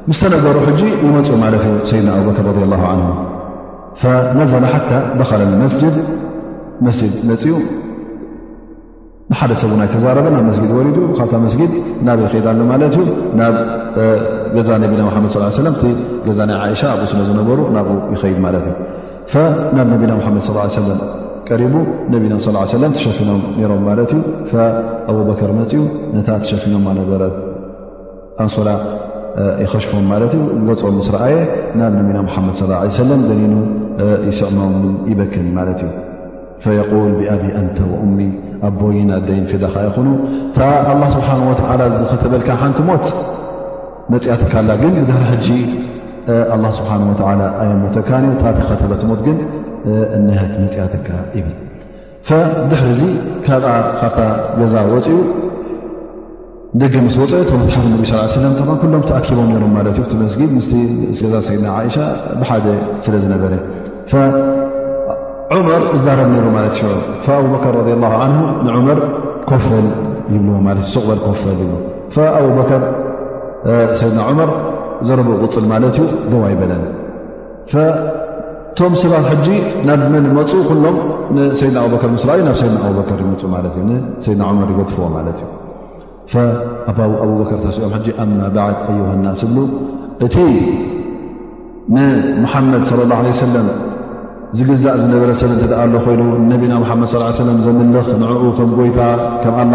ምስተነገሩ 0.08 0.56
ይመፁ 1.04 1.28
ማት 1.42 1.54
እዩ 1.58 1.66
ሰድና 1.88 2.08
ኣበር 2.18 2.48
መዛና 4.38 4.66
ሓ 4.72 4.78
ደለስ 5.40 5.74
ስ 6.98 7.10
መፅኡ 7.28 7.52
ሓደ 9.38 9.52
ሰብእን 9.60 9.82
ይተዛረበ 9.86 10.26
ናብ 10.34 10.44
መስጊ 10.50 10.64
ወ 10.76 10.80
ካብ 11.18 11.32
ስጊ 11.54 11.62
ናብ 12.06 12.18
ይድሉ 12.24 12.60
ማለ 12.70 12.82
ዩ 12.94 13.00
ናብ 13.40 13.54
ገዛ 14.56 14.68
ነና 14.84 15.76
ዛናይ 16.38 16.74
ሻ 16.80 16.84
ኣኡ 16.94 17.00
ስዝነበሩ 17.12 17.58
ናብኡ 17.76 17.96
ይድ 18.32 18.38
ማት 18.46 18.56
እዩናብ 19.38 19.86
ነቢና 19.94 20.12
መድ 20.18 21.16
ሪ 21.60 21.66
ነቢና 22.12 22.34
ተሸፊኖም 22.94 23.40
ሮም 23.70 23.82
ማለት 23.88 24.10
እዩ 24.48 24.54
ኣቡበከር 25.10 25.50
መፅኡ 25.58 25.82
ነታ 26.16 26.28
ተሸፍኖም 26.42 26.84
ነበረ 27.00 27.22
ኣንሶላ 28.42 28.68
ይኸሽፎም 29.64 30.04
ማለት 30.12 30.32
ዩ 30.38 30.40
ገፅ 30.68 30.82
ምስረአየ 30.98 31.36
ናብ 31.80 31.92
ነቢና 32.00 32.18
ሓመድ 32.34 32.54
ሰለም 33.00 33.20
ደኒኑ 33.28 33.54
ይሰዕሞም 34.28 34.74
ይበክ 35.12 35.34
ማለት 35.58 35.80
እዩ 35.86 35.92
ፈየቁል 36.64 37.12
ብኣብ 37.20 37.42
አንተ 37.60 37.78
ወእሚ 37.92 38.18
ኣቦይና 38.68 39.10
ደይን 39.28 39.44
ፊዳካ 39.52 39.74
ይኹኑ 39.88 40.08
ታ 40.56 40.70
ስብሓ 41.16 41.28
ወ 41.50 41.58
ዝኸተበልካ 42.00 42.48
ሓንቲ 42.62 42.78
ሞት 42.90 43.06
መፅያትካላ 44.12 44.70
ግን 44.82 44.92
ብድር 45.00 45.24
ሕጂ 45.32 45.46
ስብሓ 46.78 46.90
ወ 47.10 47.14
ኣየ 47.30 47.72
ሞተካ 47.84 48.08
ታ 48.42 48.52
ተከተበት 48.58 49.02
ሞትግ 49.12 49.38
ያሪ 50.38 50.96
ካ 53.46 53.60
ካ 54.16 54.28
ዛ 54.72 54.76
ፅኡ 54.80 55.04
ደ 56.80 57.10
ስ 57.14 57.18
ፅ 57.74 57.80
ሎም 57.82 57.94
ተኣቦ 59.12 60.14
ጊ 60.40 61.12
ዛ 62.76 63.14
ዝነበረ 63.24 63.52
ረብ 67.80 69.00
ከፈል 69.50 69.86
እበ 70.36 71.50
ፈ 72.14 72.16
ድና 74.16 74.44
ዘረ 75.08 75.20
غፅል 75.40 75.66
ደዋይለን 76.30 76.82
እቶም 78.80 78.92
ሰባት 79.02 79.24
ሕጂ 79.30 79.46
ናብ 79.86 80.00
መን 80.10 80.24
መፁ 80.36 80.50
ኩሎም 80.66 80.96
ንሰይድና 81.36 81.78
ኣብበከር 81.84 82.10
ምስራ 82.16 82.28
እዩ 82.36 82.42
ናብ 82.48 82.56
ሰይድና 82.58 82.76
ኣብበከር 82.88 83.16
ይመፁ 83.24 83.40
ማለትእዩ 83.54 83.88
ሰይድና 84.24 84.44
መር 84.58 84.68
ይወድፍዎ 84.74 85.04
ማለት 85.14 85.38
እዩ 85.44 86.42
ኣብበከር 87.24 87.58
ተስኦም 87.64 87.94
ጂ 88.04 88.08
ኣ 88.24 88.26
ማባዕድ 88.34 88.76
ኣዮሃናስ 88.92 89.40
ብሉ 89.48 89.58
እቲ 90.26 90.36
ንመሓመድ 91.94 92.84
ለ 93.00 93.08
ላه 93.12 93.22
ሰለም 93.40 93.66
ዝግዛእ 94.60 94.96
ዝነበረ 95.02 95.28
ሰብ 95.42 95.50
እተኣ 95.56 95.78
ኣሎ 95.86 95.94
ኮይኑ 96.06 96.20
ነቢና 96.52 96.72
ሓመድ 96.92 97.08
ሰለ 97.16 97.22
ዘምልኽ 97.66 98.12
ንዕኡ 98.22 98.42
ቶም 98.60 98.70
ጎይታ 98.78 99.00
ከም 99.42 99.56
ኣላ 99.64 99.74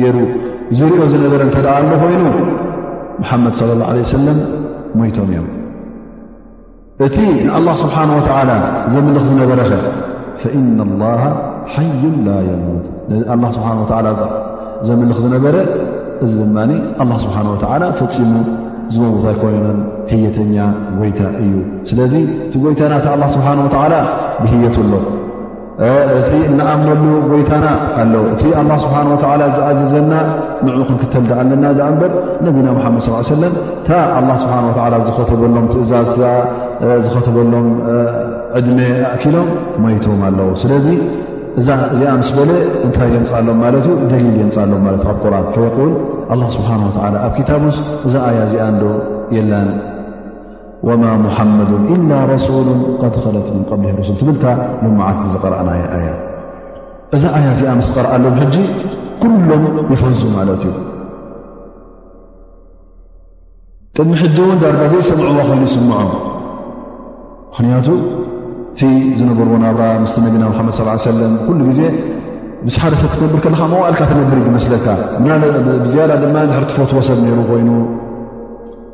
ገይሩ 0.00 0.16
ዝሪኦ 0.80 1.02
ዝነበረ 1.12 1.42
እተደኣ 1.50 1.76
ኣሎ 1.82 1.92
ኮይኑ 2.04 2.24
ሓመድ 3.30 3.58
ለ 3.70 3.78
ላ 3.82 3.92
ሰለም 4.16 4.40
ሞይቶም 4.98 5.28
እዮም 5.34 5.46
እቲ 7.04 7.16
ንኣላ 7.46 7.68
ስብሓን 7.80 8.10
ወተዓላ 8.18 8.50
ዘምልኽ 8.92 9.24
ዝነበረ 9.30 9.60
ኸ 9.70 9.80
ፈኢና 10.42 10.78
ላሃ 11.02 11.22
ሓዩ 11.72 12.02
ላ 12.26 12.36
የሙት 12.46 12.86
ስብሓወ 13.56 14.12
ዘምልኽ 14.88 15.18
ዝነበረ 15.24 15.56
እዚ 16.26 16.34
ድማ 16.48 16.56
ኣላ 17.02 17.10
ስብሓን 17.24 17.48
ወዓላ 17.52 17.82
ፈፂሙ 17.98 18.32
ዝመውታይ 18.94 19.36
ኮይኑን 19.42 19.78
ህየተኛ 20.12 20.56
ጎይታ 21.00 21.20
እዩ 21.42 21.52
ስለዚ 21.90 22.14
እቲ 22.46 22.54
ጎይታና 22.64 22.92
እታ 23.02 23.06
ኣላ 23.16 23.24
ስብሓ 23.36 23.48
ወዓላ 23.66 23.94
ብህየትኣሎእቲ 24.42 26.30
እንኣምነሉ 26.50 27.04
ጎይታና 27.32 27.66
ኣለው 28.02 28.24
እቲ 28.34 28.42
ስብሓ 28.84 28.96
ዝኣዘዘና 29.56 30.12
ንዑ 30.66 30.78
ክንክተልደ 30.90 31.30
ኣለና 31.42 31.64
እምበር 31.90 32.12
ነቢና 32.46 32.68
መሓመድ 32.78 33.02
ሰለም 33.34 33.54
እታ 33.80 33.90
ላ 34.28 34.38
ስብሓላ 34.44 34.94
ዝኸተበሎም 35.08 35.66
ትእዛዝ 35.74 36.14
ዝኸተበሎም 37.04 37.66
ዕድሜ 38.58 38.78
ኣእኪሎም 39.12 39.48
ማይትዎም 39.82 40.20
ኣለዉ 40.28 40.48
ስለዚ 40.62 40.86
እዛዚኣ 41.60 42.10
ምስ 42.20 42.30
በለ 42.36 42.50
እንታይ 42.86 43.08
የምፃሎም 43.16 43.58
ማለት 43.64 43.84
እዩ 43.90 43.92
ደሊል 44.10 44.34
የምፃኣሎ 44.40 44.72
ማለት 44.86 45.02
እ 45.06 45.08
ኣብ 45.12 45.18
ቁርን 45.54 45.94
ል 46.38 46.42
ኣ 46.46 46.48
ስብሓን 46.56 46.80
ወ 46.86 46.90
ኣብ 47.28 47.36
ታቡስ 47.50 47.76
እዛ 48.06 48.14
ኣያ 48.30 48.40
እዚኣ 48.48 48.66
ንዶ 48.74 48.84
የለን 49.36 49.70
ወማ 50.88 51.04
ሙሓመዱ 51.26 51.70
ኢላ 51.94 52.10
ረሱሉ 52.32 52.66
ድኸለት 53.16 53.46
ምን 53.54 53.62
ቀብሊ 53.70 53.86
ሱል 54.08 54.16
ትብልካ 54.20 54.44
ንመዓልቲ 54.82 55.24
ዝቀርአና 55.34 55.70
ያ 55.80 56.10
እዛ 57.16 57.24
ኣያ 57.38 57.46
እዚኣ 57.56 57.72
ምስ 57.80 57.88
ቀርኣሎ 57.96 58.24
ሕጂ 58.42 58.56
ኩሎም 59.22 59.64
ይፈዙ 59.94 60.20
ማለት 60.36 60.62
እዩ 60.68 60.74
ቅድሚ 63.98 64.12
ሕጂ 64.24 64.36
እውን 64.44 64.58
ዳርጋ 64.62 64.82
ዘይሰምዕዎ 64.92 65.36
ኮይኑ 65.48 65.62
ይስምዖም 65.68 66.08
ምክንያቱ 67.58 67.86
እቲ 68.70 68.80
ዝነበርዎ 69.18 69.52
ናብራ 69.62 69.82
ምስሊ 70.00 70.22
ነቢና 70.24 70.46
ሓመድ 70.56 70.74
ስ 70.78 70.82
ሰለም 71.10 71.34
ኩሉ 71.44 71.60
ጊዜ 71.68 71.82
ብስ 72.64 72.74
ሓደሰብ 72.82 73.08
ክትነብር 73.12 73.40
ከለካ 73.44 73.62
መዋእልካ 73.72 74.00
ተነብር 74.10 74.36
ዩይመስለካ 74.42 74.86
ብዝያዳ 75.84 76.10
ድማ 76.24 76.34
ድሕሪቲፎትዎ 76.50 77.00
ሰብ 77.08 77.18
ነሩ 77.26 77.38
ኮይኑ 77.50 77.70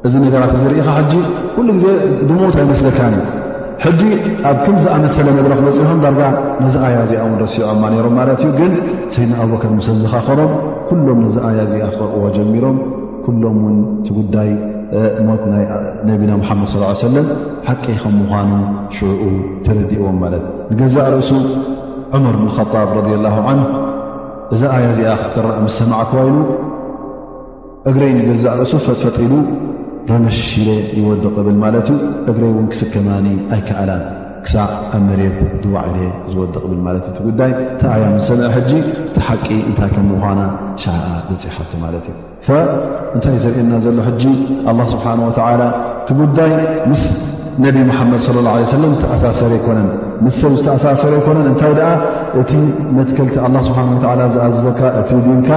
እዚ 0.09 0.15
ነገራት 0.25 0.53
ዝርኢኻ 0.63 0.91
ጂ 1.11 1.15
ኩሉ 1.55 1.67
ግዜ 1.79 1.87
ድሞት 2.29 2.57
ኣይመስለካን 2.65 3.15
ዩ 3.19 3.25
ሕጂ 3.85 4.01
ኣብ 4.51 4.57
ከምዝኣመሰለ 4.67 5.27
ነረ 5.39 5.53
ክበፅሖም 5.61 6.01
ዳርጋ 6.05 6.21
ነዚ 6.65 6.75
ኣያ 6.89 6.97
እዚኣ 7.07 7.21
ውን 7.29 7.35
ደሲዮ 7.43 7.65
እማ 7.77 7.83
ነይሮም 7.95 8.15
ማለት 8.21 8.41
እዩ 8.45 8.51
ግን 8.61 8.73
ሰድና 9.17 9.35
ኣብበከር 9.47 9.73
መሰዝኻኸሮም 9.81 10.53
ኩሎም 10.91 11.19
ነዚ 11.27 11.37
ኣያ 11.49 11.59
እዚኣ 11.69 11.87
ክጠርእዎ 11.95 12.27
ጀሚሮም 12.39 12.79
ኩሎም 13.27 13.59
ውን 13.67 13.77
ቲጉዳይ 14.07 14.51
ሞት 15.29 15.43
ናይ 15.53 15.65
ነቢና 16.09 16.31
ሙሓመድ 16.43 16.67
ሰለም 17.05 17.27
ሓቂ 17.69 17.85
ከም 18.03 18.15
ምዃኑ 18.23 18.51
ሽዕኡ 18.97 19.23
ተረዲእዎም 19.67 20.17
ማለትእ 20.23 20.51
ንገዛእ 20.73 21.09
ርእሱ 21.15 21.31
ዑመር 22.15 22.35
ብንከጣብ 22.41 22.91
ረ 22.99 23.17
ላ 23.27 23.33
ዓን 23.51 23.61
እዛ 24.55 24.63
ኣያ 24.77 24.85
እዚኣ 24.95 25.13
ክትቀረ 25.21 25.47
ምሰማዕ 25.67 26.01
ተዋይሉ 26.13 26.37
እግረይ 27.91 28.11
ንገዛእ 28.21 28.55
ርእሱ 28.63 28.73
ፈጥፈጢሉ 28.87 29.33
ረመሽደ 30.11 30.69
ይወድቕ 30.99 31.35
እብል 31.45 31.57
ማለት 31.67 31.87
እዩ 31.93 31.99
እግረይ 32.31 32.51
እውን 32.55 32.67
ክስከማኒ 32.75 33.27
ኣይከኣላን 33.57 34.05
ክሳዕ 34.47 34.65
ኣብ 34.97 35.03
መሬት 35.09 35.35
ብዋዕል 35.69 35.97
ዝወድቕ 36.33 36.63
ብል 36.71 36.81
ማለት 36.87 37.05
እዩ 37.09 37.15
ቲ 37.17 37.25
ጉዳይ 37.29 37.53
ተኣያ 37.81 38.05
ሰንዐ 38.29 38.45
ሕጂ 38.57 38.71
እቲ 39.09 39.17
ሓቂ 39.27 39.47
እንታይ 39.71 39.91
ከምምምኳና 39.95 40.41
ሻኣ 40.83 40.97
ደፅሓቱ 41.29 41.73
ማለት 41.85 42.07
እዩ 42.13 42.57
እንታይ 43.15 43.37
ዘርእየና 43.45 43.73
ዘሎ 43.85 43.99
ሕጂ 44.09 44.25
ኣላ 44.73 44.79
ስብሓን 44.95 45.21
ወተዓላ 45.29 45.63
እቲ 46.03 46.09
ጉዳይ 46.21 46.53
ምስ 46.93 47.05
ነብ 47.65 47.77
መሓመድ 47.91 48.23
ለ 48.37 48.45
ላ 48.47 48.53
ሰለም 48.77 48.93
ዝተኣሳሰረ 48.97 49.53
ኣይኮነን 49.59 49.89
ስ 50.33 50.37
ሰብ 50.43 50.53
ዝተኣሳሰረ 50.61 51.13
ኣይኮነን 51.21 51.47
እንታይ 51.53 51.73
እቲ 52.41 52.53
መትከልቲ 52.97 53.35
ስብሓ 53.67 53.79
ዝኣዝዘካ 54.35 54.81
እቲ 55.01 55.11
ድንካ 55.25 55.49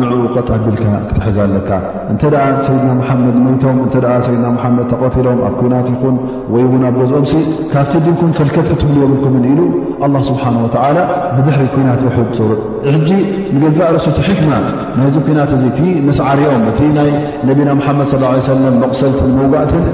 ንዕኡ 0.00 0.22
ቐጣትብልካ 0.34 0.82
ክትሕዘኣለካ 1.08 1.70
እንተ 2.12 2.22
ኣ 2.44 2.46
ሰይድና 2.66 2.88
መሓመድ 3.00 3.36
መይቶም 3.46 3.78
እተ 3.86 3.94
ሰይድና 4.26 4.46
ሓመድ 4.62 4.86
ተቆቲሎም 4.92 5.40
ኣብ 5.48 5.54
ኩናት 5.60 5.88
ይኹን 5.92 6.14
ወይ 6.52 6.62
እውን 6.68 6.84
ኣብ 6.90 6.94
ገዝኦም 7.00 7.26
ካብቲ 7.72 7.92
ድንኩም 8.06 8.30
ፈልከት 8.38 8.66
ክትብልዮምልኩምን 8.72 9.44
ኢሉ 9.52 9.60
ኣ 10.04 10.22
ስብሓላ 10.30 10.96
ብድሕሪ 11.36 11.64
ኩናት 11.76 12.00
ዉሑድ 12.10 12.30
ፅሩጥ 12.38 12.60
ሕጂ 12.94 13.10
ንገዛእ 13.56 13.90
ርሱቲ 13.96 14.18
ሕክማ 14.28 14.52
ናይዚ 14.98 15.16
ኩናት 15.28 15.52
እ 15.58 15.60
እ 15.88 15.98
ምስዓርኦም 16.08 16.64
እቲ 16.70 16.80
ናይ 16.98 17.10
ነብና 17.48 17.68
ሓመድ 17.88 18.08
ሰለ 18.48 18.64
መቕሰልትን 18.84 19.30
መውጋእትን 19.40 19.86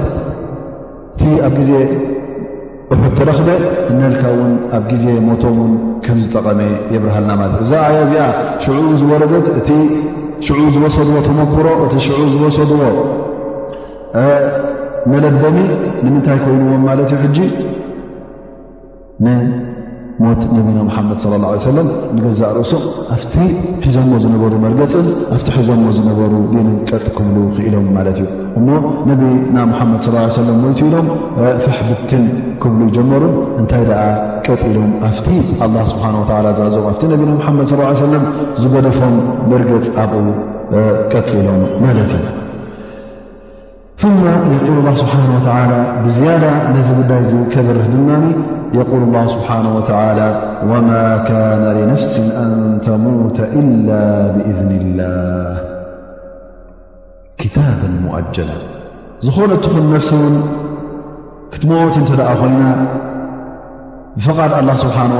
ኣብ 1.47 1.55
ዜ 1.67 1.71
ብሑትረክበ 2.91 3.47
እንልካ 3.93 4.21
ውን 4.37 4.53
ኣብ 4.75 4.83
ግዜ 4.91 5.03
ሞቶምን 5.27 5.71
ከምዝጠቐመ 6.05 6.59
የብርሃልና 6.93 7.31
ማለት 7.41 7.57
ዩ 7.59 7.65
እዛ 7.65 7.75
ዚኣ 8.11 8.23
ሽዑ 8.63 8.75
ዝወረደት 9.01 9.47
እቲ 9.59 9.69
ሽዑ 10.45 10.57
ዝወሰድዎ 10.75 11.15
ተመክሮ 11.27 11.67
እቲ 11.85 11.93
ሽዑ 12.05 12.17
ዝወሰድዎ 12.33 12.81
መለበሚ 15.11 15.57
ንምንታይ 16.05 16.39
ኮይኑዎም 16.45 16.81
ማለት 16.89 17.09
እዩ 17.13 17.19
ሕጂ 17.25 17.37
ሞት 20.23 20.41
ነቢና 20.55 20.79
መሓመድ 20.87 21.19
ለ 21.31 21.35
ላ 21.41 21.49
ሰለም 21.65 21.89
ንገዛእ 22.15 22.49
ርእሶም 22.57 22.81
ኣፍቲ 23.15 23.33
ሒዞዎ 23.83 24.13
ዝነበሩ 24.23 24.53
መርገፅን 24.63 25.07
ኣብቲ 25.35 25.47
ሒዞዎ 25.57 25.85
ዝነበሩ 25.97 26.31
ዴንን 26.53 26.75
ቀጥ 26.89 27.05
ክብሉ 27.17 27.35
ክኢሎም 27.55 27.85
ማለት 27.97 28.17
እዩ 28.23 28.27
እሞ 28.61 28.67
ነቢና 29.11 29.57
ሙሓመድ 29.71 30.03
ለ 30.15 30.25
ሰለም 30.39 30.57
ሞይቱ 30.63 30.79
ኢሎም 30.89 31.07
ፍሕብትን 31.63 32.25
ክብሉ 32.63 32.79
ይጀመሩን 32.89 33.35
እንታይ 33.61 33.85
ደኣ 33.91 34.01
ቀጥ 34.47 34.61
ኢሎም 34.71 34.91
ኣብቲ 35.11 35.29
ኣላ 35.67 35.75
ስብሓንተላ 35.93 36.47
ዝዘም 36.59 36.87
ኣብቲ 36.91 37.03
ነቢና 37.13 37.33
ሓመድ 37.47 37.69
ሰለም 38.03 38.25
ዝበደፎም 38.63 39.15
መርገፅ 39.53 39.87
ኣብኡ 40.03 40.25
ቀፅ 41.13 41.29
ኢሎም 41.41 41.63
ማለት 41.85 42.11
እዩ 42.19 42.23
ثم 44.01 44.17
يقل 44.25 44.71
الله 44.79 44.93
ስሓنه 45.03 45.35
ولى 45.49 45.79
ብዝيዳة 46.05 46.51
ዚ 47.29 47.33
ጉዳ 47.51 47.55
በር 47.67 47.77
ድማ 47.93 48.09
يقل 48.79 49.01
الله 49.07 49.23
ስبሓنه 49.35 49.71
ولى 49.77 50.27
وما 50.71 51.05
كان 51.31 51.61
لنفس 51.79 52.13
أن 52.43 52.51
ተموت 52.87 53.37
إل 53.59 53.87
بإذن 54.33 54.71
الله 54.81 55.51
كታبا 57.41 57.87
مؤجل 58.05 58.49
ዝኾነትኹን 59.25 59.85
ነفሲ 59.95 60.11
ን 60.33 60.35
ክትመወት 61.53 61.95
ተ 62.09 62.11
ደ 62.19 62.21
ኮይና 62.41 62.63
فقድ 64.25 64.51
الله 64.61 64.75
ስنه 64.83 65.17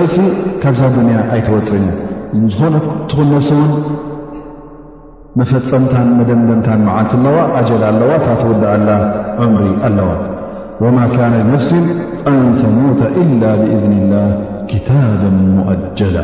ካብዛ 0.62 0.82
ድንያ 0.94 1.16
ኣይتወፅن 1.34 1.84
ዝኾነ 2.53 2.74
ት 3.11 3.26
فሲ 3.30 3.50
ን 5.38 5.46
ፈፀمታ 5.50 5.94
መደደታ 6.18 6.68
ዓልቲ 6.96 7.12
ኣዋ 7.30 7.38
جل 7.68 7.82
ኣዋ 8.03 8.11
ታውድ 8.26 8.62
عምሪ 9.42 9.64
ኣለዋ 9.88 10.11
وما 10.84 11.05
كان 11.16 11.32
لنفس 11.46 11.70
أن 12.30 12.38
ተموت 12.61 13.00
إل 13.22 13.42
بإذن 13.61 13.92
اله 14.03 14.26
كتابا 14.70 15.30
مؤجل 15.59 16.16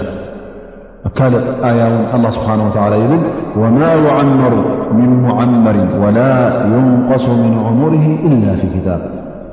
ካ 1.19 1.21
ያ 1.81 1.85
الله 2.17 2.31
سبحنه 2.39 2.65
و 2.69 2.71
ብل 2.77 2.93
وما 3.61 3.91
يعمر 4.07 4.55
من 4.99 5.11
معمر 5.27 5.77
ولا 6.03 6.33
يንقص 6.73 7.27
من 7.45 7.53
عሙره 7.67 8.05
إل 8.29 8.43
في 8.61 8.67
كب 8.77 8.87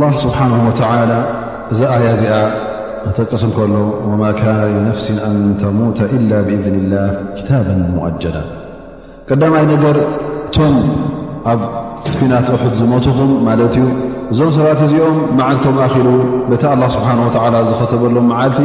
ላህ 0.00 0.10
ስብሓንሁ 0.22 0.56
ወተዓላ 0.68 1.12
እዛ 1.72 1.80
ኣያ 1.92 2.06
እዚኣ 2.16 2.32
ንተቀስም 3.06 3.50
ከሎ 3.56 3.74
ወማ 4.08 4.22
ካነ 4.40 4.58
ልነፍሲ 4.72 5.06
ኣን 5.28 5.38
ተሙተ 5.60 5.98
ኢላ 6.16 6.32
ብእዝን 6.48 6.76
ላህ 6.92 7.06
ክታባ 7.38 7.68
ሞዐጀዳ 7.94 8.36
ቀዳማይ 9.28 9.64
ነገር 9.72 9.96
እቶም 10.48 10.76
ኣብ 11.54 11.62
ኩናት 12.18 12.48
እሑድ 12.58 12.74
ዝመትኹም 12.80 13.32
ማለት 13.48 13.74
እዩ 13.80 13.86
እዞም 14.32 14.50
ሰባት 14.58 14.80
እዚኦም 14.90 15.18
መዓልቶም 15.40 15.76
ኣኪሉ 15.88 16.06
ቤታ 16.52 16.64
ላ 16.84 16.92
ስብሓን 16.96 17.18
ላ 17.56 17.66
ዝኸተበሎም 17.72 18.26
መዓልቲ 18.32 18.60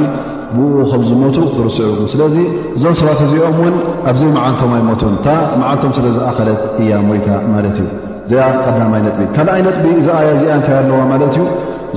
ብኡ 0.56 0.72
ከም 0.92 1.04
ዝሞቱ 1.12 1.36
ክትርስዑኩም 1.52 2.10
ስለዚ 2.16 2.38
እዞም 2.78 2.96
ሰባት 3.02 3.22
እዚኦም 3.28 3.58
ውን 3.66 3.76
ኣብዘይ 4.12 4.32
መዓልቶም 4.40 4.74
ኣይሞቱን 4.80 5.14
እታ 5.20 5.28
መዓልቶም 5.62 5.94
ስለ 6.00 6.06
ዝኣኸለት 6.18 6.62
እያ 6.84 6.92
ሞይታ 7.10 7.30
ማለት 7.54 7.78
እዩ 7.84 7.88
እዚኣ 8.28 8.44
ቀዳማይ 8.66 9.02
ነጥቢ 9.06 9.22
ካል 9.36 9.48
ኣይነጥቢ 9.56 9.86
እዛ 10.02 10.08
ኣያ 10.20 10.28
እዚኣ 10.38 10.50
እንታይ 10.60 10.76
ኣለዋ 10.82 11.00
ማለት 11.12 11.34
እዩ 11.38 11.44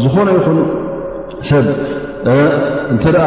ዝኾነ 0.02 0.26
ይኹን 0.38 0.58
ሰብ 1.48 1.66
እንተ 2.92 3.04
ደኣ 3.16 3.26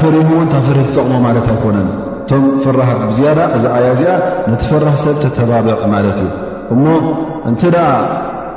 ፍሪህ 0.00 0.26
እውን 0.34 0.48
ታፍርሂ 0.54 0.80
ትጠቕሞ 0.88 1.12
ማለት 1.26 1.46
ኣይኮነን 1.52 1.88
እቶም 2.22 2.44
ፍራሕ 2.64 2.90
ብዝያዳ 3.10 3.40
እዛ 3.56 3.64
ኣያ 3.76 3.86
እዚኣ 3.96 4.10
ነቲ 4.52 4.62
ፍራህ 4.72 4.96
ሰብ 5.04 5.16
ተተባብዕ 5.24 5.76
ማለት 5.94 6.18
እዩ 6.24 6.30
እሞ 6.74 6.84
እንተ 7.50 7.62
ደኣ 7.76 7.88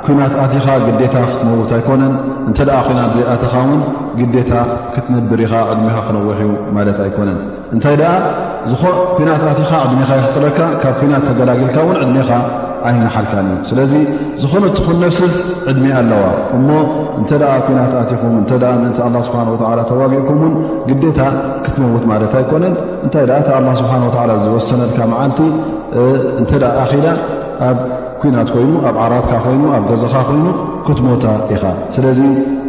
ኩናት 0.06 0.34
ኣትኻ 0.42 0.66
ግዴታ 0.86 1.14
ክትነውት 1.30 1.70
ኣይኮነን 1.76 2.12
እንተኣ 2.48 2.76
ናት 2.98 3.14
ኣትኻ 3.34 3.54
ውን 3.70 3.80
ግዴታ 4.18 4.52
ክትነድር 4.94 5.40
ኢኻ 5.46 5.52
ዕድሜኻ 5.70 5.96
ክነውሕ 6.08 6.38
ዩ 6.48 6.50
ማለት 6.76 6.98
ኣይኮነን 7.06 7.38
እንታይ 7.74 7.96
ኣ 8.12 8.12
ኩናት 9.16 9.42
ኣትኻ 9.52 9.70
ዕድሜኻ 9.86 10.10
ይክፅረካ 10.20 10.58
ካብ 10.82 10.94
ኩናት 11.02 11.24
ተገላግልካ 11.30 11.76
ውን 11.88 11.98
ዕድሜኻ 12.04 12.30
ኣይንሓልካ 12.88 13.32
እዩ 13.42 13.50
ስለዚ 13.68 13.92
ዝኾነትኹን 14.42 14.96
ነፍስስ 15.04 15.34
ዕድሚ 15.70 15.86
ኣለዋ 16.00 16.22
እሞ 16.56 16.68
እንተ 17.20 17.30
ደኣ 17.42 17.52
ኩናት 17.66 17.92
ኣትኹም 18.00 18.34
እተ 18.42 18.52
ምእንቲ 18.80 19.00
ኣ 19.06 19.08
ስብሓን 19.28 19.48
ተዋጊዕኩምውን 19.90 20.54
ግዴታ 20.90 21.20
ክትመውት 21.64 22.04
ማለት 22.12 22.32
ኣይኮነን 22.40 22.74
እንታይ 23.06 23.26
ኣ 23.38 23.40
ታ 23.48 23.58
ኣ 23.58 23.74
ስብሓንላ 23.82 24.30
ዝወሰነልካ 24.44 24.98
መዓልቲ 25.14 25.40
እንተ 26.42 26.50
ኣኪላ 26.84 27.06
ኣብ 27.70 27.78
ኩናት 28.22 28.48
ኮይኑ 28.56 28.72
ኣብ 28.88 28.96
ዓራትካ 29.04 29.32
ኮይኑ 29.46 29.62
ኣብ 29.76 29.84
ገዛካ 29.92 30.14
ኮይኑ 30.30 30.46
ክትሞታ 30.86 31.26
ኢኻ 31.54 31.62
ስለዚ 31.94 32.20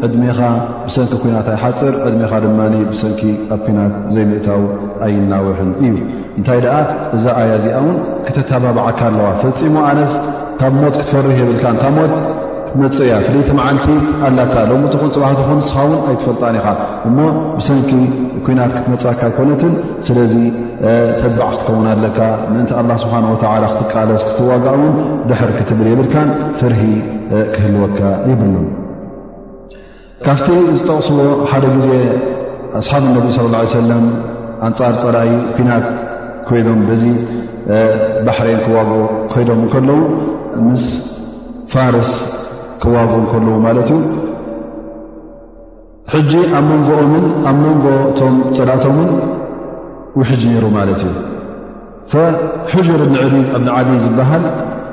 ዕድሜኻ 0.06 0.40
ብሰንኪ 0.86 1.12
ኩናት 1.24 1.48
ኣይሓፅር 1.56 1.94
ዕድሜኻ 2.08 2.32
ድማ 2.44 2.60
ብሰንኪ 2.92 3.22
ኣብ 3.54 3.60
ኩናት 3.66 3.94
ዘይምእታው 4.14 4.62
ኣይናውሕን 5.06 5.70
እዩ 5.88 5.94
እንታይ 6.40 6.60
ደኣ 6.66 6.76
እዛ 7.18 7.26
ኣያ 7.42 7.52
እዚኣ 7.60 7.78
ውን 7.88 7.98
ክተተባብዓካ 8.28 9.00
ኣለዋ 9.10 9.28
ፈፂሙ 9.44 9.76
ኣነስ 9.90 10.14
ካብ 10.62 10.74
ሞት 10.82 10.96
ክትፈርህ 11.00 11.38
የብልካ 11.42 11.66
ታ 11.82 11.92
ሞት 11.98 12.14
ክትመፅእ 12.68 13.06
እያ 13.08 13.16
ፍለይተ 13.28 13.50
መዓልቲ 13.60 13.88
ኣላካ 14.28 14.54
ሎምትኹን 14.72 15.12
ፅባህትኹን 15.16 15.60
ንስኻውን 15.62 15.94
ኣይትፈልጣን 16.10 16.56
ኢኻ 16.62 16.68
እሞ 17.10 17.18
ብሰንኪ 17.60 17.92
ኩናት 18.48 18.72
ክትመፃካ 18.78 19.22
ይኮነትን 19.32 19.74
ስለዚ 20.10 20.34
ተባዕ 21.22 21.50
ክትኸውን 21.60 21.88
ኣለካ 21.94 22.20
ምእንቲ 22.54 22.72
ኣላ 22.82 22.92
ስብሓን 23.06 23.28
ወላ 23.34 23.64
ክትቃለስ 23.76 24.24
ክትዋጋእውን 24.32 24.98
ድሕር 25.32 25.54
ክትብል 25.60 25.90
የብልካን 25.94 26.32
ፍር 26.62 26.74
ክህልወካ 27.54 28.00
ይብሉ 28.30 28.56
ካብቲ 30.26 30.48
ዝጠቕስዎ 30.78 31.18
ሓደ 31.52 31.64
ግዜ 31.78 31.90
ኣስሓብ 32.80 33.04
ነቢ 33.16 33.26
ለ 33.36 33.56
ሰለም 33.80 34.06
ኣንፃር 34.68 34.96
ፀላእይ 35.02 35.32
ናት 35.68 35.86
ኮይዶም 36.48 36.80
በዚ 36.90 37.04
ባሕረን 38.28 38.60
ክዋግኡ 38.66 39.00
ኮይዶም 39.32 39.62
ከለዉ 39.74 40.00
ምስ 40.68 40.86
ፋርስ 41.74 42.12
ክዋግኡ 42.84 43.20
ከለዉ 43.32 43.56
ማለት 43.68 43.90
እዩ 43.96 44.02
ሕጂ 46.14 46.32
ኣብ 46.60 46.66
ንኦምን 46.86 47.26
ኣብ 47.50 47.58
መንጎ 47.64 47.86
እቶም 48.12 48.36
ፀዳእቶምን 48.58 49.10
ውሕጂ 50.20 50.44
ነይሩ 50.54 50.66
ማለት 50.78 51.02
እዩ 51.10 51.14
ሕጀር 52.74 53.02
ንዕዲ 53.14 53.36
ኣብዓዲ 53.58 53.90
ዝበሃል 54.04 54.44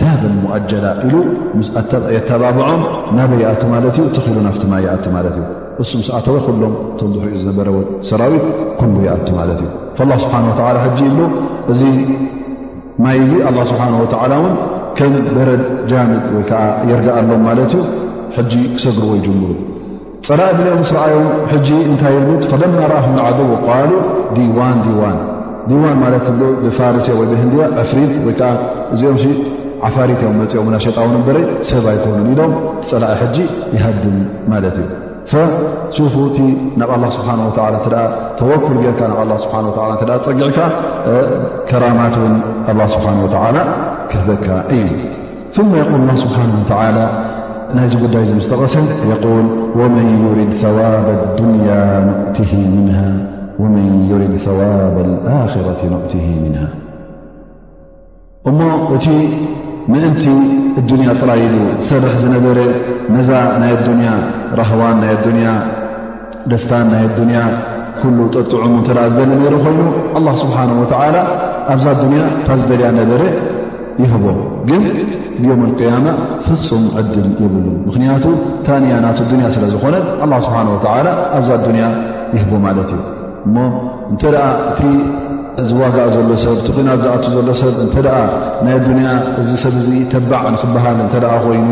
ታብ 0.00 0.22
ሞؤላ 0.42 0.84
ኢሉ 1.06 1.14
የተባብዖም 2.16 2.82
ናበ 3.16 3.30
ይኣ 3.42 3.50
ማ 3.72 3.80
ዩ 3.98 4.04
ትኽሉ 4.16 4.36
ናፍቲ 4.46 4.64
ማት 4.72 5.24
እዩ 5.32 5.40
እሱ 5.82 5.92
ሰኣተወ 6.08 6.34
ሎም 6.62 6.74
ቶም 6.98 7.08
ዝሪኦ 7.14 7.34
ዝነበረ 7.42 7.66
ሰራዊት 8.10 8.44
ኩ 8.80 8.82
ኣቱ 9.14 9.26
ማት 9.38 9.50
እዩ 9.56 9.64
ስብሓ 10.22 10.70
ይብ 10.76 11.18
እዚ 11.72 11.80
ማይ 13.04 13.18
ዚ 13.30 13.34
ስብሓ 13.70 13.84
ከም 14.98 15.14
በረድ 15.36 15.62
ጃም 15.90 16.10
ወይከ 16.36 16.52
የርጋኣሎም 16.90 17.46
ት 18.34 18.52
ዩ 18.62 18.64
ክሰግርዎ 18.74 19.10
ይጅምሩ 19.18 19.50
ፀራ 20.26 20.40
ብኦም 20.58 20.82
ስረአዮም 20.90 21.26
እታይ 21.94 22.16
ብ 22.26 22.60
ማ 22.78 22.84
ረኣም 22.92 23.16
ዓሉ 23.74 23.90
ዲዋን 24.36 24.78
ዲዋን 24.86 25.16
ዲዋን 25.68 25.96
ብፋርሲ 26.64 27.08
ወንያ 27.20 27.64
ፍሪ 27.90 28.00
ወ 28.28 28.30
እኦም 28.94 29.18
ፋሪ 29.94 30.12
ሸጣ 30.84 30.96
በ 31.26 31.30
ሰብ 31.70 31.86
ኣኑ 31.92 32.12
ኢሎም 32.32 32.52
ፅላ 32.90 33.04
ይሃ 33.76 33.84
ማ 34.52 34.60
እዩ 34.68 36.06
ብ 36.14 36.28
ተ 37.58 38.58
ፀጊዕካ 39.50 40.60
ማ 41.98 42.02
ክካ 44.14 44.60
እዩ 44.76 45.60
ስه 46.24 47.04
ናይዚ 47.76 47.94
ጉዳይ 48.02 48.24
ስተቐሰል 48.46 48.84
ን 49.94 50.26
يርድ 54.10 54.34
ث 54.42 54.46
ؤ 58.96 59.53
ምእንቲ 59.92 60.24
እዱንያ 60.80 61.08
ጥራይሉ 61.22 61.56
ሰርሕ 61.88 62.12
ዝነበረ 62.22 62.58
ነዛ 63.14 63.30
ናይ 63.62 63.72
ኣዱንያ 63.80 64.10
ራህዋን 64.60 64.96
ናይ 65.02 65.10
ኣዱንያ 65.16 65.48
ደስታን 66.50 66.86
ናይ 66.92 67.04
ኣዱንያ 67.08 67.40
ኩሉ 67.98 68.18
ጠጥዑሙ 68.34 68.70
እንተኣ 68.78 68.98
ዝደሊ 69.12 69.28
ነሩ 69.42 69.54
ኮይኑ 69.64 69.82
ኣላ 70.20 70.26
ስብሓ 70.42 70.56
ወላ 70.92 71.16
ኣብዛ 71.74 71.86
ኣዱንያ 71.96 72.22
እታ 72.40 72.48
ዝደልያ 72.60 72.88
ነበረ 73.00 73.20
ይህቦ 74.04 74.24
ግን 74.70 74.84
ዮም 75.48 75.60
ልቅያማ 75.68 76.06
ፍፁም 76.46 76.84
ዕድል 77.00 77.28
ይብሉ 77.44 77.66
ምክንያቱ 77.88 78.24
ታንያ 78.68 78.94
ናት 79.04 79.20
ዱንያ 79.32 79.46
ስለዝኾነ 79.56 79.94
ኣላ 80.24 80.32
ስብሓን 80.46 80.68
ወላ 80.74 81.08
ኣብዛ 81.38 81.50
ኣዱንያ 81.60 81.84
ይህቦ 82.36 82.52
ማለት 82.66 82.90
እዩ 82.96 83.02
እሞ 83.46 83.56
እተ 84.12 84.22
እ 84.90 84.90
እዚ 85.62 85.70
ዋጋዕ 85.80 86.06
ዘሎ 86.14 86.30
ሰብ 86.44 86.56
ቲቑናት 86.66 86.98
ዝኣት 87.02 87.24
ዘሎ 87.34 87.50
ሰብ 87.60 87.74
እንተደኣ 87.84 88.16
ናይ 88.64 88.72
ኣዱንያ 88.78 89.10
እዚ 89.40 89.50
ሰብ 89.62 89.74
እዚ 89.80 89.88
ተባዕ 90.12 90.42
ንኽበሃል 90.54 90.96
እንተ 91.04 91.14
ኮይኑ 91.44 91.68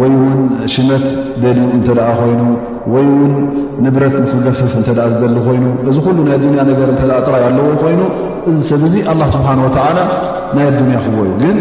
ወይ 0.00 0.12
ውን 0.22 0.34
ሽመት 0.72 1.04
ደልዩ 1.42 1.64
እንተደኣ 1.76 2.08
ኮይኑ 2.20 2.42
ወይ 2.94 3.06
ውን 3.20 3.32
ንብረት 3.84 4.14
ንኽገፍፍ 4.24 4.72
እንተ 4.80 4.88
ዝደሊ 5.14 5.38
ኮይኑ 5.48 5.64
እዚ 5.92 5.96
ኩሉ 6.08 6.18
ናይ 6.28 6.34
ኣዱንያ 6.38 6.60
ነገር 6.70 6.88
እተ 6.96 7.00
ጥራይ 7.28 7.44
ኣለዎ 7.48 7.66
ኮይኑ 7.84 8.02
እዚ 8.50 8.58
ሰብ 8.70 8.82
እዙ 8.90 8.94
ኣላ 9.14 9.22
ስብሓን 9.36 9.62
ወተዓላ 9.66 9.98
ናይ 10.56 10.66
ኣዱንያ 10.74 10.98
ክዎእዩ 11.06 11.32
ግን 11.42 11.58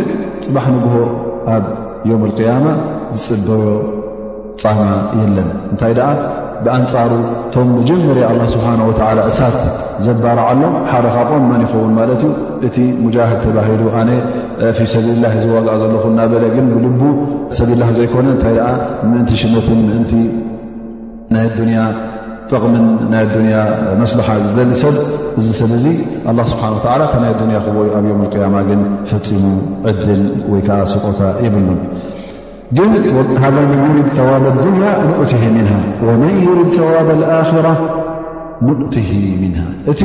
ፅባሕ 0.47 0.67
ንግሆ 0.77 0.95
ኣብ 1.55 1.65
ዮም 2.11 2.21
ኣልቅያማ 2.29 2.67
ዝፅበቦ 3.21 3.61
ፃማ 4.63 4.81
የለን 5.21 5.51
እንታይ 5.71 5.93
ደኣ 5.99 6.09
ብኣንፃሩ 6.65 7.11
ቶም 7.53 7.69
ጀመር 7.89 8.17
ኣላ 8.29 8.41
ስብሓ 8.53 8.67
ወላ 8.89 9.19
እሳት 9.31 9.57
ዘባርዓ 10.05 10.45
ሎ 10.59 10.63
ሓደ 10.91 11.05
ካብም 11.15 11.43
ማን 11.51 11.61
ይኸውን 11.65 11.93
ማለት 11.99 12.21
እዩ 12.27 12.31
እቲ 12.67 12.75
ሙጃህድ 13.03 13.39
ተባሂሉ 13.45 13.81
ኣነ 14.01 14.09
ፊ 14.77 14.87
ሰቢልላ 14.93 15.25
ዝዋጋ 15.43 15.67
ዘለኹ 15.81 16.03
እናበለ 16.11 16.43
ግን 16.55 16.67
ብልቡ 16.75 17.01
ሰብልላ 17.57 17.83
ዘይኮነ 17.97 18.27
እንታይ 18.35 18.53
ደኣ 18.59 18.67
ምእንቲ 19.11 19.31
ሽመትን 19.41 19.81
ምእንቲ 19.89 20.13
ናይ 21.33 21.45
ኣዱንያ 21.49 21.81
ጥቕምን 22.51 22.85
ናይ 23.13 23.21
ኣዱንያ 23.27 23.57
መስላሓ 24.03 24.29
ዝደሊ 24.45 24.71
ሰብ 24.83 24.95
እዚ 25.39 25.47
ሰብ 25.61 25.71
እዙ 25.79 25.85
ላ 26.39 26.41
ስብሓን 26.53 26.73
ላ 27.03 27.11
ታ 27.11 27.15
ናይ 27.25 27.33
ዱንያ 27.41 27.57
ክዎዩ 27.67 27.89
ኣብ 27.99 28.05
ዮም 28.13 28.21
ልያማ 28.37 28.55
ግን 28.71 28.81
ፈፂሙ 29.11 29.43
ዕድል 29.91 30.23
ወይከዓ 30.53 30.79
ስቆታ 30.95 31.21
የብሉን 31.45 31.79
ግን 32.77 32.87
ን 32.91 32.95
ርድ 33.05 33.07
ዋብ 33.15 33.27
ሙእት 33.95 35.31
መን 36.21 36.35
ዩርድ 36.45 36.77
ዋብ 36.95 37.07
ራ 37.65 37.69
ሙእት 38.67 38.93
ምን 39.41 39.55
እቲ 39.91 39.99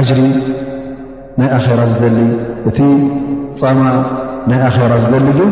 ኣጅሪ 0.00 0.20
ናይ 1.40 1.48
ራ 1.80 1.82
ዝደሊ 1.92 2.18
እቲ 2.68 2.78
ፃማ 3.60 3.80
ናይ 4.50 4.58
ራ 4.92 5.00
ዝደሊ 5.04 5.26
ግን 5.38 5.50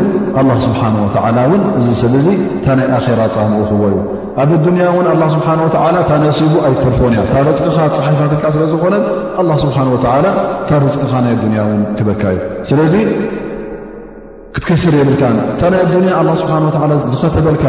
ስብሓ 0.67 0.83
ን 0.97 1.53
እዚ 1.79 1.87
ሰብ 2.03 2.15
ዙ 2.27 2.39
ታ 2.65 2.81
ናይ 2.81 2.87
ራ 3.21 3.29
ፃምኡ 3.37 3.59
ይኽዎ 3.65 3.83
እዩ 3.91 3.99
ኣብ 4.43 4.51
ንያ 4.77 4.85
እውን 4.95 5.07
ስብሓ 5.37 5.49
ታነስቡ 6.09 6.53
ኣይ 6.69 6.75
ተርፎንእያ 6.85 7.23
ታርቅኻ 7.35 7.79
ፀሒፋት 8.23 8.35
ስለ 8.57 8.63
ዝኾነ 8.73 8.95
ስብሓ 9.65 9.79
ታርቅኻ 10.71 11.13
ናይ 11.27 11.35
ንያ 11.53 11.61
ውን 11.69 11.83
ክበካ 11.99 12.23
እዩ 12.89 12.95
ክትክስር 14.55 14.93
የብልካን 14.99 15.37
እንታናይ 15.51 15.83
ዱንያ 15.95 16.13
ኣላ 16.21 16.29
ስብሓንተላ 16.43 16.93
ዝኸተበልካ 17.13 17.65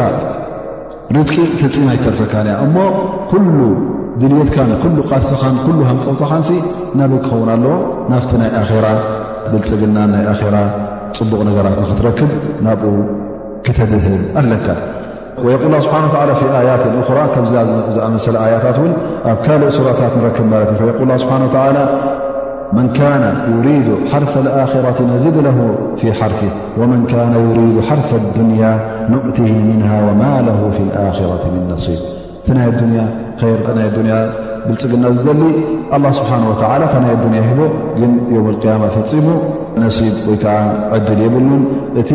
ርዝቂ 1.16 1.34
ፍፂማ 1.60 1.88
ይከርፈካን 1.96 2.46
ያ 2.52 2.54
እሞ 2.66 2.76
ኩሉ 3.30 3.58
ድልየልካን 4.20 4.70
ኩሉ 4.82 4.96
ቃድስኻን 5.10 5.56
ሉ 5.74 5.78
ሃንቀውታኻን 5.88 6.44
ናብይ 7.00 7.20
ክኸውን 7.24 7.50
ኣለዎ 7.54 7.74
ናፍቲ 8.12 8.32
ናይ 8.42 8.50
ኣራ 8.60 8.86
ብልፅግናን 9.52 10.10
ናይ 10.14 10.24
ኣራ 10.32 10.56
ፅቡቕ 11.18 11.40
ነገራት 11.48 11.74
ንኽትረክብ 11.82 12.30
ናብኡ 12.66 12.92
ክተድህል 13.66 14.16
ኣለካ 14.40 14.66
ወየቁል 15.44 15.70
ላ 15.74 15.76
ስብሓታላ 15.86 16.30
ኣያትን 16.60 16.94
ራ 17.18 17.20
ከምዚ 17.34 17.52
ዝኣመሰለ 17.94 18.34
ኣያታት 18.46 18.76
እውን 18.82 18.92
ኣብ 19.30 19.38
ካልእ 19.44 19.70
ሱራታት 19.78 20.12
ንረክብ 20.18 20.46
ማለት 20.52 20.68
እዩ 20.84 21.16
ስብሓላ 21.24 21.76
من 22.72 22.88
كان 22.92 23.34
يريد 23.58 23.94
حرف 24.12 24.38
الآخرة 24.38 25.02
نزد 25.14 25.36
له 25.36 25.78
في 25.96 26.12
حرفه 26.12 26.48
ومن 26.78 27.06
كان 27.06 27.32
يريد 27.50 27.80
حرف 27.84 28.14
الدنيا 28.14 28.80
نؤته 29.10 29.58
منها 29.60 30.10
وما 30.10 30.42
له 30.42 30.70
في 30.70 30.80
الآخرة 30.82 31.46
من 31.54 31.68
نصيب 31.72 31.98
ا 32.48 32.52
لن 32.52 33.08
ل 35.02 35.04
الله 35.96 36.12
سبحانه 36.20 36.46
وتعالى 36.52 36.84
الدنا 37.16 37.40
وم 38.02 38.14
القامة 38.54 38.96
ص 42.10 42.12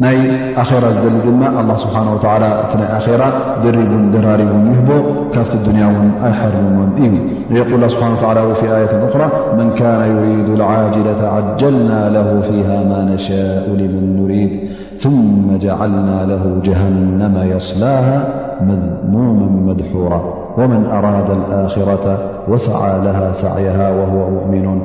ني 0.00 0.14
آخرة 0.60 0.90
زدلدمة 0.90 1.60
الله 1.60 1.76
سبحانه 1.76 2.14
وتعالى 2.14 2.60
أثناء 2.60 2.96
آخرة 2.96 3.32
درب 3.64 4.12
درارب 4.12 4.48
يهبو 4.66 5.30
كفة 5.32 5.54
الدنياو 5.58 5.90
أحرم 6.30 6.90
بي 6.96 7.10
يقول 7.50 7.74
الله 7.74 7.88
سبحانه 7.88 8.14
وتعالى 8.18 8.42
وفي 8.42 8.76
آية 8.76 9.06
أخرى 9.08 9.28
من 9.58 9.70
كان 9.74 10.16
يريد 10.16 10.48
العاجلة 10.50 11.28
عجلنا 11.28 12.08
له 12.08 12.40
فيها 12.40 12.84
ما 12.84 13.02
نشاء 13.14 13.70
لمن 13.70 14.22
نريد 14.24 14.68
ثم 14.98 15.56
جعلنا 15.62 16.24
له 16.26 16.58
جهنم 16.64 17.50
يصلاها 17.56 18.26
مذموما 18.60 19.72
مدحورا 19.72 20.24
ومن 20.58 20.86
أراد 20.86 21.30
الآخرة 21.30 22.18
وسعى 22.48 23.04
لها 23.04 23.32
سعيها 23.32 23.90
وهو 23.90 24.30
مؤمن 24.30 24.80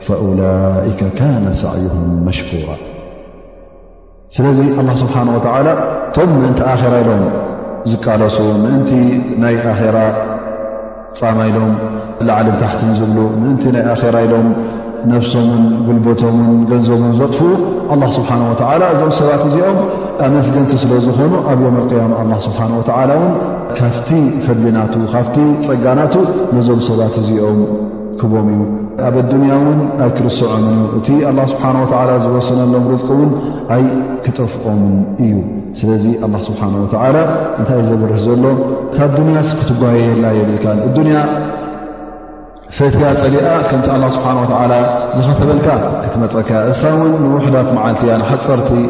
فأولئك 0.00 1.04
كان 1.16 1.46
سعيهم 1.52 2.24
مشكورا 2.26 2.76
ስለዚ 4.36 4.58
ኣላ 4.80 4.88
ስብሓና 5.00 5.28
ወተዓላ 5.36 5.68
እቶም 6.08 6.30
ምእንቲ 6.40 6.60
ኣኼራ 6.72 6.94
ኢሎም 7.02 7.24
ዝቃለሱ 7.92 8.36
ምእንቲ 8.62 8.90
ናይ 9.42 9.56
ኣኼራ 9.72 9.96
ፃማ 11.18 11.38
ኢሎም 11.50 11.72
ላዓልን 12.28 12.56
ታሕትን 12.62 12.92
ዝብሉ 13.00 13.18
ምእንቲ 13.42 13.64
ናይ 13.76 13.84
ኣራ 13.96 14.16
ኢሎም 14.28 14.46
ነፍሶምን 15.12 15.62
ጉልበቶምን 15.86 16.58
ገንዘቦም 16.72 17.12
ዘጥፍ 17.20 17.38
ኣላ 17.92 18.02
ስብሓነ 18.18 18.42
ወተዓላ 18.52 18.82
እዞም 18.96 19.12
ሰባት 19.20 19.44
እዚኦም 19.50 19.78
ኣመስገንቲ 20.26 20.72
ስለ 20.82 20.92
ዝኾኑ 21.06 21.32
ኣብ 21.52 21.60
ዮም 21.68 21.76
ኣልቅያማ 21.84 22.12
ኣላ 22.24 22.32
ስብሓን 22.48 22.72
ወተዓላውን 22.82 23.32
ካፍቲ 23.78 24.10
ፈርዲናቱ 24.46 24.94
ካፍቲ 25.16 25.36
ፀጋናቱ 25.68 26.14
ነዞም 26.58 26.80
ሰባት 26.90 27.16
እዚኦም 27.24 27.60
ቦም 28.32 28.48
እ 28.52 28.56
ኣብ 29.08 29.14
ኣዱንያ 29.22 29.52
ውን 29.64 29.78
ኣይትርስዖምን 30.04 30.78
እቲ 30.98 31.08
ኣ 31.28 31.32
ስብሓ 31.52 31.64
ዝወሰነሎም 32.24 32.84
ርዝቂ 32.92 33.08
እውን 33.16 33.30
ኣይ 33.76 33.84
ክጠፍቆምን 34.24 34.96
እዩ 35.24 35.32
ስለዚ 35.80 36.04
ኣ 36.24 36.28
ስብሓ 36.48 36.62
ተ 36.92 36.96
እንታይይ 37.60 37.82
ዘድርስ 37.88 38.22
ዘሎ 38.26 38.44
እታ 38.92 38.98
ዱንያ 39.16 39.38
ስክትጓየላ 39.50 40.24
የብልካ 40.38 40.66
እዱንያ 40.88 41.16
ፈትያ 42.76 43.06
ፀሊኣ 43.22 43.46
ከምቲ 43.70 43.88
ኣላ 43.94 44.04
ስብሓተላ 44.18 44.72
ዝኸተበልካ 45.16 45.66
ክትመፀካ 46.04 46.50
እሳ 46.72 46.82
ውን 47.00 47.12
ንውሕዳት 47.24 47.70
መዓልቲ 47.78 48.02
እያ 48.08 48.16
ንሓፀርቲ 48.24 48.82